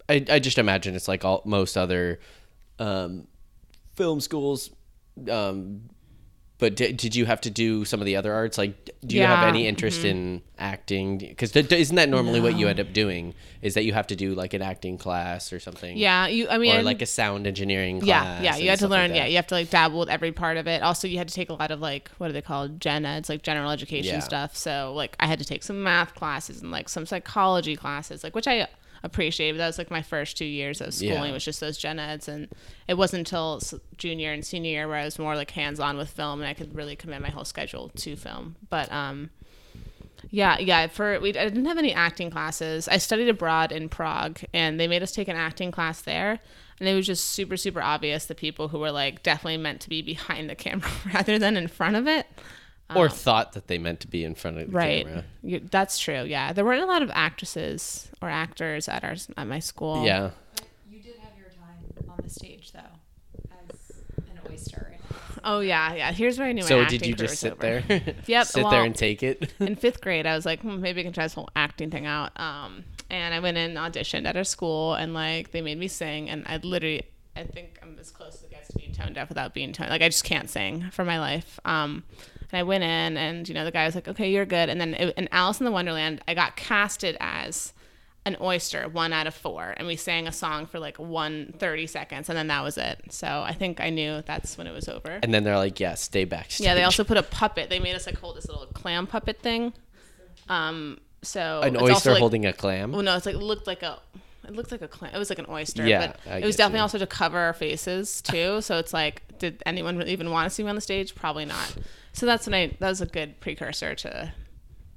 I, 0.07 0.25
I 0.29 0.39
just 0.39 0.57
imagine 0.57 0.95
it's 0.95 1.07
like 1.07 1.23
all 1.23 1.41
most 1.45 1.77
other 1.77 2.19
um, 2.79 3.27
film 3.95 4.19
schools. 4.21 4.69
Um, 5.29 5.81
but 6.57 6.75
did, 6.75 6.97
did 6.97 7.15
you 7.15 7.25
have 7.25 7.39
to 7.41 7.49
do 7.49 7.85
some 7.85 8.01
of 8.01 8.05
the 8.05 8.17
other 8.17 8.33
arts? 8.33 8.57
Like, 8.57 8.89
do 9.05 9.15
you 9.15 9.21
have 9.21 9.29
Yeah, 9.29 9.35
mm-hmm. 9.45 9.47
any 9.55 9.65
interest 9.67 10.03
in 10.03 10.41
acting? 10.57 11.17
Because 11.19 11.51
th- 11.53 11.71
isn't 11.71 11.95
that 11.95 12.09
normally 12.09 12.41
what 12.41 12.57
you 12.57 12.67
end 12.67 12.81
up 12.81 12.91
doing? 12.91 13.33
Is 13.61 13.75
that 13.75 13.85
you 13.85 13.93
have 13.93 14.07
to 14.07 14.15
do 14.17 14.33
like 14.35 14.53
an 14.53 14.61
acting 14.61 14.97
class 14.97 15.53
or 15.53 15.61
something? 15.61 15.95
Yeah, 15.97 16.27
you. 16.27 16.49
I 16.49 16.57
mean, 16.57 16.75
Or 16.75 16.83
like 16.83 17.01
a 17.01 17.05
sound 17.05 17.47
engineering 17.47 18.01
yeah, 18.03 18.19
class. 18.21 18.43
yeah. 18.43 18.53
and 18.55 18.61
You 18.63 18.69
had 18.71 18.79
to 18.79 18.85
stuff 18.87 18.91
like 18.91 19.07
learn. 19.09 19.15
yeah, 19.15 19.25
you 19.27 19.37
have 19.37 19.47
to 19.47 19.55
like 19.55 19.69
dabble 19.69 19.99
with 19.99 20.09
every 20.09 20.33
part 20.33 20.57
of 20.57 20.67
it. 20.67 20.81
Also, 20.83 21.07
you 21.07 21.17
had 21.17 21.29
to 21.29 21.33
take 21.33 21.49
a 21.49 21.53
lot 21.53 21.71
of 21.71 21.79
like 21.79 22.09
what 22.17 22.29
are 22.29 22.33
they 22.33 22.41
called? 22.41 22.81
Gen 22.81 23.05
eds, 23.05 23.29
like 23.29 23.41
general 23.41 23.71
education 23.71 24.15
Yeah. 24.15 24.19
stuff. 24.19 24.57
So 24.57 24.91
like 24.93 25.15
I 25.17 25.27
had 25.27 25.39
to 25.39 25.45
take 25.45 25.63
some 25.63 25.81
math 25.81 26.13
classes 26.13 26.61
and 26.61 26.71
like 26.71 26.89
some 26.89 27.05
psychology 27.05 27.77
classes, 27.77 28.21
like 28.21 28.35
which 28.35 28.47
I 28.49 28.67
appreciated. 29.03 29.53
But 29.53 29.57
that 29.59 29.67
was 29.67 29.77
like 29.77 29.91
my 29.91 30.01
first 30.01 30.37
two 30.37 30.45
years 30.45 30.81
of 30.81 30.93
schooling 30.93 31.25
Yeah. 31.25 31.31
was 31.33 31.45
just 31.45 31.59
those 31.59 31.77
gen 31.77 31.99
eds, 31.99 32.27
and 32.27 32.47
it 32.87 32.95
wasn't 32.95 33.19
until 33.19 33.61
junior 33.97 34.31
and 34.31 34.45
senior 34.45 34.71
year 34.71 34.87
where 34.87 34.97
I 34.97 35.05
was 35.05 35.19
more 35.19 35.35
like 35.35 35.51
hands 35.51 35.79
on 35.79 35.97
with 35.97 36.09
film 36.09 36.41
and 36.41 36.49
I 36.49 36.53
could 36.53 36.75
really 36.75 36.95
commit 36.95 37.21
my 37.21 37.29
whole 37.29 37.45
schedule 37.45 37.89
to 37.95 38.15
film. 38.15 38.55
But 38.69 38.91
um. 38.91 39.29
Yeah, 40.31 40.57
yeah. 40.59 40.87
For 40.87 41.17
we, 41.21 41.29
I 41.29 41.45
didn't 41.45 41.65
have 41.65 41.77
any 41.77 41.93
acting 41.93 42.29
classes. 42.29 42.87
I 42.89 42.97
studied 42.97 43.29
abroad 43.29 43.71
in 43.71 43.87
Prague, 43.87 44.39
and 44.53 44.77
they 44.79 44.87
made 44.87 45.01
us 45.01 45.13
take 45.13 45.29
an 45.29 45.37
acting 45.37 45.71
class 45.71 46.01
there. 46.01 46.39
And 46.79 46.87
it 46.89 46.93
was 46.93 47.05
just 47.07 47.25
super, 47.25 47.55
super 47.57 47.81
obvious 47.81 48.25
the 48.25 48.35
people 48.35 48.67
who 48.67 48.79
were 48.79 48.91
like 48.91 49.23
definitely 49.23 49.57
meant 49.57 49.79
to 49.81 49.89
be 49.89 50.01
behind 50.01 50.49
the 50.49 50.55
camera 50.55 50.89
rather 51.13 51.39
than 51.39 51.55
in 51.57 51.67
front 51.67 51.95
of 51.95 52.05
it. 52.07 52.27
Or 52.95 53.07
thought 53.09 53.53
that 53.53 53.67
they 53.67 53.77
meant 53.77 53.99
to 54.01 54.07
be 54.07 54.23
in 54.23 54.33
front 54.35 54.57
of 54.57 54.63
the 54.63 54.69
um, 54.69 54.75
Right. 54.75 55.05
camera. 55.05 55.23
You, 55.43 55.59
that's 55.59 55.99
true. 55.99 56.23
Yeah, 56.23 56.53
there 56.53 56.65
weren't 56.65 56.81
a 56.81 56.87
lot 56.87 57.01
of 57.01 57.11
actresses 57.13 58.09
or 58.21 58.29
actors 58.29 58.87
at 58.89 59.03
our 59.03 59.15
at 59.37 59.47
my 59.47 59.59
school. 59.59 60.03
Yeah. 60.05 60.31
You 60.89 60.99
did 61.01 61.15
have 61.17 61.31
your 61.37 61.49
time 61.49 62.09
on 62.09 62.17
the 62.23 62.29
stage, 62.29 62.71
though, 62.71 62.79
as 63.69 63.91
an 64.17 64.39
oyster. 64.51 64.95
Oh 65.43 65.59
yeah, 65.61 65.93
yeah. 65.93 66.11
Here's 66.11 66.37
where 66.39 66.47
I 66.47 66.51
knew. 66.51 66.63
So 66.63 66.81
my 66.81 66.87
did 66.89 67.05
you 67.05 67.13
just 67.13 67.37
sit 67.39 67.53
over. 67.53 67.83
there? 67.87 68.01
Yep, 68.25 68.47
sit 68.47 68.63
well- 68.63 68.71
there 68.71 68.83
and 68.83 68.95
take 68.95 69.23
it. 69.23 69.53
in 69.59 69.75
fifth 69.75 70.01
grade, 70.01 70.25
I 70.25 70.35
was 70.35 70.45
like, 70.45 70.61
hmm, 70.61 70.81
maybe 70.81 71.01
I 71.01 71.03
can 71.03 71.13
try 71.13 71.25
this 71.25 71.33
whole 71.33 71.49
acting 71.55 71.91
thing 71.91 72.05
out. 72.05 72.37
Um, 72.39 72.83
and 73.09 73.33
I 73.33 73.39
went 73.39 73.57
in, 73.57 73.75
auditioned 73.75 74.25
at 74.27 74.35
our 74.35 74.43
school, 74.43 74.93
and 74.95 75.13
like 75.13 75.51
they 75.51 75.61
made 75.61 75.77
me 75.77 75.87
sing, 75.87 76.29
and 76.29 76.43
I 76.47 76.57
literally, 76.57 77.03
I 77.39 77.45
think 77.45 77.79
I'm 77.81 77.97
as 77.99 78.11
close 78.11 78.35
as 78.35 78.43
it 78.43 78.51
gets 78.51 78.67
to 78.69 78.77
being 78.77 78.91
tone 78.93 79.13
deaf 79.13 79.29
without 79.29 79.53
being 79.53 79.73
tone. 79.73 79.89
Like 79.89 80.01
I 80.01 80.09
just 80.09 80.23
can't 80.23 80.49
sing 80.49 80.89
for 80.91 81.05
my 81.05 81.19
life. 81.19 81.59
Um, 81.65 82.03
and 82.51 82.59
I 82.59 82.63
went 82.63 82.83
in, 82.83 83.17
and 83.17 83.47
you 83.47 83.53
know 83.55 83.65
the 83.65 83.71
guy 83.71 83.85
was 83.85 83.95
like, 83.95 84.07
okay, 84.07 84.31
you're 84.31 84.45
good. 84.45 84.69
And 84.69 84.79
then 84.79 84.93
it, 84.93 85.13
in 85.17 85.29
Alice 85.31 85.59
in 85.59 85.65
the 85.65 85.71
Wonderland, 85.71 86.21
I 86.27 86.33
got 86.33 86.55
casted 86.55 87.15
as 87.19 87.73
an 88.25 88.35
oyster, 88.41 88.89
one 88.89 89.13
out 89.13 89.27
of 89.27 89.33
four, 89.33 89.73
and 89.77 89.87
we 89.87 89.95
sang 89.95 90.27
a 90.27 90.31
song 90.31 90.65
for 90.65 90.79
like 90.79 90.97
one 90.97 91.53
thirty 91.57 91.87
seconds, 91.87 92.29
and 92.29 92.37
then 92.37 92.47
that 92.47 92.63
was 92.63 92.77
it. 92.77 93.01
So 93.09 93.27
I 93.27 93.53
think 93.53 93.79
I 93.79 93.89
knew 93.89 94.21
that's 94.25 94.57
when 94.57 94.67
it 94.67 94.73
was 94.73 94.89
over. 94.89 95.19
and 95.23 95.33
then 95.33 95.43
they're 95.43 95.57
like, 95.57 95.79
yeah, 95.79 95.95
stay 95.95 96.25
backstage. 96.25 96.65
Yeah, 96.65 96.75
they 96.75 96.83
also 96.83 97.03
put 97.03 97.17
a 97.17 97.23
puppet. 97.23 97.69
They 97.69 97.79
made 97.79 97.95
us 97.95 98.05
like 98.05 98.17
hold 98.17 98.35
this 98.35 98.47
little 98.47 98.65
clam 98.67 99.07
puppet 99.07 99.39
thing. 99.39 99.73
Um, 100.49 100.99
so 101.21 101.61
An 101.61 101.75
it's 101.75 101.83
oyster 101.83 101.93
also, 101.93 102.11
like, 102.11 102.19
holding 102.19 102.45
a 102.45 102.53
clam. 102.53 102.91
Well, 102.91 103.03
no, 103.03 103.15
it's 103.15 103.25
like 103.25 103.35
it 103.35 103.39
looked 103.39 103.67
like 103.67 103.83
a. 103.83 103.99
It 104.49 104.55
looked 104.55 104.71
like 104.71 104.81
a 104.81 104.87
clam. 104.87 105.13
It 105.13 105.17
was 105.17 105.29
like 105.29 105.39
an 105.39 105.45
oyster. 105.47 105.85
Yeah, 105.85 106.07
but 106.07 106.19
I 106.31 106.37
it 106.39 106.45
was 106.45 106.55
definitely 106.55 106.79
you. 106.79 106.83
also 106.83 106.97
to 106.97 107.07
cover 107.07 107.37
our 107.37 107.53
faces 107.53 108.21
too. 108.21 108.61
So 108.61 108.77
it's 108.77 108.93
like, 108.93 109.21
did 109.37 109.61
anyone 109.65 110.01
even 110.07 110.31
want 110.31 110.49
to 110.49 110.53
see 110.53 110.63
me 110.63 110.69
on 110.69 110.75
the 110.75 110.81
stage? 110.81 111.15
Probably 111.15 111.45
not. 111.45 111.75
So 112.13 112.25
that's 112.25 112.47
when 112.47 112.53
I. 112.53 112.75
That 112.79 112.89
was 112.89 113.01
a 113.01 113.05
good 113.05 113.39
precursor 113.39 113.95
to 113.95 114.33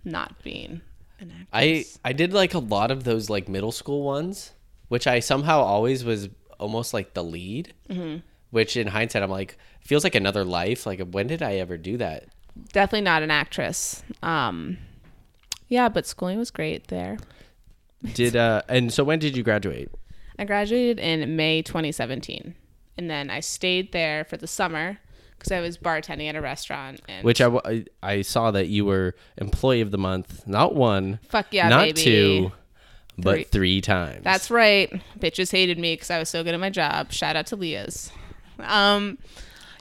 not 0.04 0.42
being 0.42 0.80
an 1.20 1.30
actress. 1.52 1.98
I 2.04 2.08
I 2.08 2.12
did 2.12 2.32
like 2.32 2.54
a 2.54 2.58
lot 2.58 2.90
of 2.90 3.04
those 3.04 3.28
like 3.30 3.48
middle 3.48 3.72
school 3.72 4.02
ones, 4.02 4.52
which 4.88 5.06
I 5.06 5.20
somehow 5.20 5.60
always 5.60 6.04
was 6.04 6.28
almost 6.58 6.94
like 6.94 7.14
the 7.14 7.22
lead. 7.22 7.74
Mm-hmm. 7.88 8.18
Which 8.50 8.76
in 8.76 8.88
hindsight, 8.88 9.22
I'm 9.22 9.30
like, 9.30 9.56
feels 9.80 10.04
like 10.04 10.14
another 10.14 10.44
life. 10.44 10.84
Like, 10.84 11.00
when 11.10 11.26
did 11.26 11.42
I 11.42 11.54
ever 11.54 11.78
do 11.78 11.96
that? 11.96 12.28
definitely 12.72 13.02
not 13.02 13.22
an 13.22 13.30
actress. 13.30 14.02
Um, 14.22 14.78
yeah, 15.68 15.88
but 15.88 16.06
schooling 16.06 16.38
was 16.38 16.50
great 16.50 16.88
there. 16.88 17.18
Did 18.14 18.36
uh? 18.36 18.62
And 18.68 18.92
so 18.92 19.04
when 19.04 19.18
did 19.18 19.36
you 19.36 19.42
graduate? 19.42 19.90
I 20.38 20.44
graduated 20.44 20.98
in 20.98 21.36
May 21.36 21.62
2017, 21.62 22.54
and 22.98 23.10
then 23.10 23.30
I 23.30 23.40
stayed 23.40 23.92
there 23.92 24.24
for 24.24 24.36
the 24.36 24.46
summer 24.46 24.98
because 25.38 25.52
I 25.52 25.60
was 25.60 25.76
bartending 25.78 26.28
at 26.28 26.36
a 26.36 26.40
restaurant. 26.40 27.00
And 27.08 27.24
Which 27.24 27.40
I, 27.40 27.44
w- 27.44 27.84
I 28.02 28.08
I 28.14 28.22
saw 28.22 28.50
that 28.50 28.68
you 28.68 28.84
were 28.84 29.14
employee 29.38 29.80
of 29.82 29.90
the 29.90 29.98
month, 29.98 30.46
not 30.46 30.74
one, 30.74 31.20
Fuck 31.28 31.46
yeah, 31.52 31.68
not 31.68 31.82
baby. 31.88 32.02
two, 32.02 32.52
but 33.18 33.34
Three. 33.34 33.44
three 33.44 33.80
times. 33.82 34.24
that's 34.24 34.50
right. 34.50 34.90
Bitches 35.20 35.52
hated 35.52 35.78
me 35.78 35.94
because 35.94 36.10
I 36.10 36.18
was 36.18 36.28
so 36.28 36.42
good 36.42 36.54
at 36.54 36.60
my 36.60 36.70
job. 36.70 37.12
Shout 37.12 37.36
out 37.36 37.46
to 37.48 37.56
Leah's. 37.56 38.10
Um, 38.58 39.18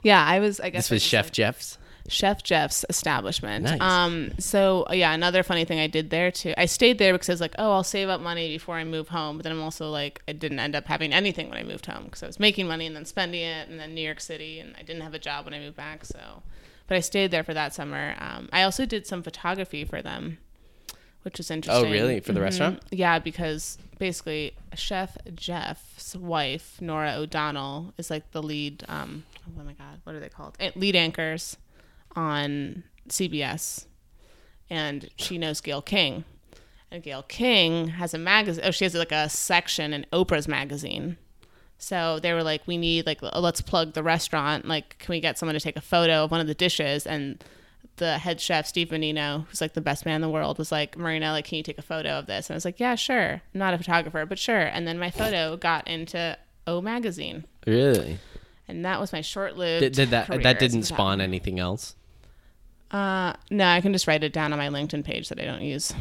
yeah, 0.02 0.24
I 0.24 0.38
was. 0.40 0.60
I 0.60 0.70
guess 0.70 0.84
this 0.88 0.90
was 0.90 1.02
Chef 1.02 1.26
like- 1.26 1.32
Jeff's. 1.32 1.78
Chef 2.08 2.42
Geoff's 2.42 2.84
establishment. 2.88 3.64
Nice. 3.64 3.80
Um, 3.80 4.32
so 4.38 4.86
yeah, 4.90 5.12
another 5.12 5.42
funny 5.42 5.64
thing 5.64 5.78
I 5.78 5.86
did 5.86 6.10
there 6.10 6.30
too. 6.30 6.52
I 6.56 6.66
stayed 6.66 6.98
there 6.98 7.12
because 7.12 7.28
I 7.28 7.32
was 7.32 7.40
like, 7.40 7.54
oh, 7.58 7.72
I'll 7.72 7.84
save 7.84 8.08
up 8.08 8.20
money 8.20 8.48
before 8.48 8.76
I 8.76 8.84
move 8.84 9.08
home. 9.08 9.36
But 9.36 9.44
then 9.44 9.52
I'm 9.52 9.62
also 9.62 9.90
like, 9.90 10.20
I 10.26 10.32
didn't 10.32 10.58
end 10.58 10.74
up 10.74 10.86
having 10.86 11.12
anything 11.12 11.48
when 11.48 11.58
I 11.58 11.62
moved 11.62 11.86
home 11.86 12.04
because 12.04 12.22
I 12.22 12.26
was 12.26 12.40
making 12.40 12.66
money 12.66 12.86
and 12.86 12.94
then 12.96 13.04
spending 13.04 13.42
it, 13.42 13.68
and 13.68 13.78
then 13.78 13.94
New 13.94 14.02
York 14.02 14.20
City, 14.20 14.58
and 14.60 14.74
I 14.78 14.82
didn't 14.82 15.02
have 15.02 15.14
a 15.14 15.18
job 15.18 15.44
when 15.44 15.54
I 15.54 15.58
moved 15.60 15.76
back. 15.76 16.04
So, 16.04 16.42
but 16.88 16.96
I 16.96 17.00
stayed 17.00 17.30
there 17.30 17.44
for 17.44 17.54
that 17.54 17.72
summer. 17.74 18.14
Um, 18.18 18.48
I 18.52 18.62
also 18.64 18.84
did 18.84 19.06
some 19.06 19.22
photography 19.22 19.84
for 19.84 20.02
them, 20.02 20.38
which 21.22 21.38
was 21.38 21.50
interesting. 21.50 21.86
Oh, 21.86 21.90
really? 21.90 22.20
For 22.20 22.32
the 22.32 22.40
Mhm. 22.40 22.44
restaurant? 22.44 22.82
Yeah, 22.90 23.18
because 23.20 23.78
basically, 23.98 24.54
Chef 24.74 25.16
Geoff's 25.34 26.16
wife, 26.16 26.80
Norah 26.80 27.14
O'Donnell, 27.16 27.94
is 27.96 28.10
like 28.10 28.32
the 28.32 28.42
lead. 28.42 28.84
Um, 28.88 29.24
oh 29.58 29.62
my 29.64 29.72
God, 29.74 30.00
what 30.04 30.16
are 30.16 30.20
they 30.20 30.28
called? 30.28 30.56
Lead 30.74 30.96
anchors 30.96 31.56
on 32.16 32.84
CBS, 33.08 33.86
and 34.70 35.08
she 35.16 35.38
knows 35.38 35.60
Gayle 35.60 35.82
King, 35.82 36.24
and 36.90 37.02
Gayle 37.02 37.22
King 37.24 37.88
has 37.88 38.14
a 38.14 38.18
magazine. 38.18 38.64
Oh, 38.66 38.70
she 38.70 38.84
has 38.84 38.94
like 38.94 39.12
a 39.12 39.28
section 39.28 39.92
in 39.92 40.06
Oprah's 40.12 40.48
magazine. 40.48 41.16
So 41.78 42.20
they 42.20 42.32
were 42.32 42.44
like, 42.44 42.66
we 42.68 42.76
need 42.78 43.06
like, 43.06 43.20
let's 43.22 43.60
plug 43.60 43.94
the 43.94 44.04
restaurant. 44.04 44.66
Like, 44.66 44.98
can 44.98 45.12
we 45.12 45.20
get 45.20 45.36
someone 45.36 45.54
to 45.54 45.60
take 45.60 45.76
a 45.76 45.80
photo 45.80 46.22
of 46.24 46.30
one 46.30 46.40
of 46.40 46.46
the 46.46 46.54
dishes? 46.54 47.06
And 47.06 47.42
the 47.96 48.18
head 48.18 48.40
chef, 48.40 48.66
Steve 48.66 48.92
Menino, 48.92 49.46
who's 49.48 49.60
like 49.60 49.74
the 49.74 49.80
best 49.80 50.06
man 50.06 50.16
in 50.16 50.20
the 50.20 50.28
world, 50.28 50.58
was 50.58 50.70
like, 50.70 50.96
Marina, 50.96 51.32
like, 51.32 51.44
can 51.46 51.56
you 51.56 51.64
take 51.64 51.78
a 51.78 51.82
photo 51.82 52.10
of 52.10 52.26
this? 52.26 52.48
And 52.48 52.54
I 52.54 52.56
was 52.56 52.64
like, 52.64 52.78
yeah, 52.78 52.94
sure. 52.94 53.42
I'm 53.52 53.58
not 53.58 53.74
a 53.74 53.78
photographer, 53.78 54.24
but 54.26 54.38
sure. 54.38 54.60
And 54.60 54.86
then 54.86 54.96
my 54.98 55.10
photo 55.10 55.56
got 55.56 55.88
into 55.88 56.38
O 56.68 56.80
magazine, 56.80 57.44
Really? 57.66 58.18
and 58.68 58.84
that 58.84 59.00
was 59.00 59.12
my 59.12 59.20
short-lived. 59.20 59.80
Did, 59.80 59.92
did 59.94 60.10
that 60.10 60.28
that 60.28 60.60
didn't 60.60 60.84
spawn 60.84 61.20
anything 61.20 61.58
else? 61.58 61.96
Uh, 62.92 63.32
no, 63.50 63.66
I 63.66 63.80
can 63.80 63.92
just 63.92 64.06
write 64.06 64.22
it 64.22 64.32
down 64.32 64.52
on 64.52 64.58
my 64.58 64.68
LinkedIn 64.68 65.04
page 65.04 65.28
that 65.30 65.40
I 65.40 65.44
don't 65.44 65.62
use. 65.62 65.92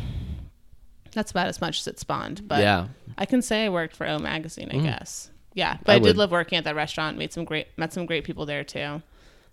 That's 1.13 1.32
about 1.32 1.47
as 1.47 1.62
much 1.62 1.80
as 1.80 1.88
it 1.88 1.99
spawned, 1.99 2.47
but 2.47 2.60
yeah. 2.62 2.88
I 3.17 3.25
can 3.25 3.41
say 3.41 3.65
I 3.65 3.69
worked 3.69 3.95
for 3.95 4.08
O 4.08 4.19
Magazine, 4.19 4.69
I 4.71 4.77
guess. 4.77 5.30
Yeah, 5.54 5.77
but 5.86 5.93
I 5.93 5.95
I, 5.95 5.99
did 5.99 6.08
would- 6.08 6.17
love 6.17 6.32
working 6.32 6.58
at 6.58 6.63
that 6.65 6.75
restaurant. 6.75 7.17
Made 7.17 7.34
some 7.34 7.43
great, 7.45 7.67
met 7.77 7.91
some 7.93 8.06
great 8.06 8.23
people 8.23 8.45
there 8.45 8.63
too, 8.63 9.01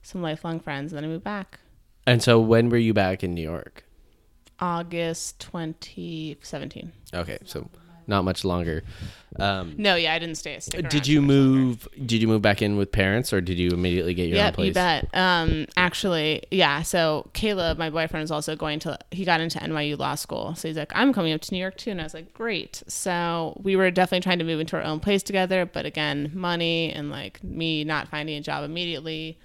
some 0.02 0.22
lifelong 0.22 0.60
friends. 0.60 0.92
And 0.92 0.96
then 0.98 1.04
I 1.04 1.12
moved 1.12 1.24
back 1.24 1.58
And 2.06 2.22
so 2.22 2.40
when 2.40 2.68
were 2.70 2.76
you 2.76 2.94
back 2.94 3.22
in 3.24 3.34
New 3.34 3.42
York? 3.42 3.84
August 4.60 5.38
2017. 5.40 6.92
Okay, 7.14 7.38
so 7.44 7.68
not 8.08 8.24
much 8.24 8.44
longer. 8.44 8.82
Um, 9.38 9.74
No, 9.76 9.94
yeah, 9.94 10.14
I 10.14 10.18
didn't 10.18 10.36
stay. 10.36 10.58
Stick 10.58 10.88
did 10.88 11.06
you 11.06 11.20
much 11.22 11.28
longer. 11.36 11.52
move? 11.52 11.88
Did 12.06 12.22
you 12.22 12.26
move 12.28 12.42
back 12.42 12.62
in 12.62 12.76
with 12.76 12.90
parents, 12.90 13.32
or 13.32 13.40
did 13.40 13.58
you 13.58 13.70
immediately 13.70 14.14
get 14.14 14.28
your 14.28 14.38
own 14.38 14.44
Yep, 14.46 14.54
place? 14.54 14.66
you 14.68 14.72
bet. 14.74 15.08
Um, 15.14 15.66
actually, 15.76 16.42
yeah. 16.50 16.82
So 16.82 17.28
Caleb, 17.34 17.78
my 17.78 17.90
boyfriend, 17.90 18.24
is 18.24 18.30
also 18.30 18.56
going 18.56 18.78
to. 18.80 18.98
He 19.10 19.24
got 19.24 19.40
into 19.40 19.58
NYU 19.60 19.98
law 19.98 20.14
school, 20.14 20.54
so 20.54 20.66
he's 20.66 20.76
like, 20.78 20.90
"I'm 20.94 21.12
coming 21.12 21.32
up 21.34 21.42
to 21.42 21.54
New 21.54 21.60
York 21.60 21.76
too," 21.76 21.90
and 21.90 22.00
I 22.00 22.04
was 22.04 22.14
like, 22.14 22.32
"Great." 22.32 22.82
So 22.88 23.60
we 23.62 23.76
were 23.76 23.90
definitely 23.90 24.22
trying 24.22 24.38
to 24.38 24.44
move 24.44 24.60
into 24.60 24.76
our 24.76 24.82
own 24.82 24.98
place 24.98 25.22
together, 25.22 25.66
but 25.66 25.84
again, 25.86 26.30
money 26.34 26.90
and 26.92 27.10
like 27.10 27.44
me 27.44 27.84
not 27.84 28.08
finding 28.08 28.36
a 28.38 28.40
job 28.40 28.64
immediately. 28.64 29.38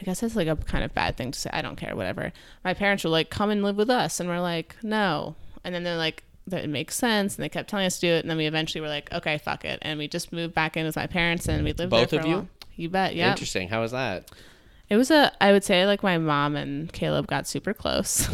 I 0.00 0.04
guess 0.04 0.20
that's 0.20 0.36
like 0.36 0.46
a 0.48 0.56
kind 0.56 0.84
of 0.84 0.94
bad 0.94 1.16
thing 1.16 1.32
to 1.32 1.38
say. 1.38 1.50
I 1.52 1.62
don't 1.62 1.76
care, 1.76 1.96
whatever. 1.96 2.32
My 2.64 2.74
parents 2.74 3.02
were 3.02 3.10
like, 3.10 3.28
"Come 3.28 3.50
and 3.50 3.62
live 3.64 3.76
with 3.76 3.90
us," 3.90 4.20
and 4.20 4.28
we're 4.28 4.40
like, 4.40 4.76
"No." 4.82 5.34
And 5.64 5.74
then 5.74 5.82
they're 5.82 5.96
like, 5.96 6.22
"That 6.46 6.64
it 6.64 6.68
makes 6.68 6.96
sense," 6.96 7.36
and 7.36 7.44
they 7.44 7.48
kept 7.48 7.68
telling 7.68 7.86
us 7.86 7.98
to 8.00 8.06
do 8.06 8.12
it. 8.12 8.20
And 8.20 8.30
then 8.30 8.36
we 8.36 8.46
eventually 8.46 8.80
were 8.80 8.88
like, 8.88 9.12
"Okay, 9.12 9.38
fuck 9.38 9.64
it," 9.64 9.78
and 9.82 9.98
we 9.98 10.08
just 10.08 10.32
moved 10.32 10.54
back 10.54 10.76
in 10.76 10.86
with 10.86 10.96
my 10.96 11.06
parents, 11.06 11.48
and 11.48 11.64
we 11.64 11.72
lived 11.72 11.90
Both 11.90 12.10
there 12.10 12.20
of 12.20 12.24
for 12.26 12.30
a 12.30 12.34
you? 12.34 12.48
You 12.76 12.88
bet. 12.90 13.14
Yeah. 13.14 13.30
Interesting. 13.30 13.68
How 13.68 13.80
was 13.80 13.92
that? 13.92 14.30
It 14.88 14.96
was 14.96 15.10
a, 15.10 15.32
I 15.40 15.50
would 15.50 15.64
say 15.64 15.84
like 15.84 16.04
my 16.04 16.16
mom 16.16 16.54
and 16.54 16.92
Caleb 16.92 17.26
got 17.26 17.48
super 17.48 17.74
close. 17.74 18.28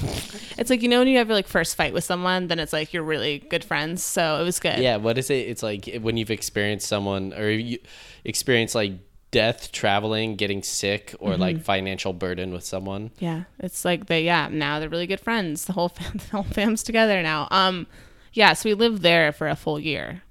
it's 0.58 0.68
like, 0.68 0.82
you 0.82 0.88
know, 0.88 0.98
when 0.98 1.08
you 1.08 1.16
have 1.16 1.28
your 1.28 1.36
like 1.36 1.46
first 1.46 1.76
fight 1.76 1.94
with 1.94 2.04
someone, 2.04 2.48
then 2.48 2.58
it's 2.58 2.74
like 2.74 2.92
you're 2.92 3.02
really 3.02 3.38
good 3.38 3.64
friends. 3.64 4.02
So 4.02 4.38
it 4.38 4.44
was 4.44 4.60
good. 4.60 4.78
Yeah. 4.78 4.96
What 4.96 5.16
is 5.16 5.30
it? 5.30 5.48
It's 5.48 5.62
like 5.62 5.88
when 6.02 6.18
you've 6.18 6.30
experienced 6.30 6.86
someone, 6.88 7.32
or 7.32 7.48
you 7.48 7.78
experience 8.24 8.74
like 8.74 8.92
death, 9.32 9.72
traveling, 9.72 10.36
getting 10.36 10.62
sick, 10.62 11.14
or 11.18 11.32
Mm-hmm. 11.32 11.40
like 11.40 11.62
financial 11.64 12.12
burden 12.12 12.52
with 12.52 12.64
someone. 12.64 13.10
Yeah. 13.18 13.44
It's 13.58 13.84
like 13.84 14.06
they, 14.06 14.22
yeah, 14.24 14.48
now 14.52 14.78
they're 14.78 14.88
really 14.88 15.08
good 15.08 15.20
friends. 15.20 15.64
The 15.64 15.72
whole, 15.72 15.88
fam- 15.88 16.12
the 16.30 16.30
whole 16.30 16.42
fam's 16.44 16.84
together 16.84 17.20
now. 17.22 17.48
Um, 17.50 17.86
yeah. 18.32 18.52
So 18.52 18.68
we 18.68 18.74
lived 18.74 19.02
there 19.02 19.32
for 19.32 19.48
a 19.48 19.56
full 19.56 19.80
year. 19.80 20.22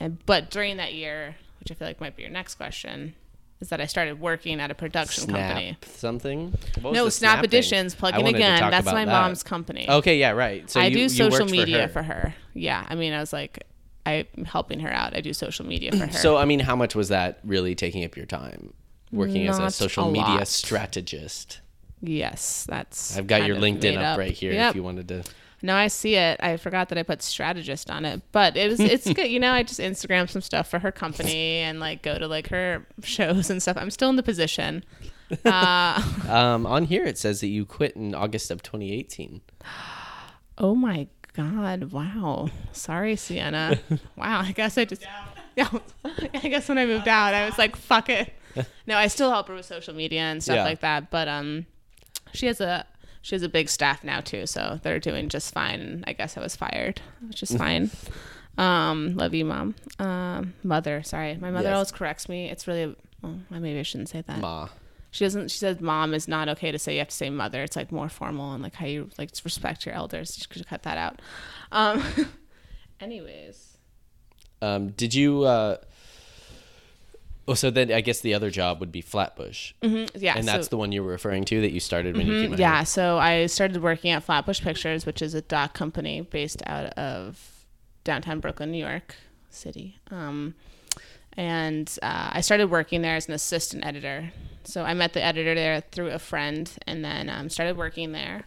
And, 0.00 0.24
but 0.24 0.50
during 0.50 0.78
that 0.78 0.94
year, 0.94 1.36
which 1.60 1.70
I 1.70 1.74
feel 1.74 1.88
like 1.88 2.00
might 2.00 2.16
be 2.16 2.22
your 2.22 2.30
next 2.32 2.54
question, 2.54 3.14
is 3.60 3.68
that 3.70 3.80
I 3.80 3.86
started 3.86 4.20
working 4.20 4.60
at 4.60 4.70
a 4.70 4.74
production 4.74 5.24
Snap 5.24 5.48
company. 5.52 5.76
something. 5.86 6.56
No, 6.82 7.04
the 7.06 7.10
Snap. 7.10 7.42
Editions, 7.44 7.94
plug 7.94 8.18
in 8.18 8.26
again. 8.26 8.70
That's 8.70 8.84
my 8.86 9.04
that. 9.04 9.10
mom's 9.10 9.42
company. 9.42 9.86
Okay. 9.88 10.18
Yeah. 10.18 10.30
Right. 10.32 10.68
So 10.70 10.80
I 10.80 10.86
you, 10.86 10.94
do 10.96 11.08
social 11.08 11.46
media 11.46 11.82
her. 11.82 11.88
for 11.88 12.02
her. 12.02 12.34
Yeah, 12.52 12.84
I 12.88 12.94
mean, 12.94 13.12
I 13.12 13.20
was 13.20 13.32
like, 13.32 13.64
I'm 14.06 14.44
helping 14.44 14.80
her 14.80 14.90
out. 14.92 15.16
I 15.16 15.20
do 15.20 15.32
social 15.32 15.64
media 15.66 15.92
for 15.92 16.06
her. 16.06 16.12
So 16.12 16.36
I 16.36 16.44
mean, 16.44 16.60
how 16.60 16.76
much 16.76 16.94
was 16.94 17.08
that 17.08 17.38
really 17.44 17.74
taking 17.74 18.04
up 18.04 18.16
your 18.16 18.26
time? 18.26 18.72
Working 19.12 19.46
as 19.48 19.58
a 19.58 19.70
social 19.70 20.08
a 20.08 20.12
media 20.12 20.26
lot. 20.26 20.48
strategist. 20.48 21.60
yes, 22.00 22.66
that's. 22.68 23.16
I've 23.16 23.26
got 23.26 23.46
your 23.46 23.56
LinkedIn 23.56 23.82
made 23.82 23.96
up, 23.98 24.18
right 24.18 24.32
here 24.32 24.52
Yep. 24.52 24.70
if 24.70 24.76
you 24.76 24.82
wanted 24.82 25.08
to. 25.08 25.22
No, 25.62 25.74
I 25.74 25.86
see 25.86 26.16
it. 26.16 26.38
I 26.42 26.58
forgot 26.58 26.90
that 26.90 26.98
I 26.98 27.02
put 27.04 27.22
strategist 27.22 27.90
on 27.90 28.04
it, 28.04 28.20
but 28.32 28.54
it 28.56 28.68
was 28.70 28.80
it's 28.80 29.10
good. 29.10 29.30
You 29.30 29.40
know, 29.40 29.52
I 29.52 29.62
just 29.62 29.80
Instagram 29.80 30.28
some 30.28 30.42
stuff 30.42 30.68
for 30.68 30.78
her 30.80 30.92
company 30.92 31.58
and 31.60 31.80
like 31.80 32.02
go 32.02 32.18
to 32.18 32.26
like 32.28 32.48
her 32.48 32.86
shows 33.02 33.48
and 33.48 33.62
stuff. 33.62 33.78
I'm 33.80 33.90
still 33.90 34.10
in 34.10 34.16
the 34.16 34.22
position. 34.22 34.84
Uh, 35.44 36.02
Um, 36.28 36.66
on 36.66 36.84
here 36.84 37.04
it 37.04 37.16
says 37.16 37.40
that 37.40 37.46
you 37.48 37.64
quit 37.64 37.96
in 37.96 38.14
August 38.14 38.50
of 38.50 38.62
2018. 38.62 39.40
oh 40.58 40.74
my 40.74 41.08
god! 41.34 41.92
Wow. 41.92 42.48
Sorry, 42.72 43.16
Sienna. 43.16 43.78
Wow. 44.16 44.40
I 44.40 44.52
guess 44.52 44.78
I 44.78 44.84
just. 44.84 45.04
Yeah. 45.56 45.68
I 46.04 46.48
guess 46.48 46.68
when 46.68 46.78
I 46.78 46.84
moved 46.86 47.06
out, 47.06 47.32
I 47.32 47.44
was 47.46 47.56
like, 47.58 47.76
"Fuck 47.76 48.08
it." 48.08 48.32
No, 48.86 48.96
I 48.96 49.06
still 49.06 49.30
help 49.30 49.46
her 49.48 49.54
with 49.54 49.64
social 49.66 49.94
media 49.94 50.20
and 50.22 50.42
stuff 50.42 50.56
Yeah. 50.56 50.64
like 50.64 50.80
that. 50.80 51.10
But 51.10 51.28
um, 51.28 51.66
she 52.32 52.46
has 52.46 52.60
a 52.60 52.84
she 53.22 53.34
has 53.36 53.42
a 53.44 53.48
big 53.48 53.68
staff 53.68 54.02
now 54.02 54.20
too, 54.20 54.46
so 54.46 54.80
they're 54.82 54.98
doing 54.98 55.28
just 55.28 55.54
fine. 55.54 56.02
I 56.08 56.12
guess 56.12 56.36
I 56.36 56.40
was 56.40 56.56
fired, 56.56 57.00
which 57.28 57.42
is 57.42 57.54
fine. 57.56 57.90
um, 58.58 59.14
love 59.16 59.32
you, 59.34 59.44
mom. 59.44 59.74
Um, 60.00 60.54
mother. 60.64 61.02
Sorry, 61.04 61.36
my 61.36 61.50
mother 61.52 61.68
Yes. 61.68 61.74
always 61.74 61.92
corrects 61.92 62.28
me. 62.28 62.50
It's 62.50 62.66
really. 62.66 62.94
Well, 63.22 63.38
maybe 63.50 63.78
I 63.78 63.82
shouldn't 63.82 64.08
say 64.08 64.22
that. 64.26 64.38
Ma. 64.40 64.68
She 65.14 65.24
doesn't. 65.24 65.48
She 65.52 65.58
says 65.58 65.80
mom 65.80 66.12
is 66.12 66.26
not 66.26 66.48
okay 66.48 66.72
to 66.72 66.78
say. 66.78 66.94
You 66.94 66.98
have 66.98 67.08
to 67.08 67.14
say 67.14 67.30
mother. 67.30 67.62
It's 67.62 67.76
like 67.76 67.92
more 67.92 68.08
formal 68.08 68.52
and 68.52 68.64
like 68.64 68.74
how 68.74 68.86
you 68.86 69.10
like 69.16 69.30
respect 69.44 69.86
your 69.86 69.94
elders. 69.94 70.36
You 70.40 70.46
could 70.48 70.66
cut 70.66 70.82
that 70.82 70.98
out. 70.98 71.22
Um. 71.70 72.02
anyways, 73.00 73.76
Um, 74.60 74.88
did 74.88 75.14
you? 75.14 75.44
Uh, 75.44 75.76
oh, 77.46 77.54
so 77.54 77.70
then 77.70 77.92
I 77.92 78.00
guess 78.00 78.22
the 78.22 78.34
other 78.34 78.50
job 78.50 78.80
would 78.80 78.90
be 78.90 79.02
Flatbush, 79.02 79.72
yeah. 79.82 80.34
and 80.36 80.44
so- 80.46 80.52
that's 80.52 80.66
the 80.68 80.76
one 80.76 80.90
you 80.90 81.04
were 81.04 81.10
referring 81.12 81.44
to 81.44 81.60
that 81.60 81.70
you 81.70 81.78
started 81.78 82.16
when 82.16 82.26
you 82.26 82.42
came 82.42 82.52
out. 82.54 82.58
Yeah, 82.58 82.82
so 82.82 83.18
I 83.18 83.46
started 83.46 83.82
working 83.82 84.10
at 84.10 84.24
Flatbush 84.24 84.62
Pictures, 84.62 85.06
which 85.06 85.22
is 85.22 85.34
a 85.34 85.42
doc 85.42 85.74
company 85.74 86.22
based 86.22 86.60
out 86.66 86.86
of 86.98 87.64
downtown 88.02 88.40
Brooklyn, 88.40 88.72
New 88.72 88.84
York 88.84 89.14
City. 89.48 89.98
Um, 90.10 90.56
and 91.36 91.98
uh, 92.02 92.30
I 92.32 92.40
started 92.40 92.70
working 92.70 93.02
there 93.02 93.16
as 93.16 93.28
an 93.28 93.34
assistant 93.34 93.84
editor. 93.84 94.32
So 94.64 94.82
I 94.82 94.94
met 94.94 95.12
the 95.12 95.22
editor 95.22 95.54
there 95.54 95.80
through 95.80 96.10
a 96.10 96.18
friend, 96.18 96.70
and 96.86 97.04
then 97.04 97.28
um, 97.28 97.48
started 97.48 97.76
working 97.76 98.12
there. 98.12 98.44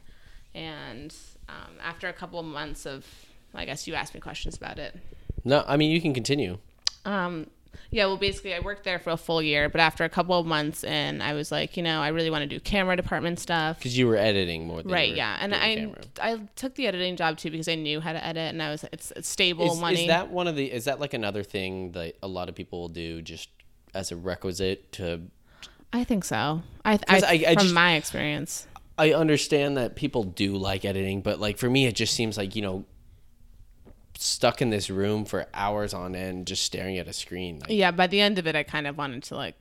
And 0.56 1.16
um, 1.48 1.76
after 1.84 2.08
a 2.08 2.14
couple 2.14 2.40
of 2.40 2.46
months 2.46 2.86
of, 2.86 3.06
I 3.54 3.66
guess 3.66 3.88
you 3.88 3.94
asked 3.94 4.14
me 4.14 4.20
questions 4.20 4.58
about 4.58 4.80
it. 4.80 4.96
No, 5.44 5.64
I 5.68 5.78
mean 5.78 5.92
you 5.92 6.02
can 6.02 6.14
continue. 6.14 6.58
Um, 7.06 7.48
yeah, 7.92 8.06
well, 8.06 8.18
basically, 8.18 8.54
I 8.54 8.60
worked 8.60 8.84
there 8.84 9.00
for 9.00 9.12
a 9.12 9.18
full 9.18 9.42
year, 9.42 9.70
but 9.70 9.80
after 9.80 10.04
a 10.04 10.10
couple 10.10 10.38
of 10.38 10.46
months 10.46 10.84
in, 10.84 11.22
I 11.22 11.34
was 11.34 11.52
like, 11.52 11.78
you 11.78 11.84
know, 11.84 12.02
I 12.02 12.10
really 12.10 12.30
want 12.30 12.42
to 12.42 12.48
do 12.48 12.60
camera 12.60 12.96
department 12.96 13.40
stuff. 13.40 13.78
Because 13.78 13.98
you 13.98 14.08
were 14.08 14.18
editing 14.18 14.68
more 14.68 14.78
than 14.82 14.90
you 14.90 14.94
Right, 14.94 15.16
yeah, 15.16 15.38
and 15.40 15.56
I 15.56 15.76
camera. 15.76 16.02
I 16.22 16.40
took 16.56 16.76
the 16.76 16.88
editing 16.88 17.16
job 17.16 17.38
too 17.38 17.50
because 17.52 17.68
I 17.68 17.76
knew 17.76 18.00
how 18.02 18.14
to 18.14 18.24
edit, 18.26 18.50
and 18.54 18.62
I 18.62 18.70
was 18.72 18.84
it's, 18.92 19.12
it's 19.12 19.30
stable 19.30 19.72
Is, 19.72 19.80
money. 19.80 20.02
is 20.02 20.08
that 20.08 20.30
one 20.30 20.48
of 20.48 20.56
the? 20.56 20.72
Is 20.72 20.86
that 20.86 21.00
like 21.00 21.14
another 21.14 21.44
thing 21.44 21.92
that 21.94 22.16
a 22.22 22.28
lot 22.28 22.50
of 22.50 22.56
people 22.56 22.82
will 22.82 22.90
do 22.90 23.22
just 23.22 23.50
as 23.94 24.12
a 24.12 24.16
requisite 24.16 24.92
to? 24.94 25.22
I 25.94 26.04
think 26.04 26.26
so. 26.26 26.62
I, 26.84 26.94
I, 26.94 26.98
I- 27.08 27.46
I 27.50 27.54
from 27.56 27.64
just- 27.64 27.74
my 27.74 27.96
experience. 27.96 28.68
I 29.00 29.14
understand 29.14 29.78
that 29.78 29.96
people 29.96 30.24
do 30.24 30.58
like 30.58 30.84
editing, 30.84 31.22
but 31.22 31.40
like 31.40 31.60
for 31.60 31.70
me, 31.70 31.86
it 31.86 31.96
just 31.96 32.16
seems 32.16 32.36
like 32.36 32.56
you 32.56 32.62
know, 32.64 32.84
stuck 34.22 34.62
in 34.62 34.70
this 34.70 34.90
room 34.90 35.26
for 35.26 35.48
hours 35.54 35.94
on 35.94 36.16
end, 36.16 36.48
just 36.48 36.64
staring 36.64 36.98
at 36.98 37.08
a 37.08 37.14
screen. 37.14 37.60
Like, 37.60 37.70
Yeah, 37.70 37.92
by 37.92 38.08
the 38.08 38.22
end 38.22 38.38
of 38.40 38.48
it, 38.48 38.56
I 38.56 38.64
kind 38.64 38.88
of 38.88 38.98
wanted 38.98 39.24
to 39.24 39.36
like, 39.36 39.56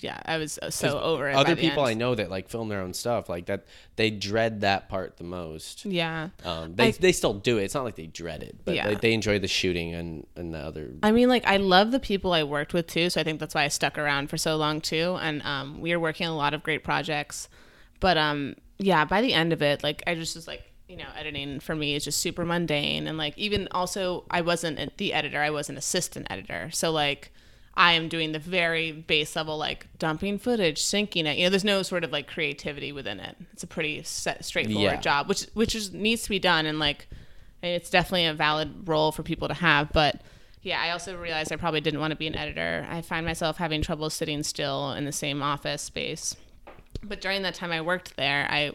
yeah, 0.00 0.20
I 0.24 0.36
was 0.38 0.58
uh, 0.62 0.70
so 0.70 1.00
over 1.00 1.28
it. 1.28 1.34
other 1.34 1.56
the 1.56 1.60
people 1.60 1.82
I 1.84 1.94
know 1.94 2.14
that 2.14 2.30
like 2.30 2.48
film 2.48 2.68
their 2.68 2.80
own 2.80 2.94
stuff 2.94 3.28
like 3.28 3.46
that, 3.46 3.64
they 3.96 4.10
dread 4.10 4.60
that 4.60 4.88
part 4.88 5.16
the 5.16 5.24
most. 5.24 5.84
Yeah, 5.84 6.28
Um, 6.44 6.76
they, 6.76 6.88
I- 6.88 6.90
they 6.92 7.10
still 7.12 7.34
do 7.34 7.58
it. 7.58 7.64
It's 7.64 7.74
not 7.74 7.82
like 7.84 7.96
they 7.96 8.06
dread 8.06 8.42
it, 8.44 8.56
but 8.64 8.76
Yeah. 8.76 8.86
like, 8.88 9.00
they 9.00 9.12
enjoy 9.12 9.40
the 9.40 9.48
shooting 9.48 9.94
and, 9.94 10.24
and 10.36 10.54
the 10.54 10.58
other. 10.58 10.90
I 11.02 11.10
mean, 11.10 11.28
like 11.28 11.44
I 11.46 11.56
love 11.56 11.90
the 11.90 11.98
people 11.98 12.32
I 12.32 12.44
worked 12.44 12.74
with 12.74 12.86
too, 12.86 13.10
so 13.10 13.20
I 13.20 13.24
think 13.24 13.40
that's 13.40 13.54
why 13.56 13.64
I 13.64 13.68
stuck 13.68 13.98
around 13.98 14.30
for 14.30 14.36
so 14.36 14.56
long 14.56 14.80
too. 14.80 15.18
And 15.20 15.42
um, 15.42 15.80
we 15.80 15.92
are 15.92 15.98
working 16.00 16.26
on 16.28 16.32
a 16.32 16.36
lot 16.36 16.54
of 16.54 16.62
great 16.62 16.84
projects. 16.84 17.48
but 17.98 18.16
um, 18.16 18.54
yeah, 18.78 19.04
by 19.04 19.20
the 19.20 19.34
end 19.34 19.52
of 19.52 19.62
it, 19.62 19.82
like 19.82 20.04
I 20.06 20.14
just 20.14 20.36
was 20.36 20.46
like, 20.46 20.62
you 20.88 20.96
know, 20.96 21.08
editing 21.16 21.60
for 21.60 21.74
me 21.74 21.94
is 21.94 22.04
just 22.04 22.18
super 22.20 22.44
mundane, 22.44 23.06
and 23.06 23.18
like 23.18 23.36
even 23.36 23.68
also 23.72 24.24
I 24.30 24.40
wasn't 24.40 24.96
the 24.96 25.12
editor, 25.12 25.40
I 25.40 25.50
was 25.50 25.68
an 25.68 25.76
assistant 25.76 26.26
editor, 26.30 26.70
so 26.72 26.90
like. 26.90 27.30
I 27.80 27.92
am 27.92 28.08
doing 28.08 28.32
the 28.32 28.40
very 28.40 28.90
base 28.90 29.36
level, 29.36 29.56
like 29.56 29.86
dumping 30.00 30.40
footage, 30.40 30.82
syncing 30.82 31.26
it. 31.26 31.38
You 31.38 31.44
know, 31.44 31.50
there's 31.50 31.62
no 31.62 31.82
sort 31.84 32.02
of 32.02 32.10
like 32.10 32.26
creativity 32.26 32.90
within 32.90 33.20
it. 33.20 33.36
It's 33.52 33.62
a 33.62 33.68
pretty 33.68 34.02
set, 34.02 34.44
straightforward 34.44 34.94
Yeah. 34.94 35.00
job, 35.00 35.28
which 35.28 35.42
which 35.54 35.76
is, 35.76 35.92
needs 35.92 36.22
to 36.24 36.28
be 36.28 36.40
done, 36.40 36.66
and 36.66 36.80
like 36.80 37.06
it's 37.62 37.88
definitely 37.88 38.26
a 38.26 38.34
valid 38.34 38.88
role 38.88 39.12
for 39.12 39.22
people 39.22 39.46
to 39.46 39.54
have. 39.54 39.92
But 39.92 40.22
yeah, 40.60 40.80
I 40.82 40.90
also 40.90 41.16
realized 41.16 41.52
I 41.52 41.56
probably 41.56 41.80
didn't 41.80 42.00
want 42.00 42.10
to 42.10 42.16
be 42.16 42.26
an 42.26 42.34
editor. 42.34 42.84
I 42.90 43.00
find 43.00 43.24
myself 43.24 43.58
having 43.58 43.80
trouble 43.80 44.10
sitting 44.10 44.42
still 44.42 44.90
in 44.94 45.04
the 45.04 45.12
same 45.12 45.40
office 45.40 45.82
space. 45.82 46.34
But 47.04 47.20
during 47.20 47.42
that 47.42 47.54
time 47.54 47.70
I 47.70 47.80
worked 47.80 48.16
there, 48.16 48.48
I 48.50 48.72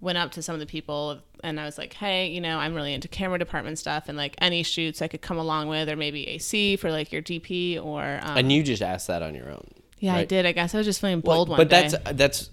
went 0.00 0.16
up 0.16 0.32
to 0.32 0.42
some 0.42 0.54
of 0.54 0.60
the 0.60 0.66
people 0.66 1.20
and 1.44 1.58
I 1.60 1.64
was 1.64 1.78
like, 1.78 1.92
hey, 1.94 2.28
you 2.28 2.40
know, 2.40 2.58
I'm 2.58 2.74
really 2.74 2.94
into 2.94 3.08
camera 3.08 3.38
department 3.38 3.78
stuff 3.78 4.04
and 4.08 4.16
like 4.18 4.34
any 4.38 4.62
shoots 4.62 5.00
I 5.02 5.08
could 5.08 5.22
come 5.22 5.38
along 5.38 5.68
with, 5.68 5.88
or 5.88 5.96
maybe 5.96 6.26
AC 6.28 6.76
for 6.76 6.90
like 6.90 7.12
your 7.12 7.22
DP 7.22 7.82
or. 7.82 8.20
Um, 8.22 8.36
And 8.38 8.52
you 8.52 8.62
just 8.62 8.82
asked 8.82 9.06
that 9.08 9.22
on 9.22 9.34
your 9.34 9.50
own. 9.50 9.66
yeah, 9.98 10.14
I 10.14 10.24
did. 10.24 10.46
I 10.46 10.52
guess 10.52 10.74
I 10.74 10.78
was 10.78 10.86
just 10.86 11.00
feeling 11.00 11.22
Well, 11.24 11.36
bold 11.38 11.48
one 11.50 11.56
but 11.58 11.68
day. 11.68 11.88
that's 11.88 12.12
that's. 12.16 12.50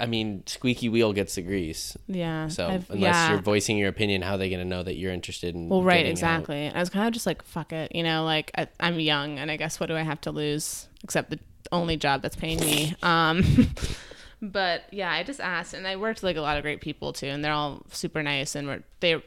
I 0.00 0.06
mean, 0.06 0.44
squeaky 0.46 0.88
wheel 0.88 1.12
gets 1.12 1.34
the 1.34 1.42
grease. 1.42 1.96
yeah. 2.06 2.46
So 2.46 2.68
I've- 2.68 2.84
unless 2.88 3.14
yeah. 3.16 3.30
you're 3.32 3.40
voicing 3.42 3.76
your 3.78 3.88
opinion, 3.88 4.22
how 4.22 4.34
are 4.34 4.38
they 4.38 4.48
going 4.48 4.60
to 4.60 4.64
know 4.64 4.84
that 4.84 4.94
you're 4.96 5.12
interested 5.12 5.56
in? 5.56 5.68
Well, 5.68 5.82
right, 5.82 5.96
getting 5.96 6.10
out? 6.10 6.12
exactly. 6.12 6.68
I 6.72 6.78
was 6.78 6.88
kind 6.88 7.08
of 7.08 7.12
just 7.12 7.26
like, 7.26 7.42
fuck 7.42 7.72
it, 7.72 7.92
you 7.96 8.04
know, 8.04 8.22
like 8.24 8.52
I, 8.56 8.68
I'm 8.78 9.00
young, 9.00 9.40
and 9.40 9.50
I 9.50 9.56
guess 9.56 9.80
what 9.80 9.86
do 9.86 9.96
I 9.96 10.02
have 10.02 10.20
to 10.20 10.30
lose 10.30 10.86
except 11.02 11.30
the 11.30 11.40
only 11.72 11.96
job 11.96 12.22
that's 12.22 12.36
paying 12.36 12.60
me. 12.60 12.94
Um, 13.02 13.42
but 14.40 14.82
yeah, 14.92 15.10
I 15.12 15.22
just 15.22 15.40
asked, 15.40 15.74
and 15.74 15.86
I 15.86 15.96
worked 15.96 16.18
with 16.18 16.24
like 16.24 16.36
a 16.36 16.40
lot 16.40 16.56
of 16.56 16.62
great 16.62 16.80
people 16.80 17.12
too, 17.12 17.26
and 17.26 17.44
they're 17.44 17.52
all 17.52 17.82
super 17.90 18.22
nice, 18.22 18.54
and 18.54 18.66
were 18.68 18.82
they 19.00 19.22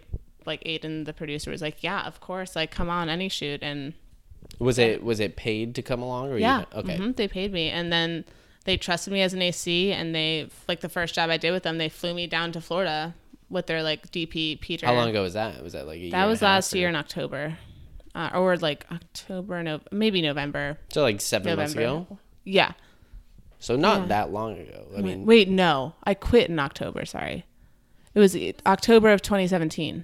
like 0.46 0.64
Aiden, 0.64 1.06
the 1.06 1.14
producer, 1.14 1.52
was 1.52 1.62
like, 1.62 1.84
yeah, 1.84 2.02
of 2.08 2.20
course, 2.20 2.56
like 2.56 2.72
come 2.72 2.90
on 2.90 3.10
any 3.10 3.30
shoot, 3.30 3.62
and 3.62 3.94
Was 4.60 4.80
it 4.80 5.04
was 5.04 5.20
it 5.20 5.36
paid 5.36 5.76
to 5.76 5.82
come 5.82 6.02
along? 6.02 6.32
Or 6.32 6.38
yeah, 6.38 6.60
You, 6.74 6.80
okay. 6.80 6.98
mhm, 6.98 7.16
they 7.16 7.28
paid 7.28 7.52
me, 7.54 7.70
and 7.70 7.92
then 7.92 8.26
they 8.66 8.78
trusted 8.78 9.12
me 9.14 9.22
as 9.22 9.34
an 9.34 9.42
AC, 9.42 9.92
and 9.92 10.14
they 10.16 10.50
like 10.68 10.82
the 10.82 10.90
first 10.90 11.14
job 11.16 11.30
I 11.30 11.38
did 11.38 11.52
with 11.52 11.64
them, 11.64 11.78
they 11.78 11.90
flew 11.90 12.14
me 12.14 12.28
down 12.28 12.52
to 12.54 12.62
Florida 12.62 13.14
with 13.50 13.68
their 13.68 13.84
like 13.84 14.10
DP 14.12 14.62
Peter. 14.62 14.86
How 14.86 14.94
long 14.94 15.10
ago 15.10 15.24
was 15.24 15.34
that? 15.34 15.62
Was 15.64 15.74
that 15.74 15.86
like 15.88 15.98
a 15.98 16.00
year 16.04 16.12
That 16.12 16.26
was 16.26 16.42
last 16.42 16.74
or- 16.74 16.78
year 16.78 16.88
in 16.90 16.96
October, 16.96 17.58
uh, 18.16 18.30
or 18.34 18.56
like 18.58 18.86
October, 18.92 19.62
no, 19.62 19.82
maybe 19.92 20.22
November. 20.22 20.78
So 20.90 21.02
like 21.04 21.20
seven 21.22 21.56
months 21.58 21.76
November. 21.76 22.02
ago. 22.14 22.20
Yeah. 22.46 22.72
So 23.62 23.76
not 23.78 24.02
Yeah. 24.02 24.08
that 24.08 24.34
long 24.34 24.58
ago. 24.58 24.88
I 24.98 25.02
mean, 25.02 25.26
Wait, 25.26 25.48
no, 25.48 25.94
I 26.04 26.14
quit 26.16 26.50
in 26.50 26.60
October. 26.60 27.06
Sorry, 27.06 27.46
it 28.14 28.20
was 28.20 28.36
October 28.66 29.10
of 29.12 29.22
2017. 29.22 30.04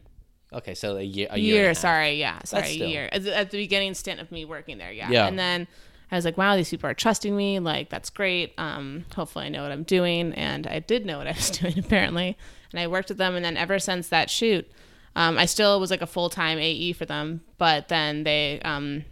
okay, 0.53 0.73
so 0.73 0.95
a 0.95 1.01
year. 1.01 1.27
A 1.31 1.37
year. 1.37 1.55
year, 1.55 1.61
and 1.63 1.65
a 1.65 1.69
half. 1.69 1.77
sorry, 1.77 2.13
yeah, 2.13 2.39
sorry, 2.45 2.73
still- 2.75 2.87
a 2.87 2.89
year 2.89 3.09
at 3.11 3.23
the, 3.23 3.35
at 3.35 3.51
the 3.51 3.57
beginning 3.57 3.93
stint 3.95 4.19
of 4.21 4.31
me 4.31 4.45
working 4.45 4.77
there. 4.77 4.91
Yeah. 4.93 5.09
Yeah. 5.09 5.27
and 5.27 5.37
then 5.37 5.67
I 6.09 6.15
was 6.15 6.23
like, 6.23 6.37
wow, 6.37 6.55
these 6.55 6.69
people 6.69 6.89
are 6.89 6.93
trusting 6.93 7.35
me. 7.35 7.59
Like 7.59 7.89
that's 7.89 8.09
great. 8.09 8.53
Um, 8.57 9.05
hopefully 9.13 9.45
I 9.47 9.49
know 9.49 9.63
what 9.63 9.71
I'm 9.73 9.83
doing, 9.83 10.33
and 10.35 10.65
I 10.67 10.79
did 10.79 11.05
know 11.05 11.17
what 11.17 11.27
I 11.27 11.31
was 11.33 11.49
doing 11.59 11.77
apparently, 11.79 12.37
and 12.71 12.79
I 12.79 12.87
worked 12.87 13.09
with 13.09 13.17
them, 13.17 13.35
and 13.35 13.43
then 13.43 13.57
ever 13.57 13.77
since 13.79 14.07
that 14.09 14.29
shoot. 14.29 14.69
Um, 15.15 15.35
I 15.39 15.47
still 15.47 15.79
was 15.79 15.89
like 15.89 16.03
a 16.03 16.07
full 16.07 16.29
time 16.29 16.59
AE 16.59 16.93
for 16.93 17.05
them, 17.05 17.41
but 17.57 17.87
then 17.87 18.23
they 18.23 18.61
um, 18.63 19.03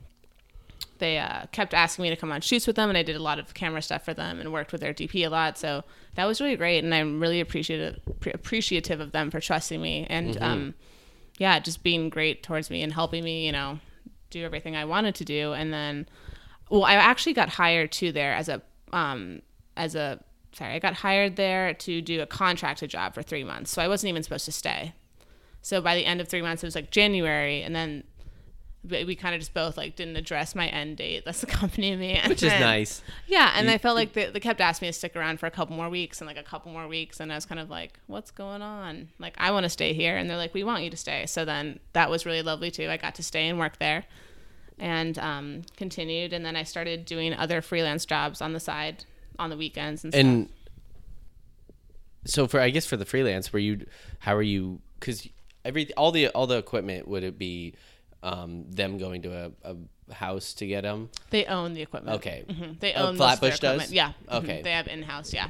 they 1.00 1.18
uh, 1.18 1.46
kept 1.52 1.74
asking 1.74 2.04
me 2.04 2.10
to 2.10 2.16
come 2.16 2.32
on 2.32 2.42
shoots 2.42 2.68
with 2.68 2.76
them, 2.76 2.90
and 2.90 2.98
I 2.98 3.04
did 3.04 3.16
a 3.16 3.22
lot 3.22 3.40
of 3.40 3.54
camera 3.54 3.82
stuff 3.82 4.06
for 4.06 4.14
them 4.14 4.40
and 4.40 4.52
worked 4.52 4.72
with 4.72 4.82
their 4.82 4.94
DP 4.94 5.26
a 5.26 5.30
lot. 5.30 5.58
So 5.58 5.84
that 6.16 6.26
was 6.26 6.40
really 6.40 6.56
great, 6.56 6.84
and 6.84 6.94
I'm 6.94 7.20
really 7.20 7.42
appreciative 7.42 8.00
appreciative 8.34 9.00
of 9.00 9.12
them 9.12 9.30
for 9.30 9.40
trusting 9.40 9.82
me 9.82 10.08
and 10.10 10.42
um, 10.42 10.74
yeah, 11.38 11.60
just 11.60 11.84
being 11.84 12.10
great 12.10 12.44
towards 12.44 12.70
me 12.70 12.82
and 12.82 12.94
helping 12.94 13.24
me, 13.24 13.46
you 13.46 13.52
know, 13.52 13.80
do 14.30 14.44
everything 14.44 14.76
I 14.76 14.86
wanted 14.86 15.16
to 15.16 15.26
do. 15.26 15.54
And 15.54 15.74
then, 15.74 16.08
well, 16.70 16.84
I 16.84 16.94
actually 16.94 17.34
got 17.34 17.50
hired 17.50 17.92
too 17.92 18.12
there 18.12 18.34
as 18.34 18.50
a 18.50 18.62
um, 18.94 19.42
as 19.76 19.96
a 19.96 20.24
sorry, 20.54 20.74
I 20.74 20.80
got 20.80 20.94
hired 20.94 21.36
there 21.36 21.74
to 21.74 22.02
do 22.02 22.22
a 22.22 22.26
contracted 22.26 22.90
job 22.90 23.14
for 23.14 23.22
three 23.22 23.44
months, 23.44 23.72
so 23.72 23.82
I 23.82 23.88
wasn't 23.88 24.10
even 24.10 24.24
supposed 24.24 24.46
to 24.46 24.52
stay. 24.52 24.94
So 25.62 25.82
by 25.82 25.96
the 25.96 26.06
end 26.06 26.22
of 26.22 26.28
three 26.28 26.42
months, 26.42 26.64
it 26.64 26.68
was 26.68 26.76
like 26.76 26.92
January, 26.92 27.62
and 27.62 27.76
then 27.76 28.04
we, 28.90 29.16
kind 29.16 29.36
of 29.36 29.42
just 29.42 29.54
both 29.54 29.78
like 29.78 29.96
didn't 29.96 30.16
address 30.16 30.56
my 30.56 30.68
end 30.68 30.98
date. 30.98 31.26
That's 31.26 31.42
the 31.42 31.48
company 31.48 31.94
of 31.94 32.00
me, 32.00 32.20
Which 32.28 32.44
is 32.44 32.52
nice. 32.52 33.02
Yeah, 33.28 33.52
and 33.56 33.70
I 33.70 33.78
felt 33.78 33.96
like 33.96 34.14
they, 34.14 34.30
they 34.30 34.40
kept 34.40 34.62
asking 34.62 34.88
me 34.88 34.90
to 34.90 34.98
stick 34.98 35.16
around 35.16 35.40
for 35.40 35.46
a 35.46 35.52
couple 35.52 35.76
more 35.76 35.90
weeks 35.90 36.22
and 36.22 36.28
like 36.28 36.38
a 36.38 36.44
couple 36.44 36.72
more 36.72 36.88
weeks, 36.88 37.20
and 37.20 37.32
I 37.32 37.36
was 37.36 37.46
kind 37.46 37.60
of 37.60 37.70
like, 37.70 38.00
"What's 38.08 38.32
going 38.32 38.62
on?" 38.62 39.10
Like, 39.20 39.36
I 39.38 39.52
want 39.52 39.64
to 39.64 39.70
stay 39.70 39.94
here, 39.94 40.18
and 40.18 40.30
they're 40.30 40.38
like, 40.38 40.54
"We 40.54 40.64
want 40.64 40.84
you 40.84 40.90
to 40.90 40.98
stay." 40.98 41.26
So 41.26 41.46
then 41.46 41.80
that 41.94 42.10
was 42.10 42.26
really 42.26 42.42
lovely 42.42 42.72
too. 42.72 42.90
I 42.90 42.98
got 42.98 43.16
to 43.16 43.24
stay 43.24 43.48
and 43.48 43.60
work 43.60 43.80
there, 43.80 44.06
and 44.78 45.18
um, 45.20 45.62
continued, 45.78 46.34
and 46.34 46.46
then 46.46 46.56
I 46.56 46.64
started 46.64 47.06
doing 47.06 47.34
other 47.34 47.62
freelance 47.62 48.06
jobs 48.06 48.42
on 48.42 48.54
the 48.54 48.60
side 48.60 49.06
on 49.38 49.50
the 49.50 49.58
weekends 49.58 50.04
and 50.04 50.14
stuff. 50.14 50.26
And 50.26 50.50
so 52.26 52.48
for 52.48 52.60
I 52.60 52.70
guess 52.70 52.86
for 52.86 52.98
the 52.98 53.06
freelance, 53.06 53.52
were 53.54 53.60
you? 53.60 53.86
How 54.20 54.36
are 54.36 54.42
you? 54.42 54.82
Because 55.00 55.28
every 55.64 55.94
all 55.96 56.12
the 56.12 56.30
all 56.30 56.48
the 56.48 56.58
equipment 56.58 57.08
would 57.08 57.24
it 57.24 57.38
be 57.38 57.74
um, 58.26 58.66
them 58.72 58.98
going 58.98 59.22
to 59.24 59.52
a, 59.64 59.72
a 60.10 60.14
house 60.14 60.54
to 60.56 60.68
get 60.68 60.82
them? 60.82 61.10
They 61.30 61.46
own 61.46 61.74
the 61.74 61.82
equipment. 61.82 62.18
Okay. 62.18 62.44
Mhm. 62.50 62.80
They 62.80 62.94
Oh, 62.94 63.08
own 63.08 63.16
Flatbush 63.18 63.60
does? 63.60 63.76
equipment. 63.76 63.92
Yeah. 63.92 64.14
Mhm. 64.30 64.44
Okay. 64.44 64.62
They 64.64 64.72
have 64.72 64.88
in 64.88 65.04
house. 65.04 65.34
Yeah. 65.34 65.50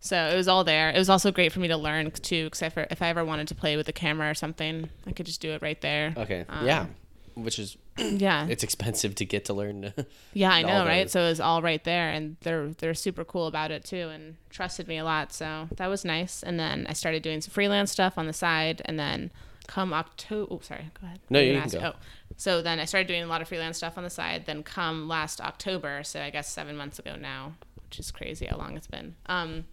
So 0.00 0.16
it 0.16 0.36
was 0.36 0.46
all 0.48 0.62
there. 0.64 0.90
It 0.90 0.98
was 0.98 1.10
also 1.10 1.32
great 1.32 1.52
for 1.52 1.60
me 1.60 1.68
to 1.68 1.76
learn 1.76 2.10
too, 2.10 2.44
because 2.44 2.62
if, 2.62 2.78
I- 2.78 2.86
if 2.90 3.02
I 3.02 3.08
ever 3.08 3.24
wanted 3.24 3.48
to 3.48 3.54
play 3.54 3.76
with 3.76 3.86
the 3.86 3.92
camera 3.92 4.30
or 4.30 4.34
something, 4.34 4.88
I 5.06 5.12
could 5.12 5.26
just 5.26 5.40
do 5.40 5.50
it 5.50 5.62
right 5.62 5.80
there. 5.80 6.14
Okay. 6.16 6.44
Um, 6.48 6.66
yeah. 6.66 6.86
Which 7.34 7.58
is 7.58 7.76
Yeah. 7.98 8.46
it's 8.48 8.62
expensive 8.62 9.14
to 9.16 9.24
get 9.24 9.44
to 9.46 9.52
learn. 9.54 9.92
Yeah, 10.32 10.50
I 10.50 10.62
know, 10.62 10.84
right? 10.86 11.10
So 11.10 11.20
it 11.22 11.28
was 11.28 11.40
all 11.40 11.60
right 11.62 11.82
there, 11.84 12.10
and 12.10 12.36
they're 12.40 12.68
they're 12.78 12.94
super 12.94 13.24
cool 13.24 13.46
about 13.46 13.70
it 13.70 13.84
too, 13.84 14.08
and 14.10 14.36
trusted 14.50 14.86
me 14.86 14.98
a 14.98 15.04
lot. 15.04 15.32
So 15.32 15.68
that 15.76 15.86
was 15.88 16.04
nice. 16.04 16.42
And 16.42 16.58
then 16.60 16.86
I 16.88 16.92
started 16.92 17.22
doing 17.22 17.40
some 17.40 17.52
freelance 17.52 17.90
stuff 17.90 18.16
on 18.18 18.26
the 18.26 18.32
side, 18.34 18.80
and 18.84 18.98
then 18.98 19.30
come 19.66 19.92
October, 19.92 20.52
oh 20.52 20.60
sorry, 20.62 20.90
go 21.00 21.06
ahead. 21.06 21.20
No, 21.30 21.40
you 21.40 21.54
can 21.54 21.62
ask- 21.62 21.74
go. 21.74 21.92
Oh, 21.94 21.98
so 22.36 22.62
then 22.62 22.78
I 22.78 22.84
started 22.84 23.08
doing 23.08 23.22
a 23.22 23.26
lot 23.26 23.40
of 23.42 23.48
freelance 23.48 23.76
stuff 23.76 23.96
on 23.96 24.04
the 24.04 24.10
side. 24.10 24.46
Then 24.46 24.62
come 24.62 25.08
last 25.08 25.40
October, 25.40 26.02
so 26.04 26.20
I 26.20 26.30
guess 26.30 26.48
seven 26.50 26.76
months 26.76 26.98
ago 26.98 27.16
now, 27.16 27.54
which 27.84 27.98
is 27.98 28.10
crazy 28.10 28.46
how 28.46 28.56
long 28.58 28.76
it's 28.76 28.86
been. 28.86 29.14
Um, 29.26 29.64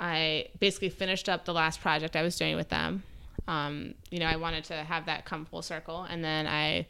I 0.00 0.48
basically 0.60 0.90
finished 0.90 1.28
up 1.28 1.44
the 1.44 1.52
last 1.54 1.80
project 1.80 2.14
I 2.14 2.22
was 2.22 2.36
doing 2.36 2.56
with 2.56 2.68
them. 2.68 3.02
Um, 3.46 3.94
you 4.10 4.18
know, 4.18 4.26
I 4.26 4.36
wanted 4.36 4.64
to 4.64 4.74
have 4.74 5.06
that 5.06 5.24
come 5.24 5.44
full 5.46 5.62
circle, 5.62 6.02
and 6.02 6.22
then 6.22 6.46
I 6.46 6.86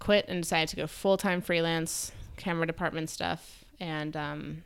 quit 0.00 0.26
and 0.28 0.42
decided 0.42 0.68
to 0.70 0.76
go 0.76 0.86
full 0.86 1.16
time 1.16 1.40
freelance, 1.40 2.12
camera 2.36 2.66
department 2.66 3.10
stuff, 3.10 3.64
and 3.78 4.16
um, 4.16 4.64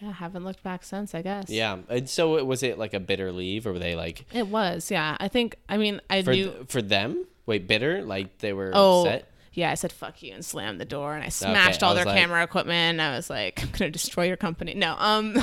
yeah, 0.00 0.12
haven't 0.12 0.44
looked 0.44 0.62
back 0.62 0.84
since. 0.84 1.14
I 1.14 1.22
guess. 1.22 1.48
yeah. 1.48 1.78
And 1.88 2.08
so 2.08 2.42
was 2.44 2.62
it 2.62 2.78
like 2.78 2.94
a 2.94 3.00
bitter 3.00 3.32
leave, 3.32 3.66
or 3.66 3.72
were 3.72 3.78
they 3.78 3.94
like 3.96 4.24
It 4.34 4.48
was. 4.48 4.90
Yeah, 4.90 5.16
I 5.20 5.28
think. 5.28 5.56
I 5.68 5.76
mean, 5.76 6.00
I 6.10 6.22
for 6.22 6.32
knew. 6.32 6.50
th- 6.50 6.66
for 6.68 6.82
them? 6.82 7.26
Wait, 7.46 7.66
bitter? 7.66 8.02
Like 8.02 8.38
they 8.38 8.52
were 8.52 8.70
Oh, 8.74 9.02
upset? 9.06 9.30
yeah. 9.52 9.70
I 9.70 9.74
said 9.74 9.92
fuck 9.92 10.22
you 10.22 10.34
and 10.34 10.44
slammed 10.44 10.80
the 10.80 10.84
door, 10.84 11.14
and 11.14 11.24
I 11.24 11.28
smashed 11.28 11.82
I 11.82 11.86
all 11.86 11.94
was 11.94 11.98
their 12.04 12.06
like- 12.12 12.18
camera 12.20 12.42
equipment. 12.42 12.98
And 12.98 13.02
I 13.02 13.14
was 13.16 13.30
like, 13.30 13.62
I'm 13.62 13.70
gonna 13.70 13.90
destroy 13.90 14.24
your 14.26 14.36
company. 14.36 14.74
No, 14.74 14.94
um, 14.98 15.36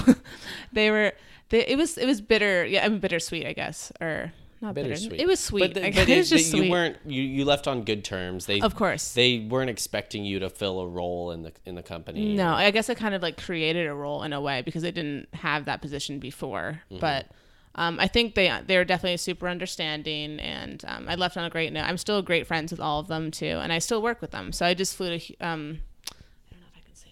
they 0.73 0.91
were. 0.91 1.13
They, 1.49 1.65
it 1.67 1.77
was 1.77 1.97
it 1.97 2.05
was 2.05 2.19
bitter. 2.21 2.65
Yeah, 2.65 2.85
I 2.85 2.89
mean 2.89 2.99
bittersweet, 2.99 3.45
I 3.45 3.53
guess, 3.53 3.91
or 4.01 4.33
not 4.63 4.73
bitter. 4.73 4.89
Bittersweet. 4.89 5.19
It 5.19 5.27
was 5.27 5.39
sweet. 5.39 5.59
But, 5.59 5.73
the, 5.75 5.81
I 5.81 5.89
but 5.89 6.07
guess 6.07 6.09
it 6.09 6.17
was 6.17 6.29
just 6.29 6.53
you 6.53 6.61
sweet. 6.61 6.71
weren't 6.71 6.97
you, 7.05 7.21
you 7.21 7.45
left 7.45 7.67
on 7.67 7.83
good 7.83 8.03
terms. 8.03 8.47
They 8.47 8.59
Of 8.61 8.75
course. 8.75 9.13
they 9.13 9.39
weren't 9.39 9.69
expecting 9.69 10.25
you 10.25 10.39
to 10.39 10.49
fill 10.49 10.79
a 10.79 10.87
role 10.87 11.31
in 11.31 11.43
the 11.43 11.51
in 11.65 11.75
the 11.75 11.83
company. 11.83 12.33
No, 12.33 12.53
I 12.53 12.71
guess 12.71 12.89
I 12.89 12.95
kind 12.95 13.13
of 13.13 13.21
like 13.21 13.41
created 13.41 13.85
a 13.87 13.93
role 13.93 14.23
in 14.23 14.33
a 14.33 14.41
way 14.41 14.61
because 14.63 14.81
they 14.81 14.91
didn't 14.91 15.27
have 15.35 15.65
that 15.65 15.81
position 15.81 16.17
before. 16.17 16.81
Mm-hmm. 16.89 16.99
But 16.99 17.27
um, 17.75 17.99
I 17.99 18.07
think 18.07 18.35
they 18.35 18.51
they 18.65 18.77
were 18.77 18.85
definitely 18.85 19.17
super 19.17 19.47
understanding, 19.47 20.39
and 20.39 20.83
um, 20.87 21.07
I 21.07 21.15
left 21.15 21.37
on 21.37 21.43
a 21.43 21.49
great 21.49 21.73
note. 21.73 21.83
I'm 21.83 21.97
still 21.97 22.21
great 22.21 22.47
friends 22.47 22.71
with 22.71 22.79
all 22.79 22.99
of 22.99 23.07
them 23.07 23.31
too, 23.31 23.59
and 23.61 23.71
I 23.73 23.79
still 23.79 24.01
work 24.01 24.21
with 24.21 24.31
them. 24.31 24.51
So 24.51 24.65
I 24.65 24.73
just 24.73 24.95
flew 24.95 25.17
to 25.17 25.37
um, 25.39 25.79
I 26.11 26.55
don't 26.55 26.61
know 26.61 26.67
if 26.71 26.77
I 26.77 26.81
can 26.85 26.95
say 26.95 27.09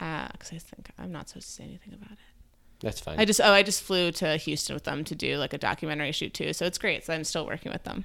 that 0.00 0.32
because 0.32 0.52
I 0.52 0.58
think 0.58 0.90
I'm 0.98 1.12
not 1.12 1.28
supposed 1.28 1.48
to 1.48 1.52
say 1.52 1.64
anything 1.64 1.94
about 1.94 2.12
it. 2.12 2.18
That's 2.82 3.00
fine. 3.00 3.18
I 3.18 3.24
just 3.24 3.40
oh 3.40 3.52
I 3.52 3.62
just 3.62 3.82
flew 3.82 4.10
to 4.12 4.36
Houston 4.36 4.74
with 4.74 4.84
them 4.84 5.04
to 5.04 5.14
do 5.14 5.36
like 5.38 5.52
a 5.52 5.58
documentary 5.58 6.12
shoot 6.12 6.34
too. 6.34 6.52
So 6.52 6.66
it's 6.66 6.78
great. 6.78 7.04
So 7.04 7.14
I'm 7.14 7.24
still 7.24 7.46
working 7.46 7.72
with 7.72 7.84
them. 7.84 8.04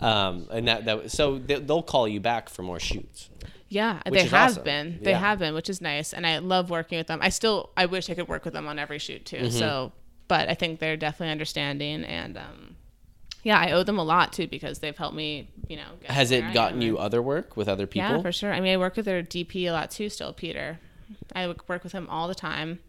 um, 0.00 0.46
and 0.50 0.66
that 0.68 0.84
that 0.86 1.10
so 1.10 1.38
they, 1.38 1.60
they'll 1.60 1.82
call 1.82 2.08
you 2.08 2.20
back 2.20 2.48
for 2.48 2.62
more 2.62 2.80
shoots. 2.80 3.28
Yeah, 3.68 4.00
they 4.04 4.24
have 4.24 4.50
awesome. 4.52 4.64
been. 4.64 4.98
They 5.00 5.12
Yeah. 5.12 5.18
have 5.18 5.38
been, 5.38 5.54
which 5.54 5.70
is 5.70 5.80
nice, 5.80 6.12
and 6.12 6.26
I 6.26 6.38
love 6.38 6.68
working 6.68 6.98
with 6.98 7.06
them. 7.06 7.20
I 7.22 7.30
still, 7.30 7.70
I 7.74 7.86
wish 7.86 8.10
I 8.10 8.14
could 8.14 8.28
work 8.28 8.44
with 8.44 8.52
them 8.52 8.68
on 8.68 8.78
every 8.78 8.98
shoot 8.98 9.24
too. 9.24 9.36
Mm-hmm. 9.38 9.48
So, 9.58 9.92
but 10.28 10.50
I 10.50 10.54
think 10.54 10.78
they're 10.78 10.98
definitely 10.98 11.32
understanding, 11.32 12.04
and 12.04 12.36
um, 12.36 12.76
yeah, 13.42 13.58
I 13.58 13.72
owe 13.72 13.82
them 13.82 13.98
a 13.98 14.04
lot 14.04 14.34
too 14.34 14.46
because 14.46 14.80
they've 14.80 14.96
helped 14.96 15.16
me. 15.16 15.48
You 15.68 15.76
know, 15.76 15.88
get 16.02 16.10
Has 16.10 16.30
it 16.30 16.52
gotten 16.52 16.82
you 16.82 16.98
other 16.98 17.22
work 17.22 17.56
with 17.56 17.66
other 17.66 17.86
people? 17.86 18.10
Yeah, 18.10 18.20
for 18.20 18.30
sure. 18.30 18.52
I 18.52 18.60
mean, 18.60 18.74
I 18.74 18.76
work 18.76 18.94
with 18.94 19.06
their 19.06 19.22
DP 19.22 19.64
a 19.64 19.70
lot 19.70 19.90
too. 19.90 20.10
Still, 20.10 20.34
Peter. 20.34 20.78
I 21.34 21.48
work 21.48 21.82
with 21.82 21.92
him 21.92 22.08
all 22.10 22.28
the 22.28 22.34
time. 22.34 22.80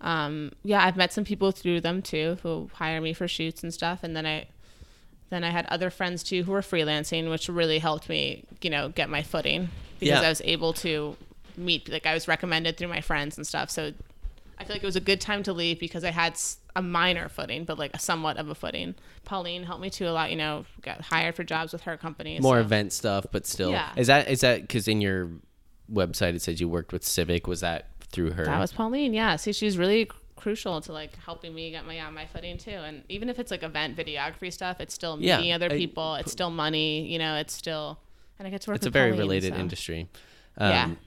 Um, 0.00 0.52
yeah, 0.62 0.84
I've 0.84 0.96
met 0.96 1.12
some 1.12 1.24
people 1.24 1.50
through 1.52 1.80
them 1.82 2.00
too 2.02 2.38
who 2.42 2.70
hire 2.74 3.00
me 3.00 3.12
for 3.12 3.28
shoots 3.28 3.62
and 3.62 3.72
stuff, 3.72 4.00
and 4.02 4.16
then 4.16 4.26
I 4.26 4.46
then 5.28 5.44
I 5.44 5.50
had 5.50 5.66
other 5.66 5.90
friends 5.90 6.22
too 6.24 6.42
who 6.42 6.52
were 6.52 6.60
freelancing, 6.60 7.30
which 7.30 7.48
really 7.48 7.78
helped 7.78 8.08
me, 8.08 8.44
you 8.62 8.70
know, 8.70 8.88
get 8.88 9.08
my 9.08 9.22
footing 9.22 9.68
because 10.00 10.20
Yeah. 10.20 10.26
I 10.26 10.28
was 10.28 10.42
able 10.44 10.72
to 10.74 11.16
meet 11.56 11.88
like 11.88 12.04
I 12.06 12.14
was 12.14 12.26
recommended 12.26 12.76
through 12.76 12.88
my 12.88 13.00
friends 13.00 13.36
and 13.36 13.46
stuff. 13.46 13.70
So 13.70 13.92
I 14.58 14.64
feel 14.64 14.74
like 14.74 14.82
it 14.82 14.86
was 14.86 14.96
a 14.96 15.00
good 15.00 15.20
time 15.20 15.42
to 15.44 15.52
leave 15.52 15.78
because 15.78 16.02
I 16.04 16.10
had 16.10 16.36
a 16.74 16.82
minor 16.82 17.28
footing, 17.28 17.64
but 17.64 17.78
like 17.78 17.92
a 17.94 17.98
somewhat 18.00 18.38
of 18.38 18.48
a 18.48 18.54
footing. 18.56 18.94
Pauline 19.24 19.62
helped 19.64 19.82
me 19.82 19.90
too 19.90 20.08
a 20.08 20.10
lot. 20.10 20.30
You 20.30 20.36
know, 20.36 20.64
got 20.82 21.00
hired 21.00 21.36
for 21.36 21.44
jobs 21.44 21.72
with 21.72 21.82
her 21.82 21.96
company. 21.96 22.40
More 22.40 22.56
so- 22.56 22.60
event 22.62 22.92
stuff, 22.92 23.26
but 23.30 23.46
still. 23.46 23.70
Yeah. 23.70 23.90
Is 23.96 24.08
that 24.08 24.28
is 24.28 24.40
that 24.40 24.62
because 24.62 24.88
in 24.88 25.00
your 25.00 25.30
website 25.92 26.34
it 26.34 26.42
says 26.42 26.60
you 26.60 26.68
worked 26.68 26.92
with 26.92 27.04
Civic? 27.04 27.46
Was 27.46 27.60
that 27.60 27.86
through 28.10 28.32
her? 28.32 28.44
That 28.44 28.58
was 28.58 28.72
Pauline. 28.72 29.12
Yeah. 29.14 29.36
See, 29.36 29.52
she 29.52 29.64
was 29.66 29.78
really 29.78 30.08
crucial 30.36 30.80
to 30.80 30.92
like 30.92 31.14
helping 31.24 31.54
me 31.54 31.70
get 31.70 31.84
my 31.86 32.00
on 32.00 32.14
my 32.14 32.26
footing 32.26 32.56
too. 32.58 32.70
And 32.70 33.02
even 33.08 33.28
if 33.28 33.38
it's 33.38 33.50
like 33.50 33.62
event 33.62 33.96
videography 33.96 34.52
stuff, 34.52 34.80
it's 34.80 34.94
still 34.94 35.18
Yeah, 35.20 35.36
meeting 35.38 35.52
other 35.52 35.66
I- 35.66 35.76
people. 35.76 36.14
It's 36.16 36.32
still 36.32 36.50
money. 36.50 37.06
You 37.06 37.18
know, 37.18 37.36
it's 37.36 37.52
still, 37.54 37.98
and 38.38 38.48
I 38.48 38.50
get 38.50 38.62
to 38.62 38.70
work. 38.70 38.76
it's 38.76 38.86
a 38.86 38.90
very 38.90 39.10
Pauline, 39.10 39.20
related 39.28 39.54
so- 39.54 39.60
industry. 39.60 40.08
Yeah. 40.58 40.84
Um, 40.84 40.98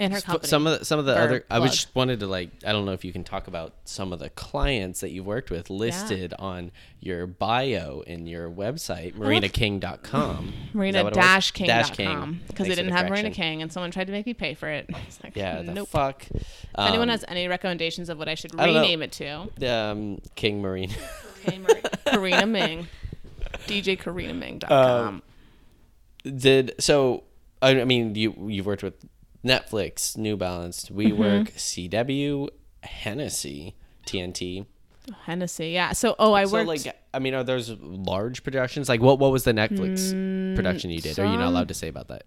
And 0.00 0.12
her 0.14 0.20
company. 0.20 0.48
Some 0.48 0.66
of 0.66 0.78
the, 0.78 0.84
some 0.84 0.98
of 0.98 1.04
the 1.04 1.16
other 1.16 1.44
I 1.50 1.58
was 1.58 1.72
just 1.72 1.94
wanted 1.94 2.20
to 2.20 2.26
like 2.26 2.50
I 2.66 2.72
don't 2.72 2.86
know 2.86 2.92
if 2.92 3.04
you 3.04 3.12
can 3.12 3.22
talk 3.22 3.46
about 3.48 3.74
some 3.84 4.12
of 4.12 4.18
the 4.18 4.30
clients 4.30 5.00
that 5.00 5.10
you've 5.10 5.26
worked 5.26 5.50
with 5.50 5.68
listed 5.70 6.32
on 6.38 6.72
your 7.00 7.26
bio 7.26 8.02
in 8.06 8.26
your 8.26 8.50
website 8.50 9.14
marinaking.com. 9.14 10.52
Marina 10.72 10.88
Is 10.88 10.94
that 10.94 11.04
what 11.04 11.12
it 11.12 11.16
was? 11.16 11.24
dash 11.26 11.50
king 11.50 11.66
Dash 11.66 11.90
King. 11.90 12.40
because 12.48 12.66
they 12.66 12.74
didn't 12.74 12.92
have 12.92 13.08
Marina. 13.10 13.30
King 13.30 13.62
and 13.62 13.70
someone 13.72 13.90
tried 13.90 14.06
to 14.06 14.12
make 14.12 14.24
me 14.26 14.34
pay 14.34 14.54
for 14.54 14.68
it. 14.68 14.86
I 14.92 14.98
was 15.04 15.18
like, 15.22 15.36
Yeah, 15.36 15.62
nope. 15.62 15.88
fuck. 15.88 16.24
If 16.34 16.44
anyone 16.78 17.08
Um, 17.08 17.10
has 17.10 17.24
any 17.28 17.46
recommendations 17.46 18.08
of 18.08 18.18
what 18.18 18.28
I 18.28 18.34
should 18.34 18.58
I 18.58 18.64
rename 18.66 19.02
it 19.02 19.12
to, 19.12 19.48
um, 19.70 20.20
King 20.34 20.62
Marina. 20.62 20.94
okay, 21.46 21.58
Mar- 21.58 21.76
Karina 22.06 22.46
Ming, 22.46 22.88
DJKarinaMing.com. 23.66 25.06
Um, 25.06 25.22
Did 26.24 26.74
so? 26.78 27.24
I, 27.62 27.80
I 27.80 27.84
mean, 27.84 28.14
you 28.14 28.34
you've 28.48 28.66
worked 28.66 28.82
with 28.82 28.94
Netflix, 29.44 30.16
New 30.16 30.36
Balance, 30.36 30.86
Mm-hmm. 30.86 30.98
WeWork, 31.20 31.52
CW, 31.54 32.48
Hennessy, 32.82 33.74
TNT. 34.06 34.66
Hennessy, 35.24 35.70
yeah. 35.70 35.92
So, 35.92 36.14
oh, 36.18 36.32
I 36.32 36.42
worked. 36.42 36.50
so 36.50 36.56
worked. 36.66 36.86
like, 36.86 37.00
I 37.14 37.18
mean, 37.18 37.34
are 37.34 37.42
those 37.44 37.70
large 37.80 38.42
productions? 38.44 38.88
Like, 38.88 39.00
what 39.00 39.18
what 39.18 39.32
was 39.32 39.44
the 39.44 39.52
Netflix 39.52 40.14
Mm, 40.14 40.54
production 40.54 40.90
you 40.90 41.00
did? 41.00 41.18
Are 41.18 41.24
you 41.24 41.38
not 41.38 41.48
allowed 41.48 41.68
to 41.68 41.74
say 41.74 41.88
about 41.88 42.08
that? 42.08 42.24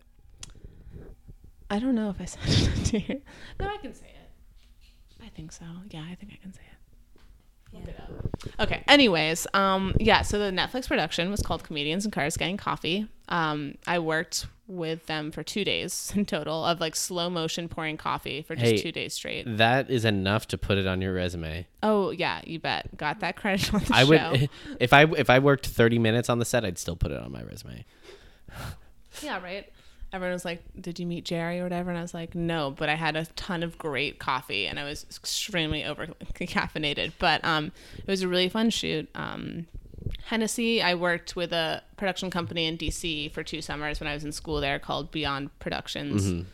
I 1.69 1.79
don't 1.79 1.95
know 1.95 2.09
if 2.09 2.19
I 2.21 2.25
said 2.33 2.41
it 2.45 2.85
to 2.85 2.99
you. 3.13 3.21
No, 3.59 3.67
I 3.67 3.77
can 3.77 3.93
say 3.93 4.07
it. 4.07 5.23
I 5.23 5.29
think 5.29 5.51
so. 5.51 5.65
Yeah, 5.91 6.03
I 6.09 6.15
think 6.15 6.33
I 6.33 6.37
can 6.41 6.53
say 6.53 6.61
it. 6.61 6.69
Look 7.73 7.87
it 7.87 7.95
up. 7.99 8.59
Okay. 8.67 8.83
Anyways, 8.87 9.47
um, 9.53 9.95
yeah. 9.99 10.21
So 10.21 10.37
the 10.37 10.51
Netflix 10.51 10.87
production 10.87 11.31
was 11.31 11.41
called 11.41 11.63
Comedians 11.63 12.05
in 12.05 12.11
Cars 12.11 12.37
Getting 12.37 12.57
Coffee. 12.57 13.07
Um, 13.29 13.75
I 13.87 13.97
worked 13.99 14.45
with 14.67 15.05
them 15.07 15.29
for 15.31 15.43
two 15.43 15.63
days 15.65 16.11
in 16.15 16.25
total 16.25 16.63
of 16.63 16.79
like 16.79 16.95
slow 16.95 17.29
motion 17.29 17.67
pouring 17.67 17.97
coffee 17.97 18.41
for 18.41 18.55
just 18.55 18.71
Hey. 18.71 18.77
two 18.81 18.91
days 18.93 19.13
straight. 19.13 19.43
That 19.57 19.89
is 19.89 20.05
enough 20.05 20.47
to 20.49 20.57
put 20.57 20.77
it 20.77 20.87
on 20.87 21.01
your 21.01 21.13
resume. 21.13 21.67
Oh 21.81 22.11
yeah, 22.11 22.41
you 22.45 22.59
bet. 22.59 22.95
Got 22.95 23.19
that 23.19 23.35
credit 23.35 23.73
on 23.73 23.81
the 23.81 23.93
I 23.93 24.03
show. 24.05 24.31
would 24.31 24.49
if 24.79 24.93
I 24.93 25.03
if 25.17 25.29
I 25.29 25.39
worked 25.39 25.67
30 25.67 25.99
minutes 25.99 26.29
on 26.29 26.39
the 26.39 26.45
set, 26.45 26.63
I'd 26.63 26.77
still 26.77 26.95
put 26.95 27.11
it 27.11 27.19
on 27.19 27.31
my 27.31 27.43
resume. 27.43 27.85
Yeah, 29.21 29.41
right. 29.43 29.71
Everyone 30.11 30.33
was 30.33 30.43
like, 30.45 30.63
"Did 30.79 30.99
you 30.99 31.05
meet 31.05 31.23
Jerry 31.25 31.59
or 31.59 31.63
whatever?" 31.63 31.89
And 31.91 31.99
I 31.99 32.01
was 32.01 32.13
like, 32.15 32.33
"No, 32.35 32.71
but 32.71 32.89
I 32.89 32.95
had 32.95 33.15
a 33.15 33.25
ton 33.35 33.61
of 33.63 33.77
great 33.77 34.17
coffee 34.19 34.65
and 34.67 34.79
I 34.79 34.83
was 34.85 35.05
extremely 35.09 35.83
over 35.85 36.07
caffeinated." 36.33 37.13
But 37.19 37.43
um, 37.45 37.71
it 37.97 38.07
was 38.07 38.21
a 38.23 38.27
really 38.27 38.49
fun 38.49 38.69
shoot. 38.71 39.07
Um, 39.15 39.67
Hennessy, 40.25 40.81
I 40.81 40.95
worked 40.95 41.35
with 41.35 41.51
a 41.53 41.83
production 41.97 42.29
company 42.29 42.65
in 42.65 42.77
DC 42.77 43.31
for 43.31 43.43
two 43.43 43.61
summers 43.61 43.99
when 43.99 44.07
I 44.07 44.13
was 44.13 44.23
in 44.23 44.31
school 44.31 44.59
there 44.61 44.79
called 44.79 45.11
Beyond 45.11 45.57
Productions. 45.59 46.45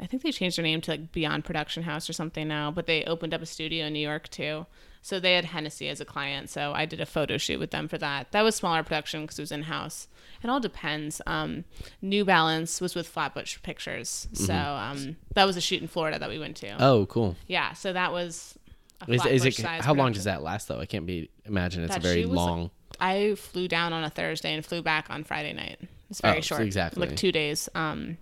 I 0.00 0.06
think 0.06 0.22
they 0.22 0.32
changed 0.32 0.58
their 0.58 0.64
name 0.64 0.80
to 0.82 0.90
like 0.92 1.12
Beyond 1.12 1.44
Production 1.44 1.84
House 1.84 2.10
or 2.10 2.12
something 2.12 2.48
now, 2.48 2.70
but 2.70 2.86
they 2.86 3.04
opened 3.04 3.32
up 3.32 3.42
a 3.42 3.46
studio 3.46 3.86
in 3.86 3.92
New 3.92 4.00
York 4.06 4.28
too. 4.28 4.66
So 5.02 5.20
they 5.20 5.34
had 5.34 5.44
Hennessy 5.44 5.88
as 5.88 6.00
a 6.00 6.04
client. 6.06 6.48
So 6.48 6.72
I 6.74 6.86
did 6.86 6.98
a 7.00 7.06
photo 7.06 7.36
shoot 7.36 7.60
with 7.60 7.70
them 7.70 7.88
for 7.88 7.98
that. 7.98 8.32
That 8.32 8.40
was 8.42 8.54
smaller 8.54 8.82
production 8.82 9.22
because 9.22 9.38
it 9.38 9.42
was 9.42 9.52
in 9.52 9.64
house. 9.64 10.08
It 10.42 10.48
all 10.48 10.60
depends. 10.60 11.20
Um, 11.26 11.64
New 12.00 12.24
Balance 12.24 12.80
was 12.80 12.94
with 12.94 13.06
Flatbush 13.06 13.58
Pictures. 13.62 14.28
So 14.32 14.54
um, 14.54 15.16
that 15.34 15.44
was 15.44 15.58
a 15.58 15.60
shoot 15.60 15.82
in 15.82 15.88
Florida 15.88 16.18
that 16.18 16.30
we 16.30 16.38
went 16.38 16.56
to. 16.58 16.82
Oh, 16.82 17.04
cool. 17.06 17.36
Yeah. 17.46 17.74
So 17.74 17.92
that 17.92 18.12
was. 18.12 18.58
Is, 19.06 19.26
is 19.26 19.44
it 19.44 19.60
how 19.60 19.92
long 19.92 20.12
does 20.12 20.24
that 20.24 20.42
last 20.42 20.68
though? 20.68 20.80
I 20.80 20.86
can't 20.86 21.04
be 21.04 21.28
imagine 21.44 21.84
it's 21.84 21.92
That 21.94 22.02
a 22.02 22.02
very 22.02 22.24
long. 22.24 22.70
I 23.00 23.34
flew 23.34 23.68
down 23.68 23.92
on 23.92 24.04
a 24.04 24.10
Thursday 24.10 24.54
and 24.54 24.64
flew 24.64 24.82
back 24.82 25.06
on 25.10 25.24
Friday 25.24 25.52
night. 25.52 25.78
It's 26.10 26.20
very 26.20 26.38
Oh, 26.38 26.40
short. 26.40 26.62
exactly. 26.62 27.06
Like 27.06 27.16
two 27.16 27.32
days. 27.32 27.68
Um, 27.74 28.18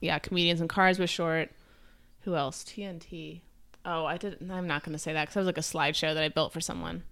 yeah, 0.00 0.18
comedians 0.18 0.60
in 0.60 0.68
cars 0.68 0.98
was 0.98 1.10
short. 1.10 1.50
Who 2.22 2.34
else? 2.34 2.64
TNT. 2.64 3.40
Oh, 3.84 4.04
I 4.04 4.16
did. 4.16 4.38
I'm 4.50 4.66
not 4.66 4.82
going 4.82 4.92
to 4.94 4.98
say 4.98 5.12
that 5.12 5.22
because 5.22 5.34
that 5.34 5.40
was 5.40 5.46
like 5.46 5.58
a 5.58 5.60
slideshow 5.60 6.12
that 6.14 6.22
I 6.22 6.28
built 6.28 6.52
for 6.52 6.60
someone. 6.60 7.04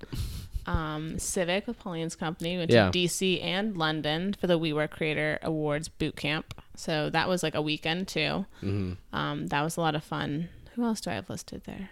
Um, 0.66 1.18
Civic 1.18 1.66
with 1.66 1.78
Pauline's 1.78 2.16
company 2.16 2.56
went 2.56 2.70
Yeah. 2.70 2.90
to 2.90 2.98
DC 2.98 3.42
and 3.42 3.76
London 3.76 4.32
for 4.32 4.46
the 4.46 4.58
WeWork 4.58 4.90
Creator 4.90 5.38
Awards 5.42 5.88
boot 5.88 6.16
camp. 6.16 6.54
So 6.74 7.10
that 7.10 7.28
was 7.28 7.42
like 7.42 7.54
a 7.54 7.62
weekend 7.62 8.08
too. 8.08 8.46
Mm-hmm. 8.62 8.92
Um, 9.14 9.46
that 9.48 9.62
was 9.62 9.76
a 9.76 9.80
lot 9.82 9.94
of 9.94 10.02
fun. 10.02 10.48
Who 10.74 10.84
else 10.84 11.00
do 11.02 11.10
I 11.10 11.14
have 11.14 11.28
listed 11.30 11.62
there? 11.64 11.90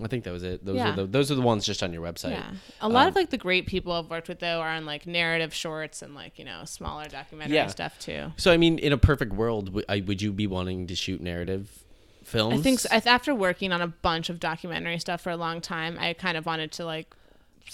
I 0.00 0.06
think 0.06 0.24
that 0.24 0.32
was 0.32 0.42
it. 0.44 0.64
Those 0.64 0.76
Yeah. 0.76 0.92
are 0.92 0.96
the 0.96 1.06
those 1.06 1.30
are 1.30 1.34
the 1.34 1.42
ones 1.42 1.66
just 1.66 1.82
on 1.82 1.92
your 1.92 2.02
website. 2.02 2.30
Yeah. 2.30 2.50
A 2.80 2.88
lot 2.88 3.02
Um, 3.02 3.08
of 3.08 3.16
like 3.16 3.30
the 3.30 3.36
great 3.38 3.66
people 3.66 3.92
I've 3.92 4.08
worked 4.08 4.28
with 4.28 4.38
though 4.38 4.60
are 4.60 4.68
on 4.68 4.86
like 4.86 5.06
narrative 5.06 5.52
shorts 5.52 6.02
and 6.02 6.14
like, 6.14 6.38
you 6.38 6.44
know, 6.44 6.64
smaller 6.64 7.06
documentary 7.08 7.56
Yeah. 7.56 7.66
stuff 7.66 7.98
too. 7.98 8.32
So 8.36 8.52
I 8.52 8.56
mean, 8.56 8.78
in 8.78 8.92
a 8.92 8.98
perfect 8.98 9.32
world, 9.32 9.66
w- 9.66 9.84
I- 9.88 10.00
would 10.06 10.22
you 10.22 10.32
be 10.32 10.46
wanting 10.46 10.86
to 10.86 10.94
shoot 10.94 11.20
narrative 11.20 11.84
films? 12.22 12.60
I 12.60 12.62
think 12.62 12.78
so. 12.80 12.88
I- 12.92 13.02
after 13.06 13.34
working 13.34 13.72
on 13.72 13.80
a 13.82 13.88
bunch 13.88 14.28
of 14.30 14.38
documentary 14.38 14.98
stuff 15.00 15.20
for 15.20 15.30
a 15.30 15.36
long 15.36 15.60
time, 15.60 15.96
I 15.98 16.12
kind 16.12 16.36
of 16.36 16.46
wanted 16.46 16.70
to 16.72 16.84
like 16.84 17.12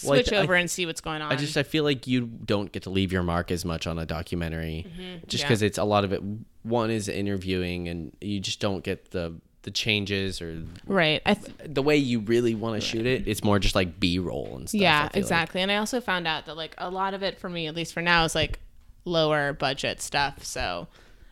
Well, 0.02 0.14
I 0.14 0.22
switch 0.22 0.32
I- 0.32 0.36
over 0.38 0.54
and 0.54 0.70
see 0.70 0.86
what's 0.86 1.02
going 1.02 1.20
on. 1.20 1.30
I 1.30 1.36
just 1.36 1.56
I 1.58 1.62
feel 1.62 1.84
like 1.84 2.06
you 2.06 2.22
don't 2.22 2.72
get 2.72 2.84
to 2.84 2.90
leave 2.90 3.12
your 3.12 3.22
mark 3.22 3.50
as 3.50 3.64
much 3.66 3.86
on 3.86 3.98
a 3.98 4.06
documentary, 4.06 4.86
just 4.86 4.94
Mm-hmm. 4.96 5.36
yeah. 5.36 5.42
because 5.44 5.60
it's 5.62 5.78
a 5.78 5.84
lot 5.84 6.04
of 6.04 6.12
it. 6.12 6.22
One 6.62 6.90
is 6.90 7.08
interviewing, 7.08 7.86
and 7.88 8.16
you 8.22 8.40
just 8.40 8.60
don't 8.60 8.82
get 8.82 9.10
the 9.10 9.34
the 9.64 9.70
changes 9.70 10.40
or 10.40 10.62
right. 10.86 11.20
I 11.26 11.34
th- 11.34 11.52
the 11.64 11.82
way 11.82 11.96
you 11.96 12.20
really 12.20 12.54
want 12.54 12.80
to 12.80 12.86
shoot 12.86 13.04
it. 13.06 13.26
It's 13.26 13.42
more 13.44 13.58
just 13.58 13.74
like 13.74 13.98
B 13.98 14.18
roll 14.18 14.54
and 14.56 14.68
stuff. 14.68 14.80
Yeah, 14.80 15.00
feel 15.00 15.06
like. 15.06 15.16
exactly. 15.16 15.60
And 15.60 15.70
I 15.72 15.76
also 15.76 16.00
found 16.00 16.26
out 16.26 16.46
that 16.46 16.56
like 16.56 16.74
a 16.78 16.88
lot 16.90 17.12
of 17.14 17.22
it 17.22 17.38
for 17.38 17.48
me, 17.48 17.66
at 17.66 17.74
least 17.74 17.92
for 17.92 18.00
now, 18.02 18.24
is 18.24 18.34
like 18.34 18.60
lower 19.04 19.52
budget 19.52 20.00
stuff. 20.00 20.44
So 20.44 20.86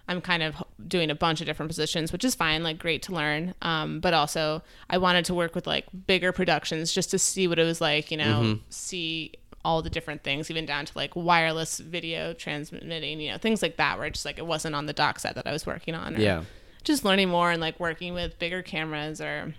I'm 0.09 0.21
kind 0.21 0.43
of 0.43 0.57
doing 0.89 1.11
a 1.11 1.15
bunch 1.15 1.41
of 1.41 1.47
different 1.47 1.71
positions, 1.71 2.13
which 2.13 2.25
is 2.25 2.35
fine, 2.35 2.63
like 2.63 2.79
great 2.79 3.03
to 3.05 3.13
learn. 3.13 3.55
Um, 3.63 4.01
but 4.01 4.13
also 4.15 4.63
I 4.91 4.99
wanted 4.99 5.25
to 5.27 5.35
work 5.35 5.55
with 5.55 5.67
like 5.67 5.87
bigger 6.07 6.33
productions 6.33 6.93
just 6.93 7.11
to 7.13 7.19
see 7.19 7.47
what 7.49 7.59
it 7.59 7.65
was 7.65 7.81
like, 7.81 8.11
you 8.11 8.17
know, 8.17 8.41
Mm-hmm. 8.43 8.63
see 8.71 9.33
all 9.65 9.81
the 9.81 9.91
different 9.91 10.25
things, 10.25 10.51
even 10.51 10.67
down 10.67 10.85
to 10.87 10.93
like 10.97 11.15
wireless 11.15 11.79
video 11.79 12.33
transmitting, 12.33 13.21
you 13.21 13.31
know, 13.31 13.39
things 13.39 13.63
like 13.63 13.77
that, 13.77 13.97
where 13.97 14.09
it's 14.09 14.19
just 14.19 14.25
like 14.27 14.39
it 14.39 14.47
wasn't 14.47 14.75
on 14.75 14.87
the 14.87 14.93
doc 14.93 15.21
set 15.21 15.37
that 15.37 15.47
I 15.47 15.53
was 15.53 15.65
working 15.65 15.95
on. 15.95 16.17
Or 16.17 16.19
Yeah. 16.19 16.43
Just 16.85 17.05
learning 17.05 17.29
more 17.29 17.51
and 17.51 17.61
like 17.61 17.79
working 17.79 18.15
with 18.15 18.39
bigger 18.39 18.63
cameras 18.63 19.21
or, 19.21 19.55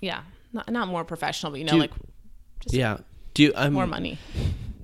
yeah, 0.00 0.22
not, 0.52 0.70
not 0.70 0.88
more 0.88 1.04
professional, 1.04 1.52
but 1.52 1.58
you 1.60 1.64
know, 1.66 1.72
Do- 1.74 1.78
like 1.78 1.92
just 2.60 2.74
Yeah. 2.74 2.98
Do 3.34 3.42
you, 3.44 3.52
um, 3.56 3.72
more 3.72 3.86
money. 3.86 4.18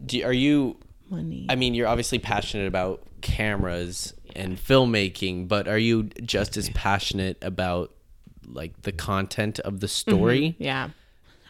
Do 0.04 0.22
are 0.24 0.32
you? 0.32 0.76
Money. 1.08 1.46
I 1.48 1.54
mean, 1.56 1.74
you're 1.74 1.88
obviously 1.88 2.18
passionate 2.18 2.66
about 2.66 3.02
cameras 3.20 4.14
and 4.36 4.56
filmmaking, 4.56 5.48
but 5.48 5.66
are 5.68 5.78
you 5.78 6.04
just 6.22 6.56
as 6.56 6.68
passionate 6.70 7.36
about 7.42 7.92
like 8.46 8.82
the 8.82 8.92
content 8.92 9.58
of 9.60 9.80
the 9.80 9.88
story? 9.88 10.56
Yeah. 10.58 10.90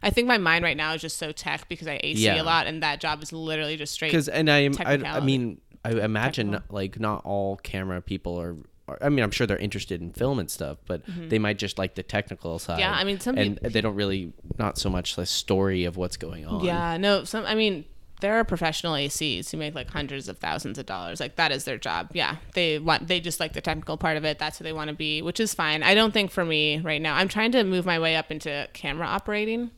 I 0.03 0.09
think 0.11 0.29
my 0.29 0.39
mind 0.39 0.65
right 0.65 0.77
now 0.77 0.95
is 0.95 1.03
just 1.03 1.19
so 1.19 1.31
tech 1.33 1.69
because 1.69 1.87
I 1.87 2.01
AC 2.03 2.25
Yeah. 2.25 2.41
a 2.41 2.45
lot 2.45 2.67
and 2.67 2.83
that 2.83 3.01
job 3.01 3.23
is 3.23 3.33
literally 3.35 3.77
just 3.77 3.93
straight. 3.93 4.09
Because 4.09 4.29
and 4.29 4.51
I, 4.51 4.71
I 4.79 4.95
I 5.05 5.21
mean 5.21 5.61
I 5.85 5.91
imagine 5.93 6.53
Technical. 6.53 6.75
like 6.77 6.99
not 7.01 7.25
all 7.25 7.57
camera 7.57 8.01
people 8.01 8.41
are. 8.41 8.57
I 9.01 9.09
mean, 9.09 9.23
I'm 9.23 9.31
sure 9.31 9.47
they're 9.47 9.57
interested 9.57 10.01
in 10.01 10.13
film 10.13 10.39
and 10.39 10.51
stuff, 10.51 10.79
but 10.87 11.03
they 11.07 11.39
might 11.39 11.59
just 11.59 11.79
like 11.79 11.95
the 11.95 12.03
technical 12.03 12.59
side. 12.59 12.73
Mm-hmm. 12.75 12.81
Yeah, 12.81 12.93
I 12.93 13.05
mean, 13.05 13.21
some 13.21 13.37
and 13.37 13.61
peop- 13.61 13.73
they 13.73 13.81
don't 13.81 13.95
really 13.95 14.33
not 14.59 14.79
so 14.79 14.91
much 14.91 15.17
the 15.17 15.27
story 15.27 15.85
of 15.85 15.97
what's 15.97 16.17
going 16.17 16.47
on. 16.47 16.65
Yeah, 16.65 16.97
no, 16.97 17.25
some 17.25 17.45
I 17.47 17.55
mean, 17.55 17.85
there 18.21 18.35
are 18.39 18.45
professional 18.45 18.95
ACs 18.95 19.51
who 19.51 19.57
make 19.57 19.75
like 19.75 19.91
hundreds 19.91 20.29
of 20.29 20.39
thousands 20.39 20.79
of 20.79 20.87
dollars. 20.87 21.21
Like 21.21 21.37
that 21.37 21.53
is 21.53 21.65
their 21.65 21.79
job. 21.79 22.11
Yeah. 22.13 22.37
They 22.55 22.79
want 22.79 23.09
they 23.09 23.21
just 23.21 23.41
like 23.41 23.53
the 23.53 23.61
technical 23.61 23.97
part 23.97 24.17
of 24.17 24.25
it. 24.25 24.39
That's 24.39 24.59
who 24.59 24.65
they 24.65 24.73
want 24.73 24.89
to 24.89 24.95
be, 24.95 25.23
which 25.23 25.41
is 25.41 25.55
fine. 25.55 25.83
I 25.83 25.95
don't 25.95 26.13
think 26.13 26.31
for 26.31 26.45
me 26.45 26.79
right 26.81 27.01
now. 27.01 27.17
I'm 27.17 27.29
trying 27.29 27.53
to 27.53 27.65
move 27.65 27.87
my 27.87 27.99
way 27.99 28.17
up 28.17 28.31
into 28.31 28.69
camera 28.73 29.07
operating. 29.07 29.71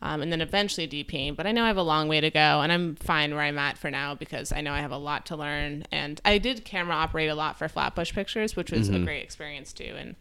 Um, 0.00 0.22
and 0.22 0.30
then 0.30 0.40
eventually 0.40 0.86
DPing, 0.86 1.34
but 1.34 1.46
I 1.46 1.52
know 1.52 1.64
I 1.64 1.68
have 1.68 1.76
a 1.76 1.82
long 1.82 2.06
way 2.08 2.20
to 2.20 2.30
go, 2.30 2.60
and 2.60 2.70
I'm 2.70 2.94
fine 2.96 3.34
where 3.34 3.42
I'm 3.42 3.58
at 3.58 3.76
for 3.78 3.90
now 3.90 4.14
because 4.14 4.52
I 4.52 4.60
know 4.60 4.72
I 4.72 4.80
have 4.80 4.92
a 4.92 4.96
lot 4.98 5.26
to 5.26 5.36
learn. 5.36 5.84
And 5.90 6.20
I 6.24 6.38
did 6.38 6.64
camera 6.64 6.94
operate 6.94 7.30
a 7.30 7.34
lot 7.34 7.58
for 7.58 7.68
Flatbush 7.68 8.12
Pictures, 8.12 8.54
which 8.54 8.70
was 8.70 8.88
a 8.88 8.98
great 9.00 9.22
experience 9.24 9.72
too, 9.72 9.94
and 9.98 10.14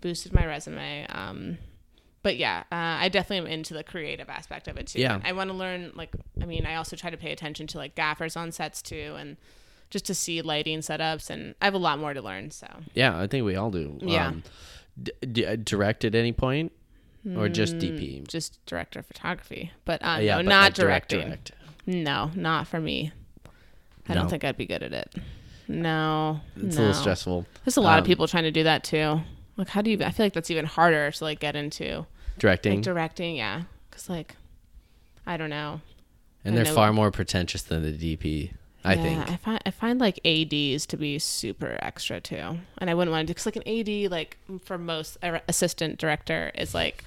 boosted 0.00 0.32
my 0.32 0.46
resume. 0.46 1.06
Um, 1.08 1.58
but 2.22 2.36
yeah, 2.36 2.64
uh, 2.72 2.74
I 3.02 3.08
definitely 3.08 3.46
am 3.48 3.58
into 3.58 3.74
the 3.74 3.84
creative 3.84 4.28
aspect 4.28 4.68
of 4.68 4.76
it 4.76 4.88
too. 4.88 5.00
Yeah. 5.00 5.20
I 5.24 5.32
want 5.32 5.50
to 5.50 5.56
learn 5.56 5.92
like 5.94 6.10
I 6.40 6.44
mean, 6.44 6.66
I 6.66 6.74
also 6.74 6.96
try 6.96 7.10
to 7.10 7.16
pay 7.16 7.32
attention 7.32 7.66
to 7.68 7.78
like 7.78 7.94
gaffers 7.94 8.36
on 8.36 8.50
sets 8.52 8.82
too 8.82 9.14
and 9.18 9.36
just 9.90 10.04
to 10.06 10.14
see 10.14 10.42
lighting 10.42 10.80
setups 10.80 11.30
and 11.30 11.54
I 11.60 11.66
have 11.66 11.74
a 11.74 11.78
lot 11.78 11.98
more 11.98 12.14
to 12.14 12.20
learn, 12.20 12.50
so. 12.50 12.66
Yeah, 12.94 13.16
I 13.16 13.28
think 13.28 13.44
we 13.44 13.54
all 13.54 13.70
do. 13.70 13.98
Yeah. 14.00 14.28
Um, 14.28 14.42
d- 15.00 15.12
d- 15.30 15.56
direct 15.56 16.04
at 16.04 16.14
any 16.16 16.32
point, 16.32 16.72
or 17.36 17.48
just 17.48 17.78
DP? 17.78 18.26
Just 18.28 18.64
director 18.66 19.00
of 19.00 19.06
photography, 19.06 19.72
but 19.84 20.00
uh, 20.04 20.18
yeah, 20.20 20.36
no, 20.36 20.38
but, 20.38 20.46
not 20.48 20.62
like, 20.64 20.74
directing. 20.74 21.20
direct. 21.26 21.52
No, 21.86 22.30
not 22.34 22.66
for 22.68 22.80
me. 22.80 23.12
I 24.08 24.14
No. 24.14 24.20
don't 24.20 24.28
think 24.28 24.44
I'd 24.44 24.56
be 24.56 24.66
good 24.66 24.82
at 24.82 24.92
it. 24.92 25.14
No, 25.68 26.40
It's 26.56 26.76
no. 26.76 26.82
a 26.82 26.86
little 26.86 26.94
stressful. 27.00 27.46
There's 27.64 27.76
a 27.76 27.80
lot 27.80 27.98
of 27.98 28.04
Um, 28.04 28.06
people 28.06 28.28
trying 28.28 28.44
to 28.44 28.52
do 28.52 28.62
that 28.64 28.84
too. 28.84 29.20
Like, 29.56 29.68
how 29.70 29.82
do 29.82 29.90
you? 29.90 29.98
I 30.04 30.10
feel 30.10 30.26
like 30.26 30.32
that's 30.32 30.50
even 30.50 30.64
harder 30.66 31.10
to 31.10 31.24
like 31.24 31.40
get 31.40 31.56
into 31.56 32.06
Directing, 32.38 32.74
like 32.76 32.84
directing. 32.84 33.36
Yeah, 33.36 33.62
because 33.90 34.08
like, 34.08 34.36
I 35.26 35.36
don't 35.36 35.50
know. 35.50 35.80
and 36.44 36.54
I 36.54 36.56
they're 36.56 36.64
know- 36.66 36.74
far 36.74 36.92
more 36.92 37.10
pretentious 37.10 37.62
than 37.62 37.82
the 37.82 37.92
DP. 38.16 38.52
I 38.84 38.94
yeah, 38.94 39.02
think. 39.02 39.30
I 39.32 39.36
find 39.36 39.62
I 39.66 39.70
find 39.72 39.98
like 40.00 40.20
ads 40.24 40.86
to 40.86 40.96
be 40.96 41.18
super 41.18 41.76
extra 41.82 42.20
too, 42.20 42.58
and 42.78 42.88
I 42.88 42.94
wouldn't 42.94 43.10
want 43.10 43.22
to 43.22 43.26
do 43.26 43.34
because 43.34 43.46
like 43.46 43.56
an 43.56 43.66
ad 43.66 44.10
like 44.12 44.36
for 44.64 44.78
most 44.78 45.16
assistant 45.48 45.98
director 45.98 46.52
is 46.54 46.74
like. 46.74 47.02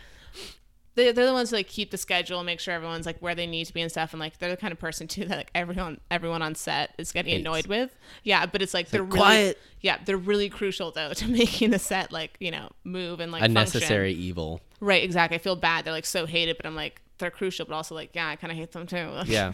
They're, 0.99 1.13
they're 1.13 1.25
the 1.25 1.33
ones 1.33 1.49
that 1.49 1.55
like 1.57 1.67
keep 1.67 1.91
the 1.91 1.97
schedule, 1.97 2.39
and 2.39 2.45
make 2.45 2.59
sure 2.59 2.73
everyone's 2.73 3.05
like 3.05 3.17
where 3.19 3.33
they 3.35 3.47
need 3.47 3.65
to 3.65 3.73
be 3.73 3.81
and 3.81 3.89
stuff, 3.91 4.13
and 4.13 4.19
like 4.19 4.37
they're 4.39 4.49
the 4.51 4.57
kind 4.57 4.71
of 4.71 4.79
person 4.79 5.07
too 5.07 5.25
that 5.25 5.37
like 5.37 5.51
everyone 5.55 5.99
everyone 6.11 6.41
on 6.41 6.55
set 6.55 6.93
is 6.97 7.11
getting 7.11 7.31
Hates. 7.33 7.41
annoyed 7.45 7.67
with. 7.67 7.95
Yeah, 8.23 8.45
but 8.45 8.61
it's 8.61 8.73
like 8.73 8.89
they're 8.89 9.01
like, 9.01 9.13
really, 9.13 9.19
"Quiet." 9.25 9.59
Yeah, 9.81 9.97
they're 10.05 10.17
really 10.17 10.49
crucial 10.49 10.91
though 10.91 11.13
to 11.13 11.27
making 11.27 11.71
the 11.71 11.79
set 11.79 12.11
like 12.11 12.35
you 12.39 12.51
know 12.51 12.69
move 12.83 13.19
and 13.19 13.31
like 13.31 13.41
A 13.41 13.45
function. 13.45 13.53
necessary 13.79 14.13
evil. 14.13 14.61
Right, 14.81 15.03
exactly. 15.03 15.35
I 15.35 15.39
feel 15.39 15.55
bad. 15.55 15.85
They're 15.85 15.93
like 15.93 16.05
so 16.05 16.25
hated, 16.25 16.57
but 16.57 16.65
I'm 16.65 16.75
like 16.75 17.01
they're 17.17 17.31
crucial, 17.31 17.65
but 17.65 17.73
also 17.75 17.95
like 17.95 18.11
yeah, 18.13 18.27
I 18.27 18.35
kind 18.35 18.51
of 18.51 18.57
hate 18.57 18.71
them 18.71 18.85
too. 18.87 19.09
Yeah. 19.25 19.53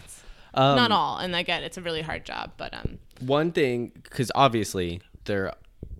Um, 0.54 0.74
not 0.76 0.90
all, 0.90 1.18
and 1.18 1.36
again, 1.36 1.62
it's 1.64 1.76
a 1.76 1.82
really 1.82 2.00
hard 2.00 2.24
job, 2.24 2.52
but 2.56 2.72
um, 2.72 2.98
one 3.20 3.52
thing 3.52 3.92
because 4.02 4.32
obviously 4.34 5.02
there 5.24 5.52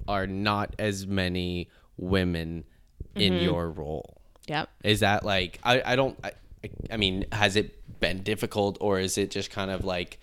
are 0.09 0.26
not 0.26 0.74
as 0.78 1.07
many 1.07 1.68
women 1.99 2.64
in 3.14 3.32
Mm-hmm. 3.34 3.44
your 3.44 3.70
role 3.70 4.16
yep. 4.47 4.68
is 4.82 5.01
that 5.01 5.24
like 5.24 5.59
i, 5.62 5.82
I 5.84 5.97
don't 5.97 6.18
I, 6.24 6.32
I 6.90 6.97
mean 6.97 7.26
has 7.32 7.57
it 7.57 8.01
been 8.01 8.22
difficult 8.22 8.78
or 8.80 8.99
is 8.99 9.18
it 9.18 9.30
just 9.30 9.51
kind 9.51 9.70
of 9.70 9.84
like 9.84 10.18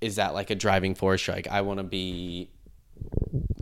is 0.00 0.16
that 0.16 0.34
like 0.34 0.50
a 0.50 0.54
driving 0.54 0.94
force 0.94 1.28
like 1.28 1.48
i 1.48 1.60
want 1.60 1.78
to 1.78 1.84
be 1.84 2.48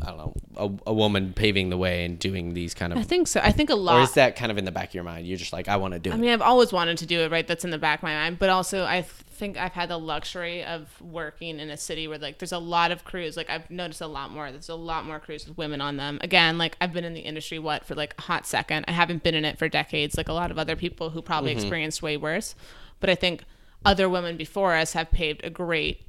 i 0.03 0.07
don't 0.07 0.19
know 0.19 0.35
a, 0.57 0.91
a 0.91 0.95
woman 0.95 1.33
paving 1.33 1.71
the 1.71 1.77
way 1.77 2.05
and 2.05 2.19
doing 2.19 2.55
these 2.55 2.75
kind 2.75 2.93
of. 2.93 2.99
I 2.99 3.03
think 3.03 3.27
so. 3.27 3.41
I 3.43 3.51
think 3.51 3.71
a 3.71 3.75
lot. 3.75 3.99
or 3.99 4.03
is 4.03 4.13
that 4.15 4.37
kind 4.37 4.53
of 4.53 4.59
in 4.59 4.65
the 4.65 4.71
back 4.71 4.89
of 4.89 4.95
your 4.95 5.05
mind 5.05 5.27
you're 5.27 5.37
just 5.37 5.53
like 5.53 5.69
i 5.69 5.77
want 5.77 5.95
to 5.95 6.01
do 6.01 6.11
I 6.11 6.15
it 6.15 6.17
I 6.17 6.21
mean, 6.21 6.31
I've 6.31 6.43
always 6.43 6.73
wanted 6.73 6.99
to 6.99 7.07
do 7.07 7.21
it, 7.21 7.31
right? 7.31 7.47
That's 7.47 7.65
in 7.65 7.71
the 7.71 7.79
back 7.79 8.01
of 8.01 8.03
my 8.05 8.15
mind. 8.15 8.39
But 8.39 8.51
also, 8.51 8.85
I 8.85 9.03
think 9.03 9.57
I've 9.57 9.73
had 9.73 9.89
the 9.89 9.99
luxury 9.99 10.65
of 10.65 11.01
working 11.03 11.59
in 11.59 11.71
a 11.71 11.77
city 11.77 12.09
where, 12.09 12.19
like, 12.19 12.39
there's 12.39 12.53
a 12.53 12.59
lot 12.59 12.93
of 12.93 13.05
crews. 13.05 13.37
Like, 13.37 13.51
I've 13.51 13.71
noticed 13.71 14.01
a 14.01 14.07
lot 14.07 14.31
more. 14.31 14.51
There's 14.51 14.69
a 14.69 14.75
lot 14.75 15.05
more 15.05 15.19
crews 15.19 15.47
with 15.47 15.59
women 15.59 15.81
on 15.81 15.97
them. 15.97 16.19
Again, 16.23 16.57
like, 16.57 16.77
I've 16.81 16.93
been 16.93 17.05
in 17.05 17.15
the 17.15 17.21
industry, 17.21 17.59
what, 17.59 17.85
for 17.85 17.95
like 17.95 18.15
a 18.19 18.23
hot 18.23 18.47
second. 18.47 18.85
I 18.89 18.93
haven't 18.93 19.23
been 19.23 19.35
in 19.35 19.45
it 19.45 19.59
for 19.59 19.69
decades, 19.69 20.17
like 20.17 20.29
a 20.29 20.33
lot 20.33 20.51
of 20.51 20.59
other 20.59 20.77
people 20.77 21.11
who 21.11 21.21
probably 21.21 21.51
mm-hmm. 21.51 21.61
experienced 21.61 22.03
way 22.03 22.17
worse. 22.17 22.55
But 23.01 23.11
I 23.11 23.15
think 23.15 23.45
other 23.85 24.09
women 24.09 24.37
before 24.37 24.75
us 24.75 24.95
have 24.95 25.11
paved 25.11 25.45
a 25.45 25.51
great 25.51 26.03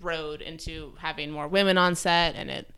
road 0.00 0.40
into 0.40 0.92
having 0.98 1.30
more 1.30 1.48
women 1.48 1.78
on 1.78 1.94
set 1.94 2.34
and 2.34 2.50
it 2.50 2.70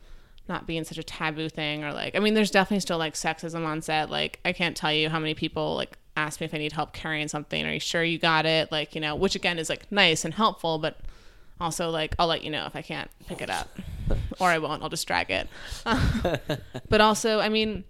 not 0.47 0.67
being 0.67 0.83
such 0.83 0.97
a 0.97 1.03
taboo 1.03 1.49
thing 1.49 1.83
or 1.83 1.93
like 1.93 2.15
I 2.15 2.19
mean 2.19 2.33
there's 2.33 2.51
definitely 2.51 2.81
still 2.81 2.97
like 2.97 3.13
sexism 3.13 3.65
on 3.65 3.81
set. 3.81 4.09
Like 4.09 4.39
I 4.43 4.53
can't 4.53 4.75
tell 4.75 4.93
you 4.93 5.09
how 5.09 5.19
many 5.19 5.33
people 5.33 5.75
like 5.75 5.97
ask 6.17 6.41
me 6.41 6.45
if 6.45 6.53
I 6.53 6.57
need 6.57 6.73
help 6.73 6.93
carrying 6.93 7.27
something. 7.27 7.65
Are 7.65 7.73
you 7.73 7.79
sure 7.79 8.03
you 8.03 8.19
got 8.19 8.45
it? 8.45 8.71
Like 8.71 8.93
you 8.93 9.01
know 9.01 9.15
which 9.15 9.35
again 9.35 9.57
is 9.57 9.69
like 9.69 9.91
nice 9.91 10.25
and 10.25 10.33
helpful 10.33 10.77
but 10.77 10.99
also 11.59 11.89
like 11.89 12.15
I'll 12.19 12.27
let 12.27 12.43
you 12.43 12.49
know 12.49 12.65
if 12.65 12.75
I 12.75 12.81
can't 12.81 13.09
pick 13.27 13.41
it 13.41 13.49
up 13.49 13.69
or 14.39 14.49
I 14.49 14.57
won't. 14.57 14.83
I'll 14.83 14.89
just 14.89 15.07
drag 15.07 15.31
it. 15.31 15.47
But 16.89 17.01
also 17.01 17.39
I 17.39 17.49
mean 17.49 17.85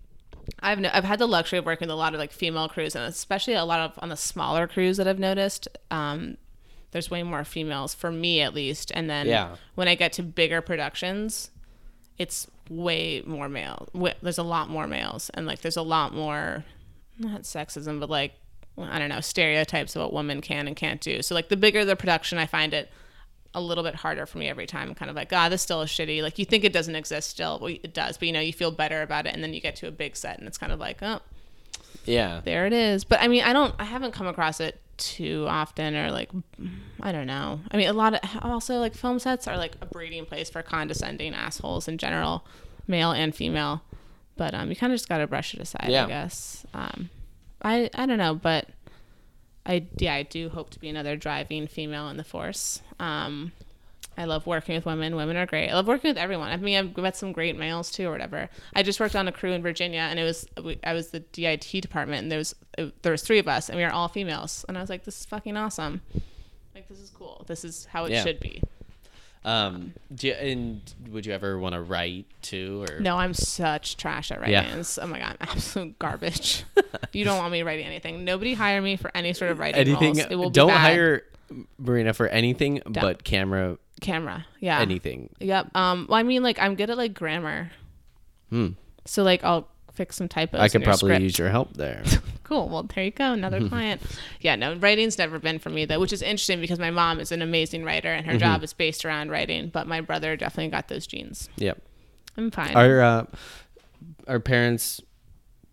I've 0.60 0.80
no, 0.80 0.90
I've 0.94 1.04
had 1.04 1.20
the 1.20 1.28
luxury 1.28 1.58
of 1.60 1.66
working 1.66 1.88
with 1.88 1.94
a 1.94 1.98
lot 1.98 2.14
of 2.14 2.20
like 2.20 2.32
female 2.32 2.70
crews 2.70 2.96
and 2.96 3.06
especially 3.06 3.54
a 3.54 3.66
lot 3.66 3.80
of 3.80 4.00
on 4.04 4.10
the 4.10 4.18
smaller 4.18 4.68
crews 4.68 4.98
that 4.98 5.08
I've 5.08 5.20
noticed 5.20 5.68
um 5.90 6.38
there's 6.92 7.10
way 7.10 7.24
more 7.24 7.44
females 7.44 7.94
for 7.94 8.12
me 8.12 8.42
at 8.42 8.54
least 8.54 8.92
and 8.94 9.10
then 9.10 9.28
Yeah. 9.28 9.56
when 9.76 9.88
I 9.88 9.96
get 9.96 10.14
to 10.14 10.24
bigger 10.24 10.62
productions 10.62 11.52
it's 12.18 12.46
way 12.70 13.24
more 13.26 13.50
male. 13.50 13.88
There's 14.22 14.38
a 14.38 14.44
lot 14.44 14.70
more 14.70 14.86
males, 14.86 15.32
and 15.34 15.48
like 15.48 15.62
there's 15.62 15.78
a 15.78 15.82
lot 15.82 16.14
more, 16.14 16.64
not 17.18 17.42
sexism, 17.44 18.00
but 18.00 18.10
like 18.12 18.34
I 18.78 19.00
don't 19.00 19.10
know 19.10 19.22
stereotypes 19.22 19.96
of 19.96 20.04
what 20.04 20.14
women 20.14 20.40
can 20.40 20.68
and 20.68 20.76
can't 20.76 21.02
do. 21.02 21.24
So 21.24 21.34
like 21.34 21.50
the 21.50 21.58
bigger 21.58 21.84
the 21.84 21.96
production, 21.96 22.38
I 22.38 22.46
find 22.46 22.76
it 22.76 22.92
a 23.56 23.62
little 23.62 23.84
bit 23.84 23.96
harder 23.96 24.26
for 24.28 24.38
me 24.38 24.48
every 24.50 24.68
time. 24.68 24.90
I'm 24.90 24.96
kind 24.96 25.10
of 25.10 25.16
like, 25.16 25.30
God, 25.30 25.50
this 25.52 25.62
still 25.64 25.82
is 25.82 25.90
shitty. 25.90 26.22
Like 26.22 26.38
you 26.38 26.46
think 26.46 26.64
it 26.64 26.72
doesn't 26.74 26.96
exist 26.96 27.32
still, 27.32 27.58
well, 27.60 27.72
it 27.72 27.94
does, 27.94 28.18
but 28.18 28.28
you 28.28 28.34
know 28.34 28.40
you 28.40 28.54
feel 28.54 28.72
better 28.72 29.02
about 29.02 29.26
it, 29.26 29.34
and 29.34 29.44
then 29.44 29.54
you 29.54 29.60
get 29.60 29.76
to 29.78 29.88
a 29.88 29.92
big 29.92 30.16
set, 30.16 30.38
and 30.38 30.48
it's 30.48 30.60
kind 30.60 30.72
of 30.72 30.80
like, 30.80 31.00
oh, 31.02 31.22
yeah 32.06 32.42
there 32.44 32.68
it 32.68 32.74
is. 32.74 33.04
But 33.04 33.22
I 33.22 33.28
mean, 33.28 33.44
I 33.44 33.52
don't, 33.52 33.74
I 33.80 33.86
haven't 33.86 34.12
come 34.12 34.28
across 34.28 34.60
it 34.60 34.80
too 35.02 35.46
often, 35.50 35.96
or 35.96 36.12
like, 36.12 36.30
I 37.02 37.12
don't 37.12 37.28
know. 37.28 37.60
I 37.72 37.78
mean, 37.78 37.90
a 37.90 37.94
lot 37.94 38.14
of 38.14 38.20
also 38.44 38.80
like 38.80 38.94
film 38.96 39.20
sets 39.20 39.48
are 39.48 39.58
like 39.58 39.76
a 39.82 39.86
breeding 39.86 40.26
place 40.26 40.50
for 40.50 40.62
condescending 40.62 41.34
assholes 41.34 41.88
in 41.88 41.98
general, 41.98 42.46
male 42.88 43.12
and 43.12 43.36
female. 43.36 43.82
But 44.38 44.54
um, 44.54 44.70
you 44.70 44.76
kind 44.76 44.94
of 44.94 44.98
just 44.98 45.10
gotta 45.10 45.28
brush 45.28 45.54
it 45.54 45.60
aside, 45.60 45.90
Yeah. 45.90 46.06
I 46.06 46.08
guess. 46.08 46.66
Um, 46.74 47.10
I 47.62 47.90
I 47.94 48.06
don't 48.06 48.18
know, 48.18 48.34
but 48.36 48.68
I 49.66 49.86
yeah, 49.98 50.14
I 50.16 50.24
do 50.24 50.50
hope 50.50 50.70
to 50.72 50.80
be 50.80 50.88
another 50.90 51.16
driving 51.16 51.68
female 51.68 52.08
in 52.10 52.18
the 52.18 52.24
force. 52.24 52.82
Um, 53.00 53.52
I 54.22 54.26
love 54.26 54.46
working 54.46 54.76
with 54.76 54.86
women. 54.86 55.16
Women 55.16 55.36
are 55.36 55.46
great. 55.46 55.70
I 55.70 55.74
love 55.74 55.88
working 55.88 56.10
with 56.10 56.18
everyone. 56.18 56.50
I 56.50 56.58
mean, 56.58 56.78
I've 56.78 56.96
met 56.98 57.18
some 57.18 57.32
great 57.32 57.58
males 57.58 57.92
too, 57.92 58.08
or 58.08 58.12
whatever. 58.12 58.50
I 58.76 58.84
just 58.84 59.00
worked 59.00 59.16
on 59.16 59.28
a 59.28 59.32
crew 59.32 59.52
in 59.52 59.62
Virginia, 59.62 60.02
and 60.02 60.20
it 60.20 60.24
was 60.24 60.46
I 60.84 60.94
was 60.94 61.10
the 61.10 61.20
DIT 61.22 61.82
department, 61.82 62.24
and 62.24 62.32
there 62.32 62.38
was 62.40 62.56
there 63.02 63.12
was 63.12 63.22
three 63.24 63.40
of 63.40 63.48
us, 63.48 63.70
and 63.70 63.78
we 63.78 63.84
were 63.84 63.92
all 63.92 64.08
females, 64.08 64.64
and 64.68 64.78
I 64.78 64.82
was 64.82 64.90
like, 64.90 65.04
this 65.06 65.20
is 65.22 65.26
fucking 65.26 65.58
awesome. 65.58 66.02
Like 66.76 66.88
this 66.88 67.00
is 67.00 67.10
cool. 67.10 67.44
This 67.48 67.66
is 67.66 67.86
how 67.86 68.06
it 68.06 68.12
Yeah. 68.12 68.24
should 68.24 68.40
be. 68.40 68.62
um 69.44 69.94
do 70.14 70.28
you, 70.28 70.34
and 70.34 70.82
would 71.10 71.26
you 71.26 71.34
ever 71.34 71.58
want 71.58 71.74
to 71.74 71.82
write 71.82 72.28
too 72.44 72.86
or 72.88 73.00
No, 73.00 73.18
I'm 73.18 73.34
such 73.34 73.98
trash 73.98 74.30
at 74.32 74.40
writing. 74.40 74.54
Yeah. 74.54 74.84
Oh 75.02 75.08
my 75.08 75.18
god, 75.20 75.36
I'm 75.42 75.50
absolute 75.50 75.98
garbage. 75.98 76.64
you 77.12 77.26
don't 77.26 77.40
want 77.40 77.52
me 77.52 77.64
writing 77.64 77.88
anything. 77.88 78.24
Nobody 78.24 78.54
hire 78.54 78.82
me 78.82 78.98
for 78.98 79.10
any 79.16 79.34
sort 79.34 79.50
of 79.50 79.58
writing 79.58 79.82
anything 79.82 80.18
roles. 80.18 80.28
It 80.30 80.36
will 80.36 80.52
don't 80.52 80.70
hire 80.70 81.24
marina 81.80 82.14
for 82.14 82.28
anything 82.28 82.82
but 82.86 83.24
camera 83.24 83.78
camera. 84.02 84.46
Yeah. 84.60 84.80
anything 84.82 85.30
Yep. 85.40 85.76
Um. 85.76 86.08
Well, 86.10 86.20
I 86.20 86.24
mean, 86.24 86.44
like, 86.44 86.60
I'm 86.60 86.76
good 86.76 86.90
at 86.90 86.98
like 86.98 87.14
grammar. 87.14 87.72
Hmm. 88.50 88.70
So 89.06 89.24
like, 89.24 89.44
I'll 89.44 89.68
fix 89.94 90.16
some 90.16 90.28
typos. 90.28 90.60
i 90.60 90.68
could 90.70 90.84
probably 90.84 91.10
script. 91.10 91.22
use 91.22 91.38
your 91.40 91.50
help 91.50 91.76
there 91.76 92.04
Cool. 92.44 92.68
Well, 92.70 92.84
there 92.84 93.04
you 93.06 93.12
go. 93.12 93.32
Another 93.34 93.66
client. 93.70 94.02
Yeah. 94.42 94.56
No, 94.56 94.76
writing's 94.76 95.18
never 95.18 95.40
been 95.40 95.58
for 95.60 95.70
me 95.70 95.86
though, 95.86 96.00
which 96.00 96.12
is 96.12 96.22
interesting 96.22 96.60
because 96.60 96.80
my 96.80 96.92
mom 96.92 97.20
is 97.22 97.32
an 97.32 97.42
amazing 97.42 97.84
writer 97.86 98.10
and 98.12 98.26
Mm-hmm. 98.26 98.34
her 98.34 98.40
job 98.40 98.64
is 98.64 98.74
based 98.74 99.06
around 99.06 99.32
writing. 99.32 99.70
But 99.70 99.88
my 99.88 100.02
brother 100.02 100.36
definitely 100.36 100.70
got 100.72 100.88
those 100.90 101.08
genes. 101.08 101.50
yep 101.56 101.82
I'm 102.38 102.52
fine. 102.52 102.76
Are 102.76 103.02
uh, 103.02 103.26
are 104.28 104.40
parents 104.40 105.02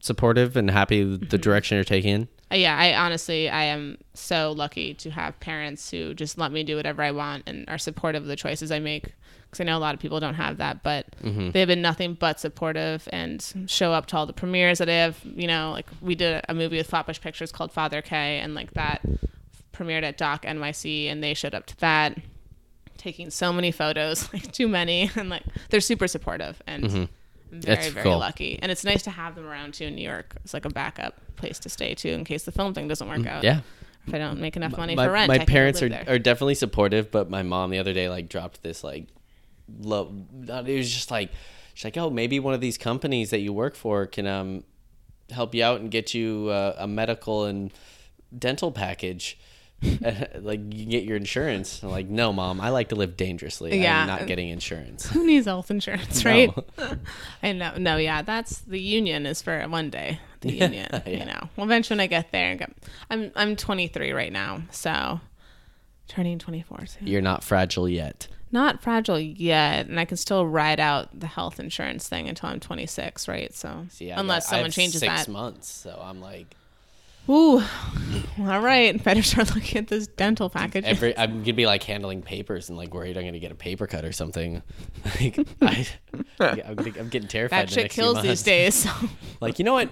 supportive 0.01 0.57
and 0.57 0.71
happy 0.71 1.05
with 1.05 1.21
Mm-hmm. 1.23 1.29
the 1.31 1.39
direction 1.39 1.77
you're 1.77 1.85
taking? 1.85 2.29
Yeah. 2.53 2.77
I 2.77 2.95
honestly, 2.95 3.49
I 3.49 3.65
am 3.65 3.99
so 4.15 4.53
lucky 4.53 4.95
to 4.95 5.11
have 5.11 5.39
parents 5.41 5.91
who 5.91 6.15
just 6.15 6.39
let 6.39 6.51
me 6.53 6.65
do 6.65 6.77
whatever 6.77 7.03
I 7.03 7.11
want 7.11 7.45
and 7.47 7.65
are 7.69 7.79
supportive 7.79 8.23
of 8.23 8.29
the 8.29 8.37
choices 8.37 8.71
I 8.73 8.79
make. 8.79 9.13
Because 9.51 9.61
I 9.61 9.65
know 9.65 9.79
a 9.79 9.81
lot 9.81 9.95
of 9.95 10.01
people 10.01 10.21
don't 10.21 10.35
have 10.35 10.59
that, 10.59 10.83
but 10.83 11.07
Mm-hmm. 11.23 11.51
they've 11.53 11.67
been 11.67 11.81
nothing 11.81 12.13
but 12.15 12.39
supportive 12.39 13.09
and 13.13 13.65
show 13.67 13.93
up 13.95 14.05
to 14.07 14.17
all 14.17 14.27
the 14.27 14.33
premieres 14.35 14.77
that 14.79 14.89
I 14.91 14.95
have. 14.95 15.19
You 15.25 15.47
know, 15.47 15.71
like 15.73 15.87
we 16.03 16.15
did 16.15 16.45
a 16.49 16.55
movie 16.55 16.77
with 16.77 16.89
Flatbush 16.89 17.21
Pictures 17.21 17.51
called 17.51 17.73
Father 17.73 18.03
K, 18.03 18.41
and 18.41 18.55
like 18.55 18.73
that 18.75 19.01
premiered 19.73 20.03
at 20.03 20.19
Doc 20.19 20.43
NYC, 20.45 21.07
and 21.11 21.23
they 21.25 21.33
showed 21.33 21.55
up 21.55 21.65
to 21.67 21.77
that, 21.81 22.19
taking 22.99 23.31
so 23.31 23.51
many 23.53 23.71
photos, 23.71 24.31
like 24.35 24.53
too 24.53 24.69
many, 24.69 25.11
and 25.17 25.31
like 25.31 25.45
they're 25.71 25.81
super 25.81 26.09
supportive 26.09 26.61
and. 26.67 27.09
I'm 27.53 27.61
very. 27.61 27.77
That's 27.77 27.89
very 27.89 28.05
cool. 28.05 28.19
lucky, 28.19 28.59
and 28.61 28.71
it's 28.73 28.85
nice 28.85 29.03
to 29.05 29.11
have 29.11 29.35
them 29.35 29.47
around 29.47 29.75
too 29.75 29.85
in 29.85 29.95
New 29.95 30.09
York. 30.09 30.35
It's 30.45 30.55
like 30.55 30.65
a 30.65 30.71
backup 30.71 31.15
place 31.37 31.59
to 31.61 31.69
stay 31.69 31.95
too, 31.95 32.11
in 32.11 32.25
case 32.25 32.45
the 32.45 32.53
film 32.53 32.75
thing 32.75 32.89
doesn't 32.89 33.09
work 33.09 33.27
out. 33.27 33.41
Mm, 33.43 33.45
Yeah. 33.45 33.61
If 34.07 34.15
I 34.15 34.19
don't 34.19 34.41
make 34.41 34.57
enough 34.57 34.77
money 34.77 34.95
my, 34.95 35.07
for 35.07 35.13
rent, 35.13 35.29
my 35.29 35.35
I 35.41 35.45
parents 35.45 35.83
are, 35.83 35.89
there. 35.91 36.05
are 36.09 36.19
definitely 36.19 36.55
supportive, 36.55 37.11
but 37.11 37.29
my 37.29 37.43
mom 37.43 37.71
the 37.71 37.79
other 37.79 37.93
day 37.93 38.09
like 38.09 38.29
dropped 38.31 38.63
this 38.63 38.83
like 38.83 39.07
low. 39.81 40.15
It 40.47 40.77
was 40.79 40.91
just 40.93 41.11
like 41.11 41.31
she's 41.75 41.85
like, 41.85 41.97
oh, 41.99 42.09
maybe 42.09 42.41
one 42.41 42.55
of 42.55 42.61
these 42.63 42.79
companies 42.79 43.31
that 43.31 43.41
you 43.41 43.53
work 43.53 43.75
for 43.75 44.07
can 44.07 44.27
um 44.27 44.65
help 45.31 45.55
you 45.55 45.63
out 45.63 45.81
and 45.81 45.91
get 45.91 46.15
you 46.15 46.49
uh, 46.49 46.75
a 46.79 46.87
medical 46.89 47.45
and 47.45 47.71
dental 48.37 48.73
package. 48.73 49.39
like 50.41 50.61
you 50.75 50.87
get 50.87 51.05
your 51.05 51.17
insurance. 51.17 51.83
I'm 51.83 51.91
like, 51.91 52.09
no, 52.09 52.33
mom, 52.33 52.61
I 52.61 52.71
like 52.71 52.89
to 52.89 52.97
live 52.97 53.17
dangerously. 53.17 53.81
Yeah. 53.81 54.01
I'm 54.01 54.07
not 54.09 54.27
getting 54.27 54.49
insurance. 54.49 55.09
Who 55.11 55.25
needs 55.25 55.47
health 55.47 55.71
insurance, 55.71 56.25
No. 56.25 56.31
right? 56.31 56.51
I 57.43 57.53
know. 57.53 57.75
No, 57.79 57.97
yeah, 57.97 58.23
that's 58.23 58.59
the 58.61 58.81
union 58.81 59.25
is 59.27 59.41
for 59.41 59.61
one 59.69 59.91
day. 59.91 60.19
the 60.41 60.53
union. 60.53 60.89
You 61.07 61.25
know, 61.25 61.49
well, 61.57 61.65
eventually 61.67 61.95
when 61.95 62.01
I 62.05 62.07
get 62.09 62.33
there, 62.33 62.57
get, 62.57 62.73
I'm 63.11 63.31
I'm 63.37 63.55
23 63.57 64.13
right 64.13 64.33
now, 64.33 64.63
so 64.71 65.21
turning 66.09 66.39
24 66.39 66.87
soon. 66.87 67.07
You're 67.07 67.23
not 67.23 67.45
fragile 67.45 67.89
yet. 67.89 68.27
Not 68.51 68.81
fragile 68.83 69.21
yet, 69.21 69.87
and 69.89 70.01
I 70.01 70.07
can 70.07 70.17
still 70.17 70.47
ride 70.47 70.81
out 70.81 71.21
the 71.21 71.27
health 71.27 71.61
insurance 71.61 72.09
thing 72.09 72.29
until 72.29 72.49
I'm 72.49 72.61
26, 72.61 73.29
right? 73.29 73.55
So 73.55 73.87
See, 73.91 74.09
unless 74.11 74.47
got- 74.47 74.51
someone 74.51 74.71
changes 74.71 75.01
six 75.01 75.27
that. 75.27 75.29
months, 75.31 75.69
so 75.69 76.01
I'm 76.03 76.21
like 76.21 76.57
Ooh, 77.29 77.63
all 78.41 78.61
right. 78.61 79.03
Better 79.05 79.23
start 79.23 79.55
looking 79.55 79.79
at 79.79 79.89
this 79.89 80.07
dental 80.07 80.49
package. 80.49 80.85
every 80.85 81.17
I'm 81.19 81.41
gonna 81.43 81.53
be 81.53 81.67
like 81.67 81.83
handling 81.83 82.23
papers 82.23 82.69
and 82.69 82.79
like 82.79 82.95
worried 82.95 83.17
I'm 83.19 83.25
gonna 83.25 83.39
get 83.39 83.53
a 83.53 83.57
paper 83.57 83.87
cut 83.87 84.05
or 84.05 84.13
something. 84.13 84.63
like 85.21 85.39
I, 85.61 85.87
I'm, 86.41 86.75
gonna, 86.75 86.93
I'm 86.99 87.09
getting 87.09 87.29
terrified. 87.29 87.69
that 87.69 87.71
shit 87.71 87.85
next 87.85 87.95
few 87.95 88.05
kills 88.05 88.23
these 88.23 88.43
days. 88.43 88.75
So. 88.75 88.91
Like 89.41 89.59
you 89.59 89.65
know 89.65 89.75
what? 89.75 89.91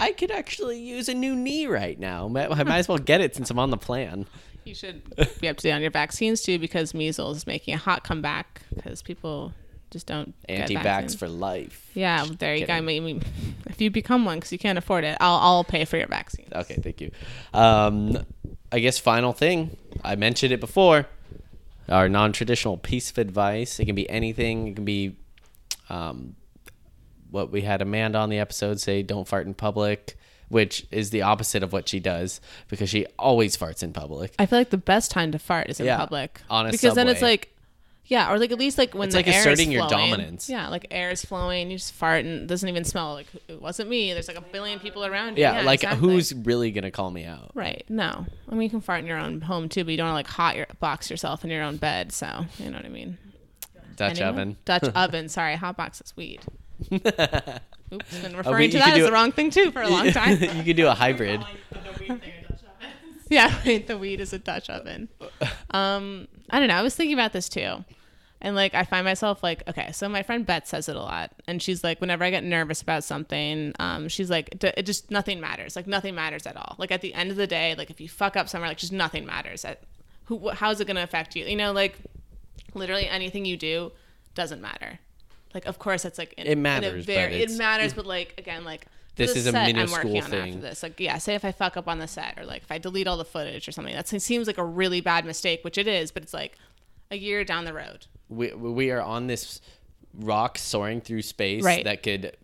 I 0.00 0.12
could 0.12 0.30
actually 0.30 0.78
use 0.80 1.08
a 1.08 1.14
new 1.14 1.34
knee 1.34 1.66
right 1.66 1.98
now. 1.98 2.28
Might- 2.28 2.50
I 2.50 2.62
might 2.62 2.78
as 2.78 2.88
well 2.88 2.98
get 2.98 3.20
it 3.20 3.34
since 3.34 3.50
I'm 3.50 3.58
on 3.58 3.70
the 3.70 3.76
plan. 3.76 4.26
You 4.64 4.74
should 4.74 5.02
be 5.40 5.48
up 5.48 5.56
to 5.56 5.62
date 5.62 5.72
on 5.72 5.80
your 5.80 5.90
vaccines 5.90 6.42
too, 6.42 6.58
because 6.58 6.94
measles 6.94 7.38
is 7.38 7.46
making 7.46 7.74
a 7.74 7.78
hot 7.78 8.04
comeback 8.04 8.62
because 8.74 9.02
people 9.02 9.52
just 9.90 10.06
don't 10.06 10.34
Anti-vax 10.48 11.16
for 11.16 11.28
life. 11.28 11.90
Yeah, 11.94 12.22
well, 12.24 12.34
there 12.38 12.54
you 12.54 12.66
go. 12.66 12.74
I 12.74 12.80
mean, 12.80 13.22
if 13.66 13.80
you 13.80 13.90
become 13.90 14.24
one 14.24 14.38
because 14.38 14.52
you 14.52 14.58
can't 14.58 14.78
afford 14.78 15.04
it, 15.04 15.16
I'll 15.20 15.36
I'll 15.36 15.64
pay 15.64 15.84
for 15.84 15.96
your 15.96 16.08
vaccine. 16.08 16.46
Okay, 16.54 16.74
thank 16.74 17.00
you. 17.00 17.10
Um, 17.54 18.18
I 18.70 18.80
guess 18.80 18.98
final 18.98 19.32
thing. 19.32 19.76
I 20.04 20.16
mentioned 20.16 20.52
it 20.52 20.60
before. 20.60 21.06
Our 21.88 22.08
non-traditional 22.08 22.76
piece 22.76 23.10
of 23.10 23.16
advice. 23.16 23.80
It 23.80 23.86
can 23.86 23.94
be 23.94 24.08
anything. 24.10 24.68
It 24.68 24.74
can 24.76 24.84
be 24.84 25.16
um, 25.88 26.36
what 27.30 27.50
we 27.50 27.62
had 27.62 27.80
Amanda 27.80 28.18
on 28.18 28.28
the 28.28 28.38
episode 28.38 28.78
say: 28.78 29.02
"Don't 29.02 29.26
fart 29.26 29.46
in 29.46 29.54
public," 29.54 30.18
which 30.48 30.86
is 30.90 31.08
the 31.08 31.22
opposite 31.22 31.62
of 31.62 31.72
what 31.72 31.88
she 31.88 31.98
does 31.98 32.42
because 32.68 32.90
she 32.90 33.06
always 33.18 33.56
farts 33.56 33.82
in 33.82 33.94
public. 33.94 34.34
I 34.38 34.44
feel 34.44 34.58
like 34.58 34.68
the 34.68 34.76
best 34.76 35.10
time 35.10 35.32
to 35.32 35.38
fart 35.38 35.70
is 35.70 35.80
in 35.80 35.86
Yeah, 35.86 35.96
public 35.96 36.42
on 36.50 36.66
a 36.66 36.70
because 36.70 36.94
then 36.94 37.08
it's 37.08 37.22
like. 37.22 37.54
Yeah, 38.08 38.32
or 38.32 38.38
like 38.38 38.50
at 38.50 38.58
least 38.58 38.78
like 38.78 38.94
when 38.94 39.08
It's 39.08 39.14
the 39.14 39.18
like 39.18 39.28
air 39.28 39.40
asserting 39.40 39.68
is 39.68 39.74
your 39.74 39.86
dominance. 39.88 40.48
Yeah, 40.48 40.68
like 40.68 40.86
air 40.90 41.10
is 41.10 41.22
flowing, 41.24 41.70
you 41.70 41.76
just 41.76 41.92
fart 41.92 42.24
and 42.24 42.42
it 42.42 42.46
doesn't 42.46 42.68
even 42.68 42.82
smell 42.84 43.12
like 43.12 43.26
it 43.48 43.60
wasn't 43.60 43.90
me. 43.90 44.14
There's 44.14 44.28
like 44.28 44.38
a 44.38 44.40
billion 44.40 44.78
people 44.80 45.04
around 45.04 45.36
you. 45.36 45.42
Yeah, 45.42 45.60
like 45.60 45.82
exactly. 45.84 46.08
who's 46.10 46.34
really 46.34 46.70
gonna 46.70 46.90
call 46.90 47.10
me 47.10 47.24
out? 47.26 47.50
right? 47.54 47.84
No, 47.90 48.24
I 48.48 48.52
mean 48.52 48.62
you 48.62 48.70
can 48.70 48.80
fart 48.80 49.00
in 49.00 49.06
your 49.06 49.18
own 49.18 49.42
home 49.42 49.68
too, 49.68 49.84
but 49.84 49.90
you 49.90 49.98
don't 49.98 50.06
want 50.06 50.14
to 50.26 50.30
like 50.30 50.36
hot 50.36 50.56
your 50.56 50.66
box 50.80 51.10
yourself 51.10 51.44
in 51.44 51.50
your 51.50 51.62
own 51.62 51.76
bed. 51.76 52.10
So 52.12 52.46
you 52.58 52.70
know 52.70 52.78
what 52.78 52.86
I 52.86 52.88
mean. 52.88 53.18
Dutch 53.96 54.12
Anyone? 54.20 54.28
oven. 54.28 54.56
Dutch 54.64 54.84
oven. 54.94 55.28
Sorry, 55.28 55.56
hot 55.56 55.76
box 55.76 56.00
is 56.00 56.16
weed. 56.16 56.40
Oops, 56.92 58.20
been 58.22 58.36
referring 58.36 58.46
Oh, 58.46 58.58
you 58.58 58.68
to 58.70 58.78
that 58.78 58.88
as 58.90 58.94
do 58.94 59.02
the 59.02 59.08
it- 59.08 59.12
wrong 59.12 59.32
thing 59.32 59.50
too 59.50 59.70
for 59.70 59.82
a 59.82 59.88
long 59.88 60.10
time. 60.12 60.40
you 60.40 60.62
could 60.62 60.76
do 60.76 60.86
a 60.88 60.94
hybrid. 60.94 61.44
yeah, 63.28 63.54
right. 63.66 63.86
The 63.86 63.98
weed 63.98 64.20
is 64.20 64.32
a 64.32 64.38
Dutch 64.38 64.70
oven. 64.70 65.08
Um, 65.70 66.28
I 66.50 66.58
don't 66.58 66.68
know. 66.68 66.74
I 66.74 66.82
was 66.82 66.94
thinking 66.96 67.14
about 67.14 67.32
this 67.32 67.48
too. 67.48 67.84
And 68.40 68.54
like 68.54 68.72
I 68.74 68.84
find 68.84 69.04
myself 69.04 69.42
like, 69.42 69.66
okay, 69.68 69.90
so 69.92 70.08
my 70.08 70.22
friend 70.22 70.46
Beth 70.46 70.66
says 70.66 70.88
it 70.88 70.94
a 70.94 71.00
lot. 71.00 71.32
And 71.48 71.60
she's 71.60 71.82
like, 71.82 72.00
whenever 72.00 72.22
I 72.22 72.30
get 72.30 72.44
nervous 72.44 72.80
about 72.82 73.02
something, 73.04 73.74
um, 73.80 74.08
she's 74.08 74.30
like, 74.30 74.58
"D- 74.58 74.70
it 74.76 74.84
just 74.86 75.10
nothing 75.10 75.40
matters. 75.40 75.74
Like 75.74 75.86
nothing 75.88 76.14
matters 76.14 76.46
at 76.46 76.56
all. 76.56 76.76
Like 76.78 76.92
at 76.92 77.00
the 77.00 77.14
end 77.14 77.30
of 77.32 77.36
the 77.36 77.48
day, 77.48 77.74
like 77.76 77.90
if 77.90 78.00
you 78.00 78.08
fuck 78.08 78.36
up 78.36 78.48
somewhere, 78.48 78.68
like 78.70 78.78
just 78.78 78.92
nothing 78.92 79.26
matters. 79.26 79.64
At 79.64 79.82
who, 80.26 80.38
wh- 80.38 80.54
how's 80.54 80.80
it 80.80 80.86
gonna 80.86 81.02
affect 81.02 81.34
you? 81.34 81.44
You 81.46 81.56
know, 81.56 81.72
like 81.72 81.98
literally 82.74 83.08
anything 83.08 83.44
you 83.44 83.56
do 83.56 83.92
doesn't 84.34 84.60
matter. 84.60 84.98
Like 85.54 85.66
of 85.66 85.78
course 85.78 86.04
it's 86.04 86.18
like 86.18 86.32
in, 86.34 86.46
It 86.46 86.58
matters, 86.58 87.06
but 87.06 87.14
very- 87.14 87.42
it 87.42 87.50
matters, 87.52 87.92
but 87.94 88.06
like 88.06 88.34
again, 88.38 88.64
like 88.64 88.82
for 88.84 88.88
This 89.26 89.34
is 89.34 89.46
a 89.46 89.56
I'm 89.58 89.66
minuscule 89.66 89.96
working 90.14 90.22
on 90.22 90.30
thing. 90.30 90.48
after 90.54 90.60
this. 90.60 90.82
Like 90.84 91.00
yeah, 91.00 91.18
say 91.18 91.34
if 91.34 91.44
I 91.44 91.50
fuck 91.50 91.76
up 91.76 91.88
on 91.88 91.98
the 91.98 92.06
set 92.06 92.38
or 92.38 92.44
like 92.44 92.62
if 92.62 92.70
I 92.70 92.78
delete 92.78 93.08
all 93.08 93.16
the 93.16 93.24
footage 93.24 93.66
or 93.66 93.72
something, 93.72 93.94
that 93.96 94.06
seems 94.06 94.46
like 94.46 94.58
a 94.58 94.64
really 94.64 95.00
bad 95.00 95.24
mistake, 95.24 95.64
which 95.64 95.76
it 95.78 95.88
is, 95.88 96.12
but 96.12 96.22
it's 96.22 96.34
like 96.34 96.56
a 97.10 97.16
year 97.16 97.44
down 97.44 97.64
the 97.64 97.72
road. 97.72 98.06
we 98.28 98.52
we 98.52 98.90
are 98.90 99.00
on 99.02 99.26
this 99.26 99.60
rock 100.14 100.58
soaring 100.58 101.00
through 101.00 101.22
space 101.22 101.62
Right. 101.64 101.84
that 101.84 102.02
could 102.02 102.36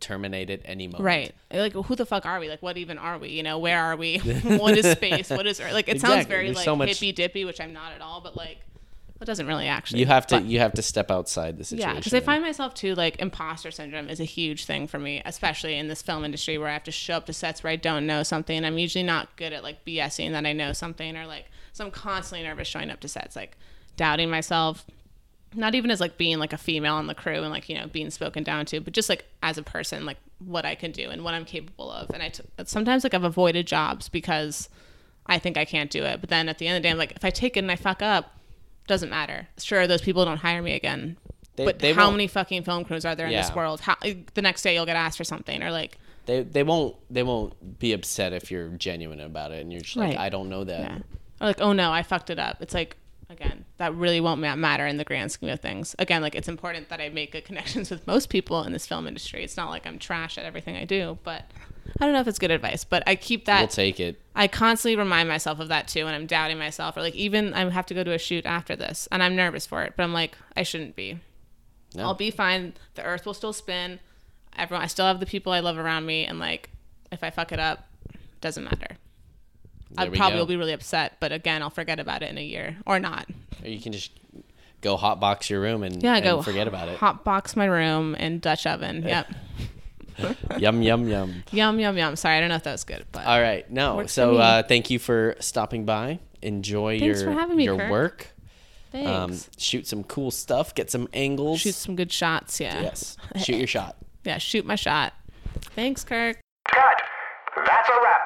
terminate 0.00 0.50
at 0.50 0.60
any 0.64 0.86
moment. 0.86 1.04
Right. 1.04 1.34
Like 1.52 1.72
who 1.72 1.94
the 1.94 2.04
fuck 2.06 2.26
are 2.26 2.40
we? 2.40 2.48
Like 2.48 2.62
what 2.62 2.76
even 2.76 2.98
are 2.98 3.18
we? 3.18 3.28
You 3.30 3.42
know, 3.42 3.58
where 3.58 3.80
are 3.80 3.96
we? 3.96 4.18
what 4.44 4.76
is 4.76 4.90
space? 4.92 5.30
What 5.30 5.46
is 5.46 5.60
Earth? 5.60 5.72
Like 5.72 5.88
it 5.88 6.00
sounds 6.00 6.26
very 6.26 6.46
There's 6.46 6.56
like 6.56 6.64
so 6.64 6.76
much- 6.76 6.88
hippy 6.90 7.12
dippy, 7.12 7.44
which 7.44 7.60
I'm 7.60 7.72
not 7.72 7.92
at 7.92 8.00
all, 8.00 8.20
but 8.20 8.36
like 8.36 8.58
it 9.20 9.24
doesn't 9.26 9.46
really 9.46 9.68
actually. 9.68 10.00
You 10.00 10.06
have 10.06 10.26
to 10.28 10.36
but- 10.36 10.44
you 10.44 10.58
have 10.58 10.74
to 10.74 10.82
step 10.82 11.10
outside 11.10 11.56
the 11.56 11.64
situation. 11.64 11.88
Yeah, 11.90 11.96
because 12.00 12.12
I 12.14 12.20
find 12.20 12.42
myself 12.42 12.74
too 12.74 12.94
like 12.94 13.20
imposter 13.20 13.70
syndrome 13.70 14.08
is 14.10 14.20
a 14.20 14.24
huge 14.24 14.64
thing 14.66 14.86
for 14.88 14.98
me, 14.98 15.22
especially 15.24 15.76
in 15.78 15.88
this 15.88 16.02
film 16.02 16.24
industry 16.24 16.58
where 16.58 16.68
I 16.68 16.72
have 16.72 16.84
to 16.84 16.92
show 16.92 17.14
up 17.14 17.26
to 17.26 17.32
sets 17.32 17.62
where 17.62 17.72
I 17.72 17.76
don't 17.76 18.06
know 18.06 18.22
something. 18.24 18.64
I'm 18.64 18.76
usually 18.76 19.04
not 19.04 19.36
good 19.36 19.52
at 19.52 19.62
like 19.62 19.84
BSing 19.84 20.32
that 20.32 20.44
I 20.44 20.52
know 20.52 20.72
something 20.72 21.16
or 21.16 21.26
like 21.26 21.46
so 21.72 21.84
I'm 21.84 21.90
constantly 21.90 22.46
nervous 22.46 22.68
showing 22.68 22.90
up 22.90 23.00
to 23.00 23.08
sets, 23.08 23.36
like 23.36 23.56
doubting 23.96 24.30
myself. 24.30 24.84
Not 25.56 25.74
even 25.76 25.90
as 25.92 26.00
like 26.00 26.18
being 26.18 26.38
like 26.38 26.52
a 26.52 26.58
female 26.58 26.94
on 26.94 27.06
the 27.06 27.14
crew 27.14 27.40
and 27.42 27.50
like 27.50 27.68
you 27.68 27.76
know 27.78 27.86
being 27.86 28.10
spoken 28.10 28.42
down 28.42 28.66
to, 28.66 28.80
but 28.80 28.92
just 28.92 29.08
like 29.08 29.24
as 29.42 29.56
a 29.56 29.62
person, 29.62 30.04
like 30.04 30.16
what 30.44 30.64
I 30.64 30.74
can 30.74 30.90
do 30.90 31.10
and 31.10 31.22
what 31.22 31.32
I'm 31.34 31.44
capable 31.44 31.90
of. 31.92 32.10
And 32.10 32.22
I 32.22 32.28
t- 32.30 32.42
sometimes 32.64 33.04
like 33.04 33.14
I've 33.14 33.22
avoided 33.24 33.66
jobs 33.66 34.08
because 34.08 34.68
I 35.26 35.38
think 35.38 35.56
I 35.56 35.64
can't 35.64 35.90
do 35.90 36.02
it. 36.04 36.20
But 36.20 36.28
then 36.30 36.48
at 36.48 36.58
the 36.58 36.66
end 36.66 36.76
of 36.76 36.82
the 36.82 36.88
day, 36.88 36.90
I'm 36.90 36.98
like, 36.98 37.12
if 37.12 37.24
I 37.24 37.30
take 37.30 37.56
it 37.56 37.60
and 37.60 37.70
I 37.70 37.76
fuck 37.76 38.02
up, 38.02 38.36
doesn't 38.88 39.10
matter. 39.10 39.46
Sure, 39.58 39.86
those 39.86 40.02
people 40.02 40.24
don't 40.24 40.38
hire 40.38 40.60
me 40.60 40.72
again. 40.74 41.16
They- 41.56 41.64
but 41.64 41.78
they 41.78 41.92
how 41.92 42.10
many 42.10 42.26
fucking 42.26 42.64
film 42.64 42.84
crews 42.84 43.04
are 43.04 43.14
there 43.14 43.26
in 43.26 43.32
Yeah. 43.32 43.42
this 43.42 43.54
world? 43.54 43.80
How 43.80 43.94
the 44.02 44.42
next 44.42 44.62
day 44.62 44.74
you'll 44.74 44.86
get 44.86 44.96
asked 44.96 45.16
for 45.18 45.24
something 45.24 45.62
or 45.62 45.70
like 45.70 45.98
they 46.26 46.42
they 46.42 46.64
won't 46.64 46.96
they 47.10 47.22
won't 47.22 47.78
be 47.78 47.92
upset 47.92 48.32
if 48.32 48.50
you're 48.50 48.70
genuine 48.70 49.20
about 49.20 49.52
it 49.52 49.60
and 49.62 49.70
you're 49.72 49.82
just 49.82 49.94
like 49.96 50.16
I 50.16 50.30
don't 50.30 50.48
know 50.48 50.64
that. 50.64 50.80
yeah. 50.80 50.98
or 51.40 51.46
like 51.46 51.60
oh 51.60 51.72
no, 51.72 51.92
I 51.92 52.02
fucked 52.02 52.30
it 52.30 52.40
up. 52.40 52.56
It's 52.60 52.74
like 52.74 52.96
again, 53.34 53.64
that 53.78 53.94
really 53.94 54.20
won't 54.20 54.40
matter 54.40 54.86
in 54.86 54.96
the 54.96 55.04
grand 55.04 55.32
scheme 55.32 55.50
of 55.50 55.60
things. 55.60 55.94
Again, 55.98 56.22
like 56.22 56.34
it's 56.34 56.48
important 56.48 56.88
that 56.88 57.00
I 57.00 57.08
make 57.08 57.32
good 57.32 57.44
connections 57.44 57.90
with 57.90 58.06
most 58.06 58.28
people 58.28 58.62
in 58.62 58.72
this 58.72 58.86
film 58.86 59.06
industry. 59.06 59.42
It's 59.44 59.56
not 59.56 59.70
like 59.70 59.86
I'm 59.86 59.98
trash 59.98 60.38
at 60.38 60.44
everything 60.44 60.76
I 60.76 60.84
do, 60.84 61.18
but 61.24 61.44
I 62.00 62.04
don't 62.04 62.14
know 62.14 62.20
if 62.20 62.28
it's 62.28 62.38
good 62.38 62.50
advice, 62.50 62.84
but 62.84 63.02
I 63.06 63.16
keep 63.16 63.44
that 63.46 63.60
We'll 63.60 63.68
take 63.68 64.00
it. 64.00 64.20
I 64.34 64.48
constantly 64.48 64.96
remind 64.96 65.28
myself 65.28 65.60
of 65.60 65.68
that 65.68 65.88
too 65.88 66.04
when 66.04 66.14
I'm 66.14 66.26
doubting 66.26 66.58
myself 66.58 66.96
or 66.96 67.00
like 67.00 67.14
even 67.14 67.52
I 67.54 67.68
have 67.70 67.86
to 67.86 67.94
go 67.94 68.04
to 68.04 68.12
a 68.12 68.18
shoot 68.18 68.46
after 68.46 68.76
this 68.76 69.08
and 69.12 69.22
I'm 69.22 69.36
nervous 69.36 69.66
for 69.66 69.82
it, 69.82 69.94
but 69.96 70.02
I'm 70.02 70.12
like 70.12 70.36
I 70.56 70.62
shouldn't 70.62 70.96
be. 70.96 71.20
No. 71.94 72.04
I'll 72.04 72.14
be 72.14 72.30
fine. 72.30 72.74
The 72.94 73.02
earth 73.02 73.26
will 73.26 73.34
still 73.34 73.52
spin. 73.52 74.00
Everyone 74.56 74.84
I 74.84 74.88
still 74.88 75.06
have 75.06 75.20
the 75.20 75.26
people 75.26 75.52
I 75.52 75.60
love 75.60 75.78
around 75.78 76.06
me 76.06 76.24
and 76.24 76.38
like 76.38 76.70
if 77.12 77.22
I 77.22 77.30
fuck 77.30 77.52
it 77.52 77.60
up, 77.60 77.86
doesn't 78.40 78.64
matter. 78.64 78.96
I 79.96 80.06
There 80.06 80.16
probably 80.16 80.36
go. 80.36 80.42
will 80.42 80.46
be 80.46 80.56
really 80.56 80.72
upset, 80.72 81.14
but 81.20 81.32
again, 81.32 81.62
I'll 81.62 81.70
forget 81.70 82.00
about 82.00 82.22
it 82.22 82.30
in 82.30 82.38
a 82.38 82.44
year 82.44 82.76
or 82.86 82.98
not. 82.98 83.26
Or 83.62 83.68
you 83.68 83.80
can 83.80 83.92
just 83.92 84.10
go 84.80 84.96
hotbox 84.96 85.48
your 85.48 85.60
room 85.60 85.82
and, 85.82 86.02
Yeah, 86.02 86.16
and 86.16 86.24
go 86.24 86.42
forget 86.42 86.66
about 86.68 86.88
it. 86.88 86.98
Hot 86.98 87.24
box 87.24 87.54
my 87.56 87.64
room 87.66 88.14
and 88.18 88.40
Dutch 88.40 88.66
oven. 88.66 89.02
Yep. 89.06 89.26
yum 90.58 90.80
yum 90.82 91.08
yum. 91.08 91.42
yum 91.50 91.80
yum 91.80 91.96
yum. 91.96 92.14
Sorry, 92.16 92.36
I 92.36 92.40
don't 92.40 92.48
know 92.48 92.54
if 92.54 92.62
that 92.62 92.72
was 92.72 92.84
good, 92.84 93.04
but 93.10 93.26
All 93.26 93.40
right, 93.40 93.68
no. 93.70 94.06
So 94.06 94.36
uh, 94.36 94.62
thank 94.62 94.88
you 94.90 95.00
for 95.00 95.34
stopping 95.40 95.84
by. 95.84 96.20
Enjoy 96.40 97.00
Thanks 97.00 97.20
your 97.22 97.32
for 97.32 97.38
having 97.38 97.56
me, 97.56 97.64
your 97.64 97.76
Kirk. 97.76 97.90
work. 97.90 98.26
thanks. 98.92 99.08
Um, 99.46 99.52
shoot 99.58 99.86
some 99.88 100.04
cool 100.04 100.30
stuff. 100.30 100.72
Get 100.74 100.88
some 100.90 101.08
angles. 101.14 101.60
shoot 101.60 101.74
some 101.74 101.96
good 101.96 102.12
shots, 102.12 102.60
yeah. 102.60 102.80
yes. 102.82 103.16
Shoot 103.42 103.56
your 103.56 103.66
shot. 103.76 103.96
Yeah, 104.24 104.38
shoot 104.38 104.64
my 104.64 104.76
shot. 104.76 105.14
Thanks, 105.74 106.04
Kirk. 106.04 106.38
Cut. 106.70 107.02
That's 107.66 107.88
a 107.88 107.92
wrap. 108.02 108.20